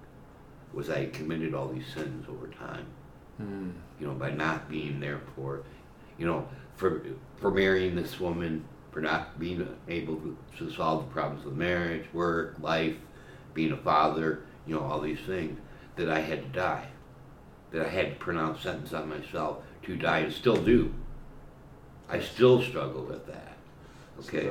was 0.72 0.88
I 0.88 1.06
committed 1.06 1.54
all 1.54 1.68
these 1.68 1.86
sins 1.92 2.26
over 2.28 2.46
time. 2.46 2.86
Hmm. 3.38 3.70
you 3.98 4.06
know, 4.06 4.12
by 4.12 4.30
not 4.30 4.68
being 4.68 5.00
there 5.00 5.20
for, 5.34 5.62
you 6.18 6.26
know, 6.26 6.46
for 6.76 7.02
for 7.36 7.50
marrying 7.50 7.94
this 7.96 8.20
woman, 8.20 8.64
for 8.90 9.00
not 9.00 9.38
being 9.40 9.66
able 9.88 10.16
to, 10.16 10.36
to 10.58 10.70
solve 10.70 11.06
the 11.06 11.12
problems 11.12 11.46
of 11.46 11.56
marriage, 11.56 12.04
work, 12.12 12.56
life, 12.60 12.94
being 13.54 13.72
a 13.72 13.76
father, 13.78 14.42
you 14.66 14.74
know, 14.74 14.82
all 14.82 15.00
these 15.00 15.20
things, 15.26 15.58
that 15.96 16.10
I 16.10 16.20
had 16.20 16.42
to 16.42 16.48
die, 16.50 16.86
that 17.72 17.86
I 17.86 17.88
had 17.88 18.10
to 18.10 18.14
pronounce 18.16 18.62
sentence 18.62 18.92
on 18.92 19.08
myself 19.08 19.58
to 19.84 19.96
die, 19.96 20.20
and 20.20 20.32
still 20.32 20.56
do. 20.56 20.94
I 22.08 22.20
still 22.20 22.62
struggle 22.62 23.04
with 23.04 23.26
that. 23.26 23.56
Okay. 24.20 24.50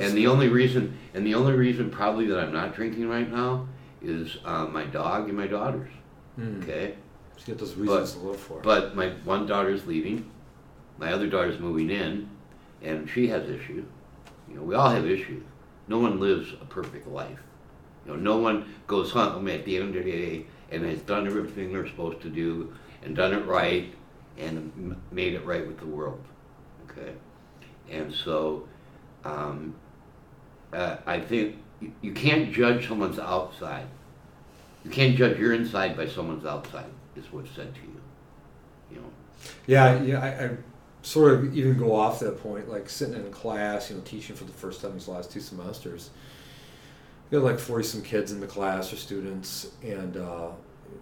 And 0.00 0.16
the 0.16 0.26
only 0.26 0.48
reason, 0.48 0.96
and 1.14 1.26
the 1.26 1.34
only 1.34 1.54
reason 1.54 1.90
probably 1.90 2.26
that 2.26 2.38
I'm 2.38 2.52
not 2.52 2.74
drinking 2.74 3.08
right 3.08 3.30
now 3.30 3.66
is 4.02 4.36
uh, 4.44 4.66
my 4.66 4.84
dog 4.84 5.28
and 5.28 5.36
my 5.36 5.46
daughters. 5.46 5.90
Hmm. 6.36 6.62
Okay. 6.62 6.94
Just 7.34 7.46
get 7.46 7.58
those 7.58 7.74
reasons 7.74 8.12
to 8.12 8.18
live 8.18 8.40
for. 8.40 8.60
But 8.60 8.94
my 8.94 9.10
one 9.24 9.46
daughter's 9.46 9.86
leaving, 9.86 10.30
my 10.98 11.12
other 11.12 11.26
daughter's 11.26 11.58
moving 11.58 11.90
in, 11.90 12.28
and 12.82 13.08
she 13.08 13.28
has 13.28 13.48
issues. 13.48 13.84
You 14.48 14.56
know, 14.56 14.62
we 14.62 14.74
all 14.74 14.90
have 14.90 15.06
issues. 15.06 15.42
No 15.88 15.98
one 15.98 16.20
lives 16.20 16.52
a 16.60 16.64
perfect 16.66 17.08
life. 17.08 17.38
You 18.04 18.12
know, 18.12 18.18
no 18.18 18.36
one 18.38 18.74
goes 18.86 19.10
home 19.10 19.48
at 19.48 19.64
the 19.64 19.76
end 19.76 19.96
of 19.96 20.04
the 20.04 20.10
day 20.10 20.46
and 20.70 20.84
has 20.84 21.00
done 21.00 21.26
everything 21.26 21.72
they're 21.72 21.86
supposed 21.86 22.20
to 22.22 22.30
do 22.30 22.72
and 23.02 23.16
done 23.16 23.32
it 23.32 23.44
right 23.46 23.92
and 24.36 24.96
made 25.10 25.34
it 25.34 25.44
right 25.44 25.66
with 25.66 25.78
the 25.78 25.86
world. 25.86 26.22
Okay, 26.90 27.12
and 27.90 28.12
so 28.12 28.66
um, 29.24 29.74
uh, 30.72 30.96
I 31.06 31.20
think 31.20 31.56
you, 31.80 31.92
you 32.00 32.12
can't 32.12 32.52
judge 32.52 32.88
someone's 32.88 33.18
outside. 33.18 33.86
You 34.84 34.90
can't 34.90 35.16
judge 35.16 35.38
your 35.38 35.54
inside 35.54 35.96
by 35.96 36.06
someone's 36.06 36.44
outside. 36.44 36.86
Is 37.16 37.32
what's 37.32 37.50
said 37.50 37.74
to 37.74 37.80
you. 37.80 38.00
You 38.92 38.96
know. 39.00 39.10
Yeah, 39.66 40.02
yeah, 40.02 40.20
I, 40.20 40.44
I 40.44 40.50
sort 41.02 41.32
of 41.32 41.56
even 41.56 41.78
go 41.78 41.94
off 41.94 42.20
that 42.20 42.40
point, 42.42 42.68
like 42.68 42.88
sitting 42.88 43.14
in 43.14 43.30
class, 43.30 43.90
you 43.90 43.96
know, 43.96 44.02
teaching 44.02 44.36
for 44.36 44.44
the 44.44 44.52
first 44.52 44.80
time 44.80 44.92
these 44.92 45.08
last 45.08 45.32
two 45.32 45.40
semesters. 45.40 46.10
We 47.30 47.38
got 47.38 47.44
like 47.44 47.58
forty 47.58 47.84
some 47.84 48.02
kids 48.02 48.32
in 48.32 48.40
the 48.40 48.46
class 48.46 48.92
or 48.92 48.96
students, 48.96 49.70
and 49.82 50.16
uh, 50.16 50.48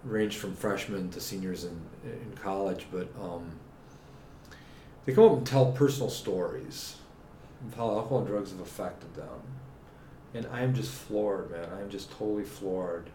ranged 0.03 0.37
from 0.37 0.53
freshmen 0.53 1.09
to 1.11 1.21
seniors 1.21 1.63
in 1.63 1.79
in 2.03 2.33
college. 2.41 2.85
But 2.91 3.07
um, 3.19 3.51
they 5.05 5.13
come 5.13 5.23
up 5.23 5.37
and 5.37 5.47
tell 5.47 5.71
personal 5.71 6.09
stories 6.09 6.97
of 7.65 7.77
how 7.77 7.89
alcohol 7.89 8.19
and 8.19 8.27
drugs 8.27 8.51
have 8.51 8.59
affected 8.59 9.15
them, 9.15 9.41
and 10.33 10.45
I'm 10.47 10.73
just 10.73 10.91
floored, 10.91 11.51
man. 11.51 11.69
I'm 11.79 11.89
just 11.89 12.11
totally 12.11 12.43
floored 12.43 13.09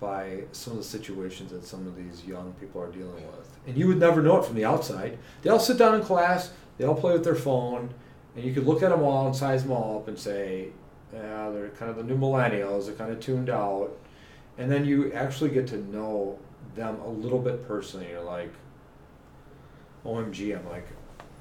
by 0.00 0.44
some 0.52 0.74
of 0.74 0.78
the 0.78 0.84
situations 0.84 1.50
that 1.50 1.64
some 1.64 1.86
of 1.86 1.96
these 1.96 2.24
young 2.24 2.54
people 2.60 2.80
are 2.80 2.90
dealing 2.90 3.26
with. 3.26 3.58
And 3.66 3.76
you 3.76 3.88
would 3.88 3.98
never 3.98 4.22
know 4.22 4.38
it 4.38 4.44
from 4.44 4.54
the 4.54 4.64
outside. 4.64 5.18
They 5.42 5.50
all 5.50 5.58
sit 5.58 5.76
down 5.76 5.96
in 5.96 6.02
class, 6.02 6.52
they 6.78 6.84
all 6.84 6.94
play 6.94 7.12
with 7.12 7.24
their 7.24 7.34
phone, 7.34 7.92
and 8.36 8.44
you 8.44 8.54
could 8.54 8.64
look 8.64 8.82
at 8.82 8.90
them 8.90 9.02
all 9.02 9.26
and 9.26 9.34
size 9.34 9.64
them 9.64 9.72
all 9.72 9.98
up 9.98 10.06
and 10.06 10.16
say, 10.16 10.68
yeah, 11.12 11.50
they're 11.50 11.70
kind 11.70 11.90
of 11.90 11.96
the 11.96 12.02
new 12.02 12.16
millennials. 12.16 12.86
They're 12.86 12.94
kind 12.94 13.10
of 13.10 13.20
tuned 13.20 13.50
out, 13.50 13.96
and 14.56 14.70
then 14.70 14.84
you 14.84 15.12
actually 15.12 15.50
get 15.50 15.66
to 15.68 15.78
know 15.90 16.38
them 16.74 17.00
a 17.00 17.08
little 17.08 17.38
bit 17.38 17.66
personally. 17.66 18.08
You're 18.10 18.22
like, 18.22 18.52
OMG, 20.04 20.58
I'm 20.58 20.68
like, 20.68 20.86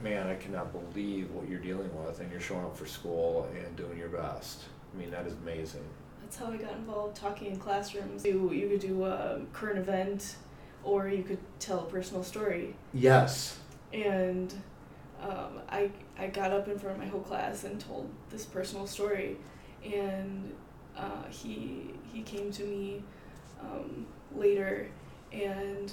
man, 0.02 0.28
I 0.28 0.36
cannot 0.36 0.72
believe 0.72 1.32
what 1.32 1.50
you're 1.50 1.60
dealing 1.60 1.90
with, 2.04 2.20
and 2.20 2.32
you're 2.32 2.42
showing 2.42 2.66
up 2.66 2.78
for 2.78 2.86
school 2.86 3.50
and 3.56 3.76
doing 3.76 3.98
your 3.98 4.10
best. 4.10 4.64
I 4.94 5.00
mean, 5.00 5.12
that 5.12 5.26
is 5.26 5.34
amazing. 5.34 5.84
That's 6.22 6.38
how 6.38 6.52
I 6.52 6.58
got 6.58 6.74
involved 6.74 7.16
talking 7.16 7.52
in 7.52 7.58
classrooms. 7.58 8.26
You, 8.26 8.52
you 8.52 8.68
could 8.68 8.82
do 8.82 9.06
a 9.06 9.42
current 9.54 9.80
event 9.80 10.36
or 10.84 11.08
you 11.08 11.24
could 11.24 11.40
tell 11.60 11.80
a 11.80 11.86
personal 11.86 12.24
story. 12.24 12.76
Yes. 12.94 13.60
And 13.94 14.54
um, 15.22 15.62
I, 15.70 15.90
I 16.18 16.28
got 16.28 16.52
up 16.52 16.68
in 16.68 16.78
front 16.78 16.98
of 16.98 17.04
my 17.04 17.10
whole 17.10 17.22
class 17.22 17.64
and 17.64 17.80
told 17.80 18.10
this 18.30 18.46
personal 18.46 18.88
story. 18.88 19.38
And 19.94 20.54
uh, 20.98 21.24
he, 21.30 21.92
he 22.12 22.22
came 22.24 22.52
to 22.52 22.64
me 22.64 23.04
um, 23.62 24.06
later 24.36 24.88
and 25.32 25.92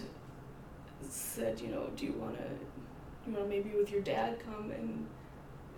said, 1.09 1.61
you 1.61 1.69
know, 1.69 1.89
do 1.97 2.07
you 2.07 2.13
want 2.13 2.37
to, 2.37 2.45
you 3.27 3.37
want 3.37 3.45
to 3.45 3.49
maybe 3.49 3.71
with 3.77 3.91
your 3.91 4.01
dad 4.03 4.39
come 4.45 4.71
and 4.71 5.07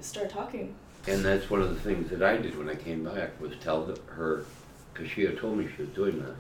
start 0.01 0.31
talking? 0.31 0.75
And 1.09 1.25
that's 1.25 1.49
one 1.51 1.63
of 1.63 1.69
the 1.71 1.81
things 1.81 2.11
that 2.11 2.23
I 2.23 2.37
did 2.37 2.57
when 2.59 2.69
I 2.69 2.75
came 2.75 3.05
back 3.05 3.41
was 3.41 3.53
tell 3.61 3.85
the- 3.85 4.01
her, 4.09 4.45
because 4.93 5.11
she 5.11 5.23
had 5.25 5.39
told 5.39 5.59
me 5.59 5.69
she 5.77 5.83
was 5.83 5.91
doing 5.93 6.19
this, 6.21 6.37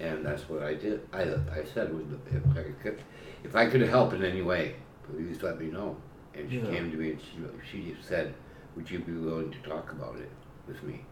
and 0.00 0.24
that's 0.24 0.48
what 0.48 0.62
I 0.62 0.74
did. 0.74 1.06
I 1.12 1.22
I 1.22 1.64
said 1.72 1.92
"Would- 1.94 2.18
if 2.32 2.56
I 2.56 2.62
could, 2.82 3.00
if 3.44 3.54
I 3.54 3.66
could 3.66 3.82
help 3.82 4.12
in 4.12 4.24
any 4.24 4.42
way, 4.42 4.74
please 5.08 5.42
let 5.42 5.60
me 5.60 5.66
know. 5.66 5.96
And 6.34 6.50
she 6.50 6.58
Yeah. 6.58 6.70
came 6.70 6.90
to 6.90 6.96
me 6.96 7.10
and 7.10 7.20
she 7.20 7.38
she 7.70 7.96
said, 8.02 8.34
"Would 8.74 8.90
you 8.90 8.98
be 8.98 9.12
willing 9.12 9.52
to 9.52 9.58
talk 9.58 9.92
about 9.92 10.16
it 10.16 10.30
with 10.66 10.82
me?" 10.82 11.04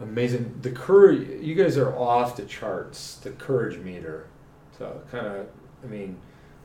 Amazing. 0.00 0.58
The 0.60 0.72
courage, 0.72 1.42
you 1.42 1.54
guys 1.54 1.78
are 1.78 1.96
off 1.96 2.36
the 2.36 2.44
charts, 2.44 3.16
the 3.16 3.30
courage 3.30 3.78
meter. 3.78 4.26
So, 4.76 5.00
kind 5.10 5.26
of, 5.26 5.46
I 5.82 5.86
mean, 5.86 6.18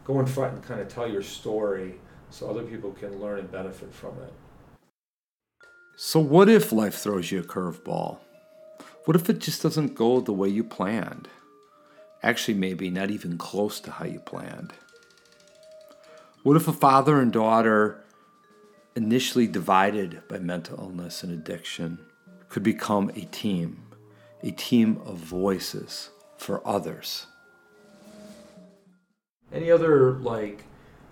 go 0.04 0.20
in 0.20 0.26
front 0.26 0.54
and 0.54 0.64
kind 0.64 0.82
of 0.82 0.90
tell 0.90 1.10
your 1.10 1.22
story 1.22 2.00
so 2.30 2.50
other 2.50 2.64
people 2.64 2.92
can 2.92 3.22
learn 3.22 3.40
and 3.40 3.52
benefit 3.52 3.94
from 3.94 4.18
it. 4.22 4.34
So, 5.96 6.20
what 6.20 6.50
if 6.50 6.74
life 6.74 6.96
throws 6.96 7.32
you 7.32 7.40
a 7.40 7.44
curveball? 7.44 8.18
What 9.06 9.16
if 9.16 9.30
it 9.30 9.40
just 9.40 9.64
doesn't 9.64 9.96
go 9.96 10.20
the 10.20 10.34
way 10.34 10.50
you 10.50 10.64
planned? 10.64 11.30
Actually, 12.24 12.56
maybe 12.56 12.90
not 12.90 13.12
even 13.12 13.38
close 13.38 13.80
to 13.82 13.92
how 13.92 14.06
you 14.06 14.20
planned. 14.20 14.74
What 16.44 16.58
if 16.58 16.68
a 16.68 16.74
father 16.74 17.20
and 17.20 17.32
daughter, 17.32 18.04
initially 18.96 19.48
divided 19.48 20.22
by 20.28 20.40
mental 20.40 20.80
illness 20.80 21.24
and 21.24 21.32
addiction, 21.32 22.00
could 22.50 22.64
become 22.64 23.10
a 23.16 23.22
team, 23.22 23.84
a 24.44 24.52
team 24.52 25.00
of 25.06 25.18
voices 25.18 26.10
for 26.38 26.66
others? 26.68 27.28
Any 29.54 29.72
other 29.72 30.14
like 30.14 30.64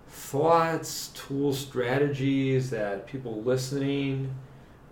thoughts, 0.08 1.08
tools, 1.08 1.58
strategies 1.58 2.70
that 2.70 3.06
people 3.06 3.42
listening 3.42 4.34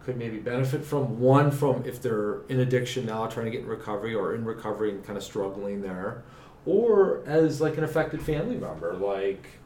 could 0.05 0.17
maybe 0.17 0.39
benefit 0.39 0.85
from? 0.85 1.21
One, 1.21 1.51
from 1.51 1.85
if 1.85 2.01
they're 2.01 2.43
in 2.49 2.61
addiction 2.61 3.05
now, 3.05 3.27
trying 3.27 3.47
to 3.47 3.53
get 3.53 3.63
in 3.63 3.67
recovery, 3.67 4.15
or 4.15 4.35
in 4.35 4.45
recovery 4.45 4.91
and 4.91 5.05
kind 5.05 5.17
of 5.17 5.25
struggling 5.25 5.83
there, 5.83 6.23
or 6.65 7.23
as 7.27 7.61
like 7.61 7.77
an 7.77 7.85
affected 7.85 8.23
family 8.23 8.57
member. 8.57 8.95
Like, 8.95 9.59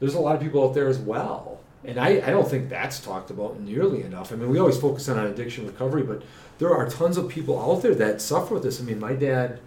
there's 0.00 0.14
a 0.14 0.20
lot 0.20 0.36
of 0.36 0.42
people 0.42 0.66
out 0.66 0.74
there 0.74 0.88
as 0.88 0.98
well. 0.98 1.60
And 1.84 1.98
I, 2.00 2.08
I 2.08 2.30
don't 2.30 2.48
think 2.48 2.68
that's 2.68 3.00
talked 3.00 3.30
about 3.30 3.60
nearly 3.60 4.02
enough. 4.02 4.32
I 4.32 4.36
mean, 4.36 4.50
we 4.50 4.58
always 4.58 4.78
focus 4.78 5.08
on 5.08 5.18
addiction 5.18 5.66
recovery, 5.66 6.02
but 6.02 6.22
there 6.58 6.74
are 6.74 6.88
tons 6.88 7.16
of 7.16 7.28
people 7.28 7.60
out 7.60 7.82
there 7.82 7.94
that 7.94 8.20
suffer 8.20 8.54
with 8.54 8.62
this. 8.62 8.80
I 8.80 8.84
mean, 8.84 8.98
my 8.98 9.12
dad 9.12 9.60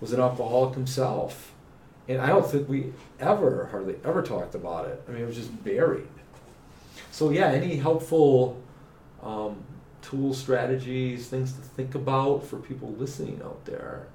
was 0.00 0.12
an 0.12 0.20
alcoholic 0.20 0.74
himself. 0.74 1.52
And 2.08 2.20
I 2.20 2.28
don't 2.28 2.46
think 2.46 2.68
we 2.68 2.92
ever, 3.20 3.68
hardly 3.70 3.96
ever 4.04 4.22
talked 4.22 4.54
about 4.54 4.88
it. 4.88 5.02
I 5.06 5.12
mean, 5.12 5.22
it 5.22 5.26
was 5.26 5.36
just 5.36 5.62
buried. 5.62 6.08
So, 7.12 7.30
yeah, 7.30 7.48
any 7.48 7.76
helpful 7.76 8.60
um, 9.22 9.62
tools, 10.02 10.38
strategies, 10.38 11.28
things 11.28 11.52
to 11.52 11.60
think 11.60 11.94
about 11.94 12.44
for 12.44 12.56
people 12.56 12.90
listening 12.98 13.40
out 13.44 13.64
there, 13.64 14.06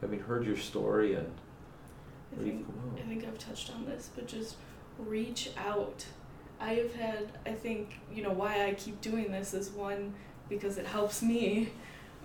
having 0.00 0.20
heard 0.20 0.46
your 0.46 0.56
story 0.56 1.14
and 1.14 1.32
I 2.32 2.42
think, 2.42 2.66
I 2.96 3.08
think 3.08 3.24
I've 3.24 3.38
touched 3.38 3.70
on 3.70 3.84
this, 3.86 4.10
but 4.14 4.26
just 4.26 4.56
reach 4.98 5.50
out. 5.56 6.04
I 6.60 6.74
have 6.74 6.94
had, 6.94 7.28
I 7.46 7.52
think, 7.52 7.94
you 8.12 8.22
know, 8.22 8.32
why 8.32 8.66
I 8.66 8.74
keep 8.74 9.00
doing 9.00 9.32
this 9.32 9.54
is 9.54 9.70
one, 9.70 10.12
because 10.48 10.76
it 10.78 10.86
helps 10.86 11.22
me. 11.22 11.70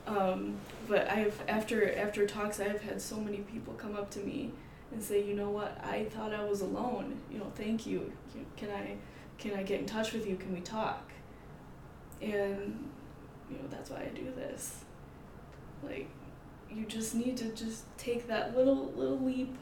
Um, 0.08 0.56
but 0.88 1.10
I've, 1.10 1.42
after, 1.48 1.96
after 1.98 2.28
talks, 2.28 2.60
I've 2.60 2.82
had 2.82 3.02
so 3.02 3.16
many 3.20 3.38
people 3.38 3.74
come 3.74 3.96
up 3.96 4.12
to 4.12 4.20
me 4.20 4.52
and 4.92 5.02
say, 5.02 5.24
you 5.24 5.34
know 5.34 5.50
what, 5.50 5.80
I 5.84 6.04
thought 6.06 6.34
I 6.34 6.44
was 6.44 6.62
alone. 6.62 7.18
You 7.32 7.40
know, 7.40 7.52
thank. 7.56 7.88
You- 7.88 8.12
Can 8.58 8.70
I, 8.70 8.98
can 9.40 9.54
I 9.56 9.64
get 9.64 9.80
in 9.80 9.86
touch 9.86 10.12
with 10.14 10.28
you? 10.28 10.36
Can 10.36 10.54
we 10.54 10.60
talk? 10.62 11.10
And, 12.22 12.88
you 13.50 13.58
know, 13.58 13.68
that's 13.70 13.90
why 13.90 14.02
I 14.02 14.16
do 14.16 14.32
this. 14.36 14.84
Like, 15.84 16.08
you 16.72 16.86
just 16.86 17.16
need 17.16 17.38
to 17.38 17.50
just 17.54 17.84
take 17.98 18.28
that 18.28 18.56
little, 18.56 18.92
little 18.96 19.20
leap 19.20 19.56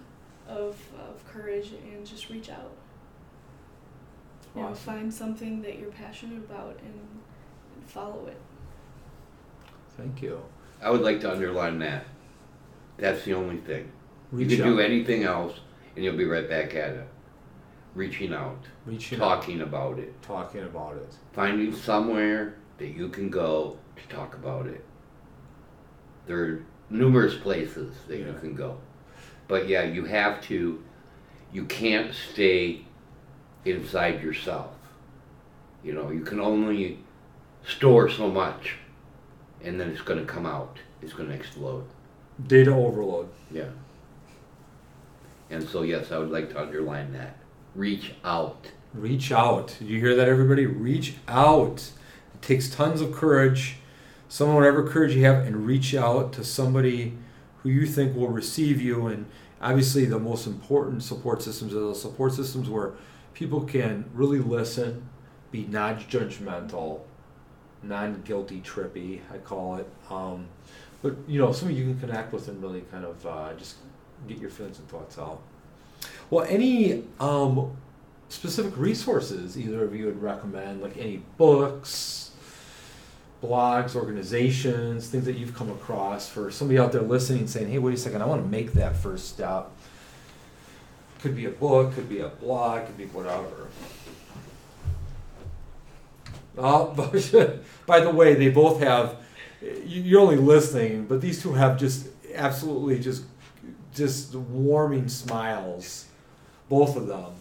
of, 0.48 0.78
of 1.00 1.24
courage 1.28 1.72
and 1.94 2.06
just 2.06 2.30
reach 2.30 2.50
out. 2.50 2.72
You 4.56 4.62
know, 4.62 4.74
find 4.76 5.12
something 5.14 5.62
that 5.64 5.80
you're 5.80 5.92
passionate 5.92 6.38
about 6.38 6.80
and, 6.86 6.94
and 7.76 7.86
follow 7.86 8.28
it. 8.28 8.40
Thank 9.98 10.22
you. 10.22 10.40
I 10.82 10.90
would 10.92 11.02
like 11.02 11.22
to 11.22 11.32
underline 11.32 11.80
that. 11.80 12.06
That's 12.98 13.24
the 13.26 13.34
only 13.34 13.58
thing. 13.58 13.92
Reach 14.32 14.52
you 14.52 14.58
can 14.58 14.66
out. 14.66 14.70
do 14.70 14.80
anything 14.80 15.24
else, 15.24 15.60
and 15.96 16.04
you'll 16.04 16.18
be 16.18 16.26
right 16.26 16.48
back 16.50 16.76
at 16.76 16.92
it. 16.92 17.08
Reaching 17.96 18.34
out, 18.34 18.58
Reaching 18.86 19.22
out, 19.22 19.42
talking 19.42 19.62
about 19.62 20.00
it, 20.00 20.20
talking 20.24 20.64
about 20.64 20.98
it. 20.98 21.14
finding 21.32 21.74
somewhere 21.76 22.56
that 22.80 22.88
you 22.88 23.10
can 23.10 23.30
go 23.30 23.78
to 23.96 24.16
talk 24.16 24.34
about 24.34 24.66
it. 24.66 24.84
There 26.26 26.38
are 26.38 26.66
numerous 26.90 27.36
places 27.36 27.96
that 28.08 28.18
you 28.18 28.36
can 28.40 28.56
go. 28.56 28.78
But 29.48 29.68
yeah, 29.68 29.84
you 29.84 30.06
have 30.06 30.42
to, 30.44 30.84
you 31.52 31.66
can't 31.66 32.14
stay 32.16 32.86
inside 33.66 34.22
yourself. 34.22 34.72
You 35.84 35.94
know, 35.94 36.12
you 36.12 36.22
can 36.22 36.40
only 36.40 37.00
store 37.66 38.10
so 38.10 38.30
much, 38.30 38.76
and 39.64 39.80
then 39.80 39.90
it's 39.90 40.02
going 40.02 40.20
to 40.20 40.26
come 40.26 40.46
out. 40.46 40.80
It's 41.02 41.14
going 41.14 41.30
to 41.30 41.36
explode. 41.36 41.86
Data 42.48 42.74
overload. 42.74 43.30
Yeah. 43.52 43.70
And 45.50 45.68
so, 45.68 45.84
yes, 45.84 46.12
I 46.12 46.18
would 46.18 46.32
like 46.32 46.50
to 46.52 46.62
underline 46.62 47.14
that. 47.14 47.38
Reach 47.76 48.14
out. 48.24 48.68
Reach 48.94 49.32
out. 49.32 49.76
Did 49.80 49.90
you 49.90 50.00
hear 50.00 50.16
that, 50.16 50.28
everybody? 50.28 50.66
Reach 50.66 51.16
out. 51.28 51.92
It 52.34 52.42
takes 52.42 52.70
tons 52.70 53.02
of 53.02 53.12
courage. 53.12 53.78
Someone, 54.30 54.56
whatever 54.56 54.88
courage 54.88 55.16
you 55.16 55.26
have, 55.26 55.46
and 55.46 55.66
reach 55.68 55.94
out 55.94 56.34
to 56.34 56.44
somebody 56.44 57.14
who 57.62 57.70
you 57.70 57.86
think 57.86 58.16
will 58.16 58.30
receive 58.30 58.82
you. 58.82 59.08
And 59.08 59.26
obviously, 59.62 60.06
the 60.06 60.20
most 60.20 60.48
important 60.48 61.04
support 61.04 61.42
systems 61.42 61.74
are 61.74 61.80
those 61.80 62.02
support 62.02 62.34
systems 62.34 62.70
where 62.70 62.94
people 63.34 63.62
can 63.62 64.06
really 64.14 64.40
listen, 64.40 65.08
be 65.52 65.66
non 65.70 65.98
judgmental, 65.98 67.02
non 67.82 68.22
guilty 68.24 68.62
trippy, 68.62 69.22
I 69.34 69.38
call 69.38 69.78
it. 69.78 69.90
Um, 70.10 70.48
but, 71.02 71.16
you 71.28 71.40
know, 71.40 71.52
somebody 71.52 71.80
you 71.80 71.86
can 71.86 72.00
connect 72.00 72.32
with 72.32 72.48
and 72.48 72.62
really 72.62 72.82
kind 72.92 73.06
of 73.06 73.26
uh, 73.26 73.54
just 73.58 73.76
get 74.28 74.38
your 74.38 74.50
feelings 74.50 74.80
and 74.80 74.88
thoughts 74.88 75.18
out. 75.18 75.42
Well, 76.30 76.46
any 76.48 77.04
um, 77.20 77.76
specific 78.30 78.78
resources 78.78 79.58
either 79.58 79.84
of 79.84 79.94
you 79.94 80.06
would 80.06 80.22
recommend, 80.22 80.82
like 80.82 80.98
any 80.98 81.18
books, 81.38 82.32
blogs, 83.44 83.96
organizations, 83.96 85.10
things 85.10 85.26
that 85.26 85.36
you've 85.36 85.54
come 85.54 85.70
across 85.70 86.30
for 86.30 86.50
somebody 86.50 86.80
out 86.80 86.94
there 86.94 87.02
listening 87.02 87.48
saying, 87.48 87.70
hey, 87.70 87.80
wait 87.80 87.94
a 87.94 87.98
second, 87.98 88.22
I 88.22 88.26
want 88.26 88.42
to 88.42 88.50
make 88.50 88.74
that 88.74 88.96
first 88.96 89.28
step? 89.28 89.70
Could 91.24 91.38
be 91.38 91.46
a 91.46 91.52
book, 91.52 91.96
could 91.96 92.10
be 92.10 92.20
a 92.20 92.28
blog, 92.28 92.86
could 92.86 92.98
be 92.98 93.06
whatever. 93.06 93.70
Oh, 96.58 96.88
by 97.86 98.02
the 98.02 98.10
way, 98.10 98.34
they 98.36 98.50
both 98.50 98.82
have. 98.82 99.16
you- 99.62 100.02
You're 100.02 100.20
only 100.20 100.36
listening, 100.36 101.06
but 101.06 101.22
these 101.22 101.42
two 101.42 101.54
have 101.54 101.80
just 101.80 102.08
absolutely 102.36 103.00
just, 103.00 103.24
just 103.96 104.36
warming 104.36 105.08
smiles, 105.08 106.08
both 106.68 106.98
of 106.98 107.08
them. 107.08 107.32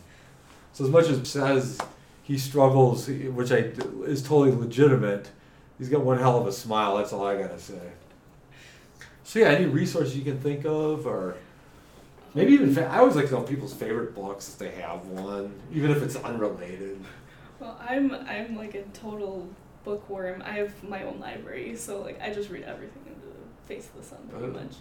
So 0.74 0.84
as 0.84 0.90
much 0.90 1.08
as 1.08 1.28
says 1.28 1.80
he 2.22 2.38
struggles, 2.38 3.08
which 3.08 3.50
I 3.50 3.72
is 4.04 4.22
totally 4.22 4.52
legitimate, 4.56 5.28
he's 5.76 5.88
got 5.88 6.02
one 6.02 6.18
hell 6.18 6.38
of 6.38 6.46
a 6.46 6.52
smile. 6.52 6.98
That's 6.98 7.12
all 7.12 7.26
I 7.26 7.36
gotta 7.36 7.58
say. 7.58 7.80
So 9.24 9.40
yeah, 9.40 9.46
any 9.48 9.66
resources 9.66 10.16
you 10.16 10.22
can 10.22 10.38
think 10.38 10.64
of, 10.64 11.04
or 11.04 11.34
maybe 12.34 12.52
even 12.52 12.74
fa- 12.74 12.88
I 12.88 12.98
always 12.98 13.16
like 13.16 13.26
to 13.26 13.32
know 13.32 13.42
people's 13.42 13.74
favorite 13.74 14.14
books 14.14 14.48
if 14.48 14.58
they 14.58 14.70
have 14.80 15.06
one, 15.06 15.54
even 15.72 15.90
if 15.90 16.02
it's 16.02 16.16
unrelated. 16.16 17.02
Well, 17.60 17.80
I'm 17.86 18.12
I'm 18.12 18.56
like 18.56 18.74
a 18.74 18.82
total 18.92 19.48
bookworm. 19.84 20.42
I 20.44 20.52
have 20.52 20.82
my 20.84 21.02
own 21.04 21.20
library, 21.20 21.76
so 21.76 22.00
like 22.02 22.20
I 22.20 22.32
just 22.32 22.50
read 22.50 22.62
everything 22.64 23.02
into 23.06 23.26
the 23.26 23.66
face 23.74 23.88
of 23.88 23.96
the 24.00 24.02
sun 24.06 24.18
pretty 24.30 24.46
Oh. 24.46 24.50
much. 24.50 24.74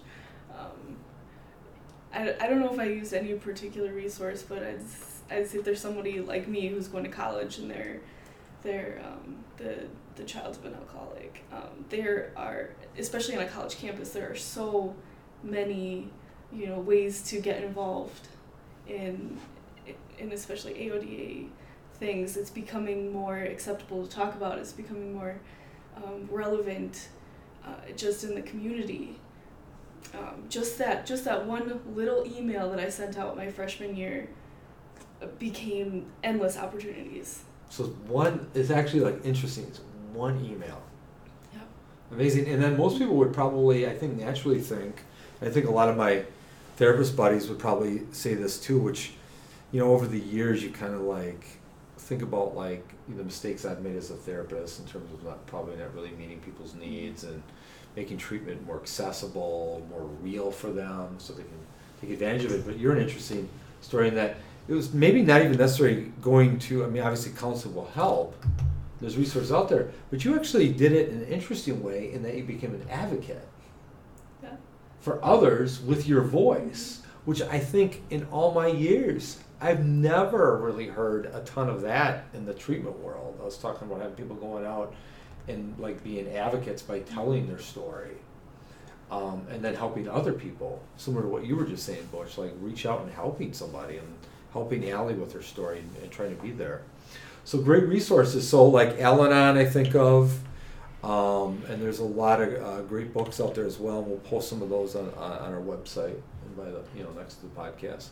Um, 0.58 0.98
I, 2.14 2.36
I 2.44 2.48
don't 2.48 2.60
know 2.60 2.74
if 2.74 2.80
I 2.80 2.86
use 2.86 3.14
any 3.14 3.34
particular 3.36 3.92
resource, 3.94 4.44
but 4.48 4.64
I'd 4.64 4.80
I'd 5.30 5.48
say 5.48 5.60
if 5.60 5.66
there's 5.66 5.80
somebody 5.80 6.20
like 6.20 6.48
me 6.48 6.68
who's 6.68 6.88
going 6.88 7.04
to 7.06 7.10
college 7.10 7.58
and 7.60 7.70
they're 7.72 8.02
they're 8.64 9.02
um, 9.06 9.38
the 9.58 9.86
the 10.16 10.24
child's 10.24 10.58
been 10.58 10.74
alcoholic. 10.74 11.44
Um, 11.54 11.86
there 11.90 12.32
are 12.36 12.72
especially 12.98 13.38
on 13.38 13.44
a 13.44 13.48
college 13.48 13.78
campus 13.78 14.10
there 14.12 14.30
are 14.30 14.36
so 14.36 14.94
many 15.44 16.10
you 16.54 16.68
know 16.68 16.80
ways 16.80 17.22
to 17.24 17.40
get 17.40 17.64
involved 17.64 18.28
in 18.88 19.38
in 20.18 20.32
especially 20.32 20.74
AODA 20.74 21.48
things. 21.94 22.38
It's 22.38 22.50
becoming 22.50 23.12
more 23.12 23.38
acceptable 23.38 24.06
to 24.06 24.10
talk 24.14 24.36
about. 24.36 24.60
It's 24.60 24.74
becoming 24.74 25.14
more 25.14 25.40
um, 25.98 26.28
relevant 26.30 27.10
uh, 27.66 27.92
just 27.96 28.24
in 28.24 28.36
the 28.36 28.42
community. 28.42 29.20
Um, 30.18 30.44
just 30.50 30.78
that 30.80 31.06
just 31.06 31.26
that 31.26 31.46
one 31.46 31.80
little 31.96 32.26
email 32.26 32.70
that 32.72 32.80
I 32.80 32.90
sent 32.90 33.18
out 33.18 33.38
my 33.38 33.50
freshman 33.50 33.96
year 33.96 34.28
uh, 35.22 35.28
became 35.40 36.08
endless 36.24 36.58
opportunities. 36.58 37.44
So 37.70 37.86
one, 38.08 38.48
is 38.54 38.70
actually 38.72 39.02
like 39.02 39.24
interesting. 39.24 39.66
It's 39.66 39.80
one 40.12 40.44
email. 40.44 40.82
Yep. 41.54 41.62
Amazing. 42.12 42.48
And 42.48 42.62
then 42.62 42.76
most 42.78 42.98
people 42.98 43.16
would 43.16 43.32
probably, 43.32 43.88
I 43.88 43.96
think, 43.96 44.18
naturally 44.18 44.60
think, 44.60 45.04
I 45.42 45.50
think 45.50 45.68
a 45.68 45.72
lot 45.72 45.88
of 45.88 45.96
my 45.96 46.26
therapist 46.82 47.16
buddies 47.16 47.48
would 47.48 47.60
probably 47.60 48.02
say 48.12 48.34
this 48.34 48.60
too, 48.60 48.80
which, 48.80 49.12
you 49.72 49.80
know, 49.80 49.94
over 49.94 50.08
the 50.08 50.18
years 50.18 50.64
you 50.64 50.72
kind 50.72 50.96
of 50.96 51.02
like 51.02 51.46
think 51.96 52.24
about 52.24 52.56
like 52.56 52.84
the 53.08 53.24
mistakes 53.24 53.66
I've 53.66 53.84
made 53.84 53.96
as 53.96 54.10
a 54.10 54.16
therapist 54.16 54.80
in 54.80 54.88
terms 54.88 55.14
of 55.14 55.24
not 55.24 55.46
probably 55.46 55.76
not 55.76 55.94
really 55.94 56.10
meeting 56.14 56.40
people's 56.40 56.72
mm-hmm. 56.72 56.90
needs 56.90 57.24
and 57.24 57.44
making 57.96 58.18
treatment 58.18 58.66
more 58.66 58.78
accessible, 58.78 59.86
more 59.92 60.06
real 60.24 60.50
for 60.50 60.72
them 60.72 61.14
so 61.20 61.34
they 61.34 61.44
can 61.44 61.52
take 62.02 62.10
advantage 62.10 62.46
of 62.46 62.52
it. 62.52 62.66
But 62.66 62.80
you're 62.80 62.94
an 62.94 63.02
interesting 63.04 63.48
story 63.82 64.08
in 64.08 64.16
that 64.16 64.38
it 64.68 64.74
was 64.74 64.92
maybe 64.92 65.22
not 65.22 65.42
even 65.42 65.58
necessarily 65.58 66.12
going 66.20 66.58
to, 66.62 66.84
I 66.84 66.88
mean, 66.88 67.04
obviously 67.04 67.34
counseling 67.34 67.76
will 67.76 67.92
help. 67.94 68.44
There's 69.00 69.18
resources 69.18 69.52
out 69.52 69.70
there, 69.70 69.92
but 70.10 70.26
you 70.26 70.36
actually 70.36 70.74
did 70.74 70.94
it 70.94 71.10
in 71.10 71.20
an 71.20 71.28
interesting 71.28 71.84
way 71.84 72.12
in 72.12 72.24
that 72.24 72.36
you 72.36 72.44
became 72.44 72.74
an 72.74 72.88
advocate. 72.90 73.48
For 75.02 75.24
others 75.24 75.82
with 75.82 76.08
your 76.08 76.22
voice, 76.22 77.02
which 77.26 77.42
I 77.42 77.60
think 77.60 78.04
in 78.10 78.26
all 78.32 78.54
my 78.54 78.68
years, 78.68 79.40
I've 79.60 79.86
never 79.86 80.58
really 80.58 80.88
heard 80.88 81.26
a 81.26 81.42
ton 81.42 81.70
of 81.70 81.82
that 81.82 82.26
in 82.34 82.46
the 82.46 82.54
treatment 82.54 82.98
world. 83.00 83.38
I 83.42 83.46
was 83.46 83.58
talking 83.58 83.88
about 83.88 84.02
having 84.02 84.16
people 84.16 84.36
going 84.36 84.66
out 84.66 84.96
and 85.48 85.78
like 85.78 86.04
being 86.04 86.30
advocates 86.36 86.82
by 86.82 87.00
telling 87.00 87.48
their 87.48 87.60
story. 87.60 88.12
Um, 89.12 89.46
and 89.52 89.62
then 89.62 89.76
helping 89.76 90.08
other 90.08 90.32
people, 90.32 90.82
similar 90.96 91.24
to 91.24 91.28
what 91.28 91.46
you 91.46 91.58
were 91.58 91.66
just 91.66 91.86
saying, 91.86 92.08
Bush, 92.14 92.38
like 92.38 92.54
reach 92.62 92.86
out 92.86 93.02
and 93.02 93.12
helping 93.12 93.52
somebody 93.52 93.98
and 93.98 94.08
helping 94.54 94.90
Allie 94.90 95.16
with 95.16 95.34
her 95.34 95.42
story 95.42 95.80
and, 95.80 95.90
and 96.02 96.10
trying 96.10 96.34
to 96.34 96.42
be 96.42 96.52
there. 96.52 96.84
So 97.44 97.58
great 97.58 97.88
resources. 97.88 98.48
So 98.48 98.64
like 98.64 99.00
Al-Anon, 99.00 99.58
I 99.58 99.66
think 99.66 99.96
of, 99.96 100.40
um, 101.04 101.64
and 101.68 101.82
there's 101.82 102.00
a 102.00 102.04
lot 102.04 102.42
of 102.42 102.54
uh, 102.64 102.82
great 102.84 103.14
books 103.14 103.40
out 103.42 103.56
there 103.56 103.66
as 103.66 103.80
well. 103.80 104.00
And 104.00 104.08
We'll 104.08 104.20
post 104.20 104.50
some 104.50 104.62
of 104.62 104.70
those 104.70 104.96
on, 104.96 105.10
on, 105.16 105.54
our 105.54 105.62
website 105.62 106.20
and 106.46 106.58
by 106.58 106.66
the 106.66 106.82
you 106.96 107.04
know 107.04 107.12
next 107.12 107.36
to 107.36 107.42
the 107.44 107.56
podcast. 107.60 108.10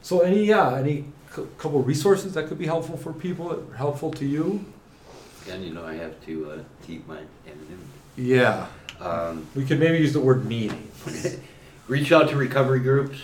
So 0.00 0.20
any 0.20 0.44
yeah 0.44 0.76
any 0.76 1.04
c- 1.34 1.46
couple 1.58 1.82
resources 1.82 2.34
that 2.34 2.46
could 2.48 2.58
be 2.58 2.66
helpful 2.66 2.96
for 2.96 3.12
people, 3.12 3.64
helpful 3.76 4.10
to 4.12 4.24
you. 4.24 4.64
And 5.50 5.64
you 5.64 5.74
know, 5.74 5.84
I 5.84 5.94
have 5.94 6.24
to 6.26 6.50
uh, 6.52 6.58
keep 6.86 7.06
my 7.06 7.18
anonymity. 7.46 7.88
Yeah, 8.16 8.66
Um, 9.00 9.46
we 9.54 9.64
could 9.64 9.80
maybe 9.80 9.98
use 9.98 10.12
the 10.12 10.20
word 10.20 10.44
meeting. 10.44 10.90
reach 11.88 12.12
out 12.12 12.28
to 12.28 12.36
recovery 12.36 12.80
groups. 12.80 13.18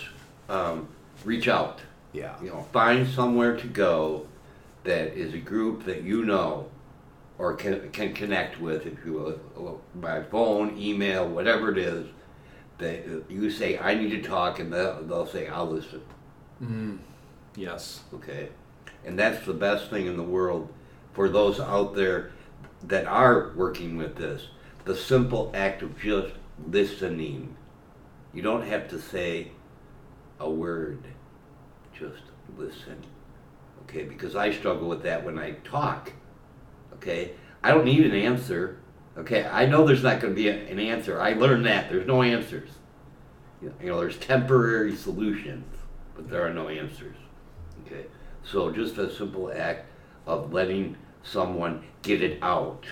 Um, 0.49 0.89
reach 1.25 1.47
out. 1.47 1.81
Yeah. 2.13 2.35
You 2.43 2.49
know, 2.49 2.67
find 2.73 3.07
somewhere 3.07 3.57
to 3.57 3.67
go 3.67 4.27
that 4.85 5.15
is 5.15 5.35
a 5.35 5.39
group 5.39 5.85
that 5.85 6.03
you 6.03 6.25
know 6.25 6.69
or 7.39 7.55
can, 7.55 7.91
can 7.91 8.13
connect 8.13 8.61
with, 8.61 8.85
if 8.87 9.05
you 9.05 9.13
will, 9.55 9.81
by 9.95 10.23
phone, 10.23 10.77
email, 10.77 11.29
whatever 11.29 11.71
it 11.71 11.79
is. 11.79 12.07
That 12.79 13.25
you 13.29 13.51
say, 13.51 13.79
I 13.79 13.95
need 13.95 14.11
to 14.11 14.23
talk, 14.23 14.61
and 14.61 14.73
they'll, 14.73 15.03
they'll 15.03 15.27
say, 15.27 15.49
I'll 15.49 15.69
listen. 15.69 16.01
Mm. 16.63 16.99
Yes. 17.57 18.03
okay? 18.15 18.51
And 19.05 19.19
that's 19.19 19.45
the 19.45 19.55
best 19.55 19.91
thing 19.91 20.07
in 20.07 20.17
the 20.17 20.23
world 20.23 20.73
for 21.13 21.29
those 21.29 21.59
out 21.59 21.95
there 21.95 22.33
that 22.85 23.07
are 23.07 23.53
working 23.57 23.97
with 23.97 24.17
this. 24.17 24.49
The 24.85 24.95
simple 24.95 25.51
act 25.55 25.83
of 25.83 25.99
just 25.99 26.35
listening. 26.71 27.57
You 28.33 28.43
don't 28.43 28.67
have 28.67 28.89
to 28.89 29.01
say 29.01 29.53
a 30.39 30.49
word, 30.49 31.03
just 31.93 32.23
listen, 32.57 33.03
okay? 33.83 34.05
Because 34.05 34.37
I 34.37 34.53
struggle 34.53 34.89
with 34.89 35.03
that 35.03 35.25
when 35.25 35.39
I 35.39 35.53
talk, 35.65 36.13
okay? 36.99 37.33
I 37.63 37.73
don't 37.73 37.85
need 37.85 38.05
an 38.05 38.15
answer, 38.15 38.79
okay? 39.17 39.47
I 39.47 39.67
know 39.67 39.87
there's 39.87 40.03
not 40.03 40.21
going 40.21 40.35
to 40.35 40.37
be 40.41 40.49
a, 40.49 40.69
an 40.69 40.79
answer. 40.79 41.21
I 41.21 41.33
learned 41.33 41.67
that. 41.67 41.91
There's 41.91 42.07
no 42.07 42.23
answers. 42.23 42.71
You 43.61 43.73
know, 43.83 44.01
there's 44.01 44.19
temporary 44.19 44.95
solutions, 44.95 45.65
but 46.15 46.31
there 46.31 46.47
are 46.47 46.53
no 46.53 46.69
answers. 46.69 47.17
Okay, 47.85 48.07
so 48.45 48.71
just 48.71 48.99
a 48.99 49.13
simple 49.13 49.51
act 49.53 49.87
of 50.27 50.53
letting 50.53 50.97
someone 51.23 51.83
get 52.03 52.23
it 52.23 52.39
out, 52.43 52.85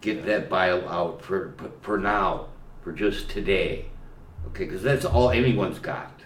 get 0.00 0.26
that 0.26 0.48
bile 0.48 0.88
out 0.88 1.22
for 1.22 1.54
for 1.82 1.98
now, 1.98 2.48
for 2.82 2.92
just 2.92 3.30
today. 3.30 3.86
Okay, 4.48 4.64
because 4.64 4.82
that's 4.82 5.04
all 5.04 5.30
anyone's 5.30 5.78
got. 5.78 6.20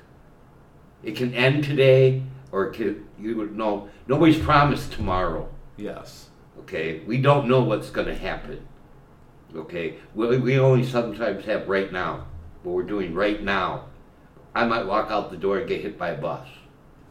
It 1.03 1.17
can 1.17 1.35
end 1.35 1.65
today, 1.65 2.23
or 2.53 2.67
it 2.67 2.75
can, 2.75 3.07
you 3.19 3.37
would 3.37 3.57
know. 3.57 3.89
Nobody's 4.07 4.39
promised 4.39 4.93
tomorrow. 4.93 5.49
Yes. 5.77 6.30
Okay, 6.71 7.01
we 7.01 7.19
don't 7.21 7.49
know 7.49 7.63
what's 7.65 7.91
going 7.91 8.07
to 8.07 8.15
happen. 8.15 8.65
Okay, 9.57 9.97
we, 10.15 10.39
we 10.39 10.57
only 10.61 10.87
sometimes 10.87 11.45
have 11.47 11.69
right 11.69 11.91
now. 11.93 12.27
What 12.63 12.77
we're 12.77 12.85
doing 12.85 13.13
right 13.13 13.43
now. 13.43 13.87
I 14.55 14.65
might 14.67 14.87
walk 14.87 15.11
out 15.11 15.33
the 15.33 15.37
door 15.37 15.59
and 15.59 15.69
get 15.69 15.81
hit 15.81 15.99
by 15.99 16.11
a 16.11 16.17
bus. 16.17 16.47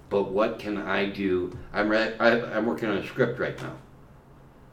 But 0.10 0.32
what 0.32 0.60
can 0.60 0.78
I 0.78 1.08
do? 1.10 1.58
I'm 1.74 1.90
re- 1.90 2.16
I, 2.22 2.40
I'm 2.56 2.68
working 2.68 2.88
on 2.88 2.98
a 3.00 3.06
script 3.06 3.38
right 3.38 3.62
now 3.62 3.74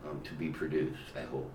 um, 0.09 0.21
to 0.23 0.33
be 0.35 0.51
produced. 0.51 1.01
I 1.17 1.23
hope 1.23 1.51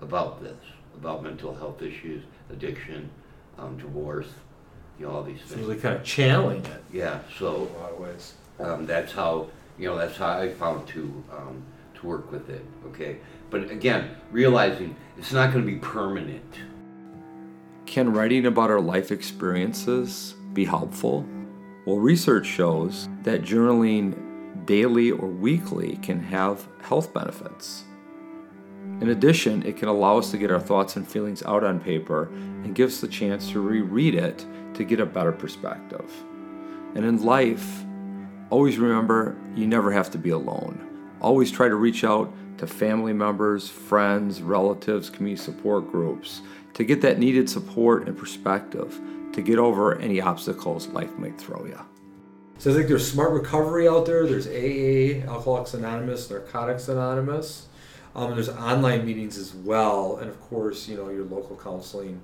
about 0.00 0.40
this, 0.40 0.56
about 0.96 1.24
mental 1.24 1.52
health 1.56 1.82
issues, 1.82 2.22
addiction, 2.48 3.10
um, 3.58 3.76
divorce, 3.76 4.28
you 5.00 5.06
know, 5.06 5.12
all 5.14 5.22
these 5.24 5.38
things. 5.38 5.48
So 5.50 5.54
things. 5.56 5.66
really 5.66 5.80
kind 5.80 5.96
of 5.96 6.04
channeling 6.04 6.64
it 6.64 6.84
Yeah. 6.92 7.18
so. 7.36 7.48
in 7.48 7.68
So 7.68 7.76
a 7.76 7.80
lot 7.80 7.92
of 7.92 7.98
ways. 7.98 8.34
um, 8.60 8.86
that's 8.86 9.10
how 9.10 9.48
you 9.76 9.88
know 9.88 9.98
that's 9.98 10.16
how 10.16 10.38
I 10.38 10.52
found 10.54 10.86
to 10.88 11.24
um, 11.32 11.62
to 12.00 12.06
work 12.06 12.30
with 12.30 12.48
it. 12.48 12.64
Okay, 12.86 13.18
but 13.50 13.70
again, 13.70 14.16
realizing 14.30 14.96
it's 15.16 15.32
not 15.32 15.52
going 15.52 15.64
to 15.64 15.70
be 15.70 15.78
permanent. 15.78 16.58
Can 17.86 18.12
writing 18.12 18.46
about 18.46 18.70
our 18.70 18.80
life 18.80 19.10
experiences 19.10 20.34
be 20.52 20.64
helpful? 20.64 21.26
Well, 21.86 21.98
research 21.98 22.46
shows 22.46 23.08
that 23.22 23.42
journaling 23.42 24.66
daily 24.66 25.10
or 25.10 25.26
weekly 25.28 25.96
can 26.02 26.20
have 26.20 26.68
health 26.82 27.14
benefits. 27.14 27.84
In 29.00 29.10
addition, 29.10 29.64
it 29.64 29.76
can 29.76 29.88
allow 29.88 30.18
us 30.18 30.30
to 30.32 30.38
get 30.38 30.50
our 30.50 30.60
thoughts 30.60 30.96
and 30.96 31.06
feelings 31.06 31.42
out 31.44 31.64
on 31.64 31.80
paper 31.80 32.24
and 32.62 32.74
give 32.74 32.88
us 32.88 33.00
the 33.00 33.08
chance 33.08 33.50
to 33.50 33.60
reread 33.60 34.14
it 34.14 34.44
to 34.74 34.84
get 34.84 35.00
a 35.00 35.06
better 35.06 35.32
perspective. 35.32 36.12
And 36.94 37.04
in 37.04 37.22
life, 37.22 37.84
always 38.50 38.78
remember 38.78 39.36
you 39.54 39.66
never 39.66 39.92
have 39.92 40.10
to 40.10 40.18
be 40.18 40.30
alone. 40.30 40.87
Always 41.20 41.50
try 41.50 41.68
to 41.68 41.74
reach 41.74 42.04
out 42.04 42.32
to 42.58 42.66
family 42.66 43.12
members, 43.12 43.68
friends, 43.68 44.42
relatives, 44.42 45.10
community 45.10 45.42
support 45.42 45.90
groups 45.90 46.42
to 46.74 46.84
get 46.84 47.00
that 47.02 47.18
needed 47.18 47.48
support 47.48 48.06
and 48.06 48.16
perspective 48.16 49.00
to 49.32 49.42
get 49.42 49.58
over 49.58 49.98
any 49.98 50.20
obstacles 50.20 50.86
life 50.88 51.16
might 51.18 51.38
throw 51.38 51.64
you. 51.64 51.78
So 52.58 52.72
I 52.72 52.74
think 52.74 52.88
there's 52.88 53.08
smart 53.08 53.32
recovery 53.32 53.88
out 53.88 54.04
there. 54.04 54.26
There's 54.26 54.48
AA, 54.48 55.24
Alcoholics 55.30 55.74
Anonymous, 55.74 56.28
Narcotics 56.28 56.88
Anonymous. 56.88 57.68
Um, 58.16 58.34
there's 58.34 58.48
online 58.48 59.06
meetings 59.06 59.38
as 59.38 59.54
well, 59.54 60.16
and 60.16 60.28
of 60.28 60.40
course, 60.40 60.88
you 60.88 60.96
know 60.96 61.08
your 61.08 61.24
local 61.24 61.56
counseling, 61.56 62.20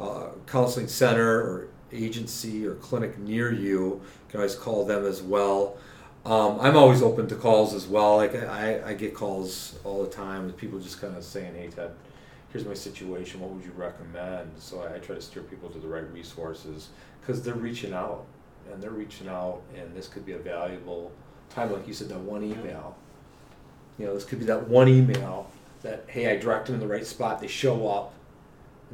uh, 0.00 0.28
counseling 0.46 0.86
center 0.86 1.40
or 1.40 1.68
agency 1.92 2.64
or 2.66 2.74
clinic 2.76 3.18
near 3.18 3.52
you. 3.52 3.60
You 3.60 4.02
can 4.28 4.38
always 4.38 4.54
call 4.54 4.84
them 4.84 5.04
as 5.04 5.22
well. 5.22 5.76
Um, 6.24 6.58
I'm 6.60 6.76
always 6.76 7.02
open 7.02 7.26
to 7.28 7.34
calls 7.34 7.74
as 7.74 7.86
well. 7.86 8.16
Like 8.16 8.34
I, 8.34 8.82
I 8.86 8.94
get 8.94 9.14
calls 9.14 9.76
all 9.84 10.02
the 10.02 10.10
time 10.10 10.46
with 10.46 10.56
people 10.56 10.78
just 10.78 11.00
kind 11.00 11.16
of 11.16 11.24
saying, 11.24 11.54
"Hey 11.54 11.68
Ted, 11.68 11.92
here's 12.50 12.64
my 12.66 12.74
situation. 12.74 13.40
What 13.40 13.50
would 13.50 13.64
you 13.64 13.72
recommend?" 13.76 14.50
So 14.58 14.82
I, 14.82 14.96
I 14.96 14.98
try 14.98 15.16
to 15.16 15.20
steer 15.20 15.42
people 15.42 15.68
to 15.70 15.78
the 15.78 15.88
right 15.88 16.10
resources 16.12 16.88
because 17.20 17.42
they're 17.42 17.54
reaching 17.54 17.92
out 17.92 18.24
and 18.72 18.82
they're 18.82 18.90
reaching 18.90 19.28
out, 19.28 19.60
and 19.76 19.94
this 19.94 20.08
could 20.08 20.24
be 20.24 20.32
a 20.32 20.38
valuable 20.38 21.12
time, 21.50 21.72
like 21.72 21.86
you 21.86 21.92
said, 21.94 22.08
that 22.08 22.18
one 22.20 22.42
email 22.42 22.96
You 23.98 24.06
know, 24.06 24.14
this 24.14 24.24
could 24.24 24.40
be 24.40 24.46
that 24.46 24.68
one 24.68 24.88
email 24.88 25.50
that, 25.82 26.04
hey, 26.08 26.30
I 26.32 26.36
direct 26.36 26.66
them 26.66 26.74
in 26.76 26.80
the 26.80 26.88
right 26.88 27.06
spot, 27.06 27.40
they 27.40 27.46
show 27.46 27.88
up, 27.88 28.14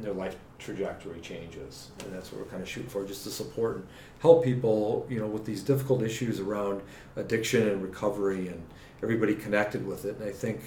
their 0.01 0.13
life 0.13 0.35
trajectory 0.59 1.19
changes. 1.21 1.89
And 2.03 2.13
that's 2.13 2.31
what 2.31 2.41
we're 2.41 2.49
kind 2.49 2.61
of 2.61 2.69
shooting 2.69 2.89
for, 2.89 3.05
just 3.05 3.23
to 3.23 3.29
support 3.29 3.77
and 3.77 3.87
help 4.19 4.43
people, 4.43 5.05
you 5.09 5.19
know, 5.19 5.27
with 5.27 5.45
these 5.45 5.63
difficult 5.63 6.03
issues 6.03 6.39
around 6.39 6.81
addiction 7.15 7.67
and 7.67 7.81
recovery 7.81 8.47
and 8.47 8.61
everybody 9.01 9.35
connected 9.35 9.85
with 9.85 10.05
it. 10.05 10.17
And 10.17 10.27
I 10.27 10.31
think 10.31 10.61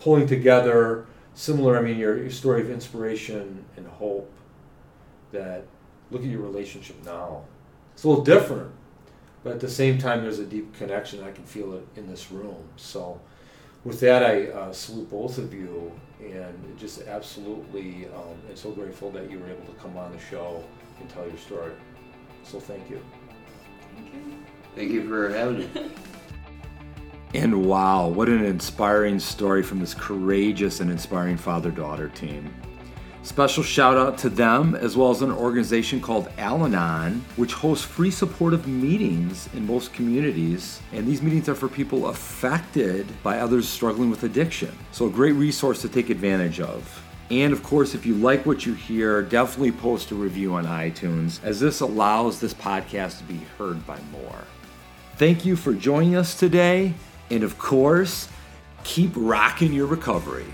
pulling 0.00 0.26
together 0.26 1.06
similar, 1.34 1.78
I 1.78 1.82
mean, 1.82 1.98
your, 1.98 2.18
your 2.18 2.30
story 2.30 2.60
of 2.60 2.70
inspiration 2.70 3.64
and 3.76 3.86
hope 3.86 4.30
that 5.32 5.64
look 6.10 6.22
at 6.22 6.28
your 6.28 6.42
relationship 6.42 6.96
now. 7.04 7.44
It's 7.94 8.04
a 8.04 8.08
little 8.08 8.24
different, 8.24 8.70
but 9.42 9.52
at 9.52 9.60
the 9.60 9.68
same 9.68 9.98
time, 9.98 10.22
there's 10.22 10.38
a 10.38 10.44
deep 10.44 10.74
connection. 10.76 11.22
I 11.22 11.32
can 11.32 11.44
feel 11.44 11.74
it 11.74 11.86
in 11.96 12.08
this 12.08 12.30
room. 12.30 12.68
So, 12.76 13.20
with 13.84 14.00
that, 14.00 14.22
I 14.22 14.46
uh, 14.46 14.72
salute 14.72 15.10
both 15.10 15.38
of 15.38 15.52
you 15.52 15.92
and 16.20 16.78
just 16.78 17.06
absolutely 17.06 18.06
um, 18.14 18.36
am 18.48 18.56
so 18.56 18.70
grateful 18.70 19.10
that 19.12 19.30
you 19.30 19.38
were 19.38 19.48
able 19.48 19.66
to 19.66 19.78
come 19.80 19.96
on 19.96 20.12
the 20.12 20.18
show 20.18 20.64
and 21.00 21.08
tell 21.08 21.26
your 21.26 21.36
story. 21.36 21.72
So, 22.44 22.58
thank 22.58 22.88
you. 22.90 23.00
Thank 23.94 24.14
you. 24.14 24.22
Thank 24.74 24.90
you 24.92 25.08
for 25.08 25.28
having 25.30 25.58
me. 25.58 25.90
And 27.34 27.66
wow, 27.66 28.08
what 28.08 28.30
an 28.30 28.42
inspiring 28.42 29.20
story 29.20 29.62
from 29.62 29.80
this 29.80 29.92
courageous 29.92 30.80
and 30.80 30.90
inspiring 30.90 31.36
father 31.36 31.70
daughter 31.70 32.08
team. 32.08 32.50
Special 33.22 33.62
shout 33.62 33.96
out 33.96 34.16
to 34.18 34.30
them, 34.30 34.74
as 34.74 34.96
well 34.96 35.10
as 35.10 35.22
an 35.22 35.32
organization 35.32 36.00
called 36.00 36.28
Al 36.38 36.64
Anon, 36.64 37.24
which 37.36 37.52
hosts 37.52 37.84
free 37.84 38.10
supportive 38.10 38.66
meetings 38.66 39.48
in 39.54 39.66
most 39.66 39.92
communities. 39.92 40.80
And 40.92 41.06
these 41.06 41.20
meetings 41.20 41.48
are 41.48 41.54
for 41.54 41.68
people 41.68 42.08
affected 42.08 43.06
by 43.22 43.40
others 43.40 43.68
struggling 43.68 44.08
with 44.08 44.22
addiction. 44.22 44.76
So, 44.92 45.06
a 45.06 45.10
great 45.10 45.32
resource 45.32 45.82
to 45.82 45.88
take 45.88 46.10
advantage 46.10 46.60
of. 46.60 47.04
And 47.30 47.52
of 47.52 47.62
course, 47.62 47.94
if 47.94 48.06
you 48.06 48.14
like 48.14 48.46
what 48.46 48.64
you 48.64 48.72
hear, 48.72 49.20
definitely 49.22 49.72
post 49.72 50.10
a 50.12 50.14
review 50.14 50.54
on 50.54 50.64
iTunes, 50.64 51.42
as 51.44 51.60
this 51.60 51.80
allows 51.80 52.40
this 52.40 52.54
podcast 52.54 53.18
to 53.18 53.24
be 53.24 53.40
heard 53.58 53.86
by 53.86 53.98
more. 54.10 54.44
Thank 55.16 55.44
you 55.44 55.56
for 55.56 55.74
joining 55.74 56.16
us 56.16 56.34
today. 56.34 56.94
And 57.30 57.42
of 57.42 57.58
course, 57.58 58.28
keep 58.84 59.10
rocking 59.14 59.74
your 59.74 59.86
recovery. 59.86 60.46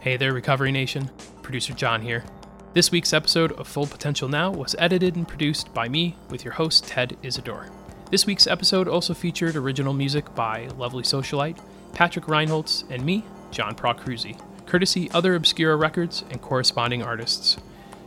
Hey 0.00 0.16
there, 0.16 0.32
Recovery 0.32 0.72
Nation. 0.72 1.10
Producer 1.42 1.74
John 1.74 2.00
here. 2.00 2.24
This 2.72 2.90
week's 2.90 3.12
episode 3.12 3.52
of 3.52 3.68
Full 3.68 3.86
Potential 3.86 4.30
Now 4.30 4.50
was 4.50 4.74
edited 4.78 5.14
and 5.14 5.28
produced 5.28 5.74
by 5.74 5.90
me 5.90 6.16
with 6.30 6.42
your 6.42 6.54
host, 6.54 6.86
Ted 6.86 7.18
Isidore. 7.22 7.66
This 8.10 8.24
week's 8.24 8.46
episode 8.46 8.88
also 8.88 9.12
featured 9.12 9.56
original 9.56 9.92
music 9.92 10.34
by 10.34 10.68
Lovely 10.78 11.02
Socialite, 11.02 11.58
Patrick 11.92 12.24
Reinholtz, 12.24 12.90
and 12.90 13.04
me, 13.04 13.24
John 13.50 13.74
Procruzzi, 13.74 14.40
courtesy 14.64 15.10
Other 15.10 15.34
Obscura 15.34 15.76
Records 15.76 16.24
and 16.30 16.40
corresponding 16.40 17.02
artists. 17.02 17.58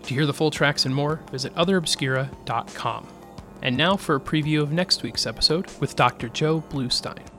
To 0.02 0.16
hear 0.16 0.26
the 0.26 0.34
full 0.34 0.50
tracks 0.50 0.88
and 0.88 0.96
more, 0.96 1.18
visit 1.30 1.54
otherobscura.com. 1.54 3.08
And 3.62 3.78
now 3.78 3.98
for 3.98 4.16
a 4.16 4.20
preview 4.20 4.64
of 4.64 4.72
next 4.72 5.04
week's 5.04 5.28
episode 5.28 5.68
with 5.80 5.96
Dr. 5.96 6.28
Joe 6.30 6.64
Bluestein. 6.72 7.33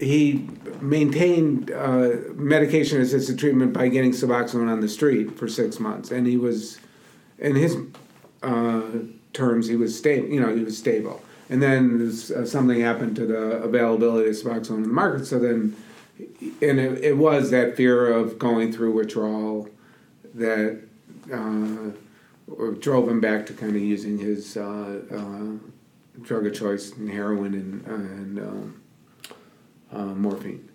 He 0.00 0.48
maintained 0.80 1.70
uh, 1.70 2.10
medication 2.34 3.00
assisted 3.00 3.38
treatment 3.38 3.72
by 3.72 3.88
getting 3.88 4.12
Suboxone 4.12 4.70
on 4.70 4.80
the 4.80 4.88
street 4.88 5.36
for 5.36 5.48
six 5.48 5.80
months, 5.80 6.10
and 6.10 6.26
he 6.26 6.36
was, 6.36 6.78
in 7.38 7.56
his 7.56 7.76
uh, 8.42 8.82
terms, 9.32 9.66
he 9.66 9.76
was 9.76 9.96
stable. 9.96 10.28
You 10.28 10.40
know, 10.40 10.54
he 10.54 10.64
was 10.64 10.78
stable. 10.78 11.22
And 11.50 11.62
then 11.62 12.12
uh, 12.36 12.44
something 12.44 12.80
happened 12.80 13.16
to 13.16 13.26
the 13.26 13.62
availability 13.62 14.28
of 14.28 14.36
Suboxone 14.36 14.76
in 14.76 14.82
the 14.82 14.88
market. 14.88 15.26
So 15.26 15.38
then, 15.38 15.74
and 16.60 16.78
it, 16.78 17.04
it 17.04 17.16
was 17.16 17.50
that 17.50 17.76
fear 17.76 18.12
of 18.12 18.38
going 18.38 18.72
through 18.72 18.92
withdrawal 18.92 19.68
that 20.34 20.80
uh, 21.32 21.92
drove 22.80 23.08
him 23.08 23.20
back 23.20 23.46
to 23.46 23.52
kind 23.52 23.74
of 23.74 23.82
using 23.82 24.18
his 24.18 24.56
uh, 24.56 25.00
uh, 25.10 26.22
drug 26.22 26.46
of 26.46 26.54
choice, 26.54 26.92
and 26.92 27.10
heroin 27.10 27.54
and 27.54 27.86
and 27.86 28.38
um, 28.38 28.77
uh, 29.92 30.14
morphine. 30.14 30.67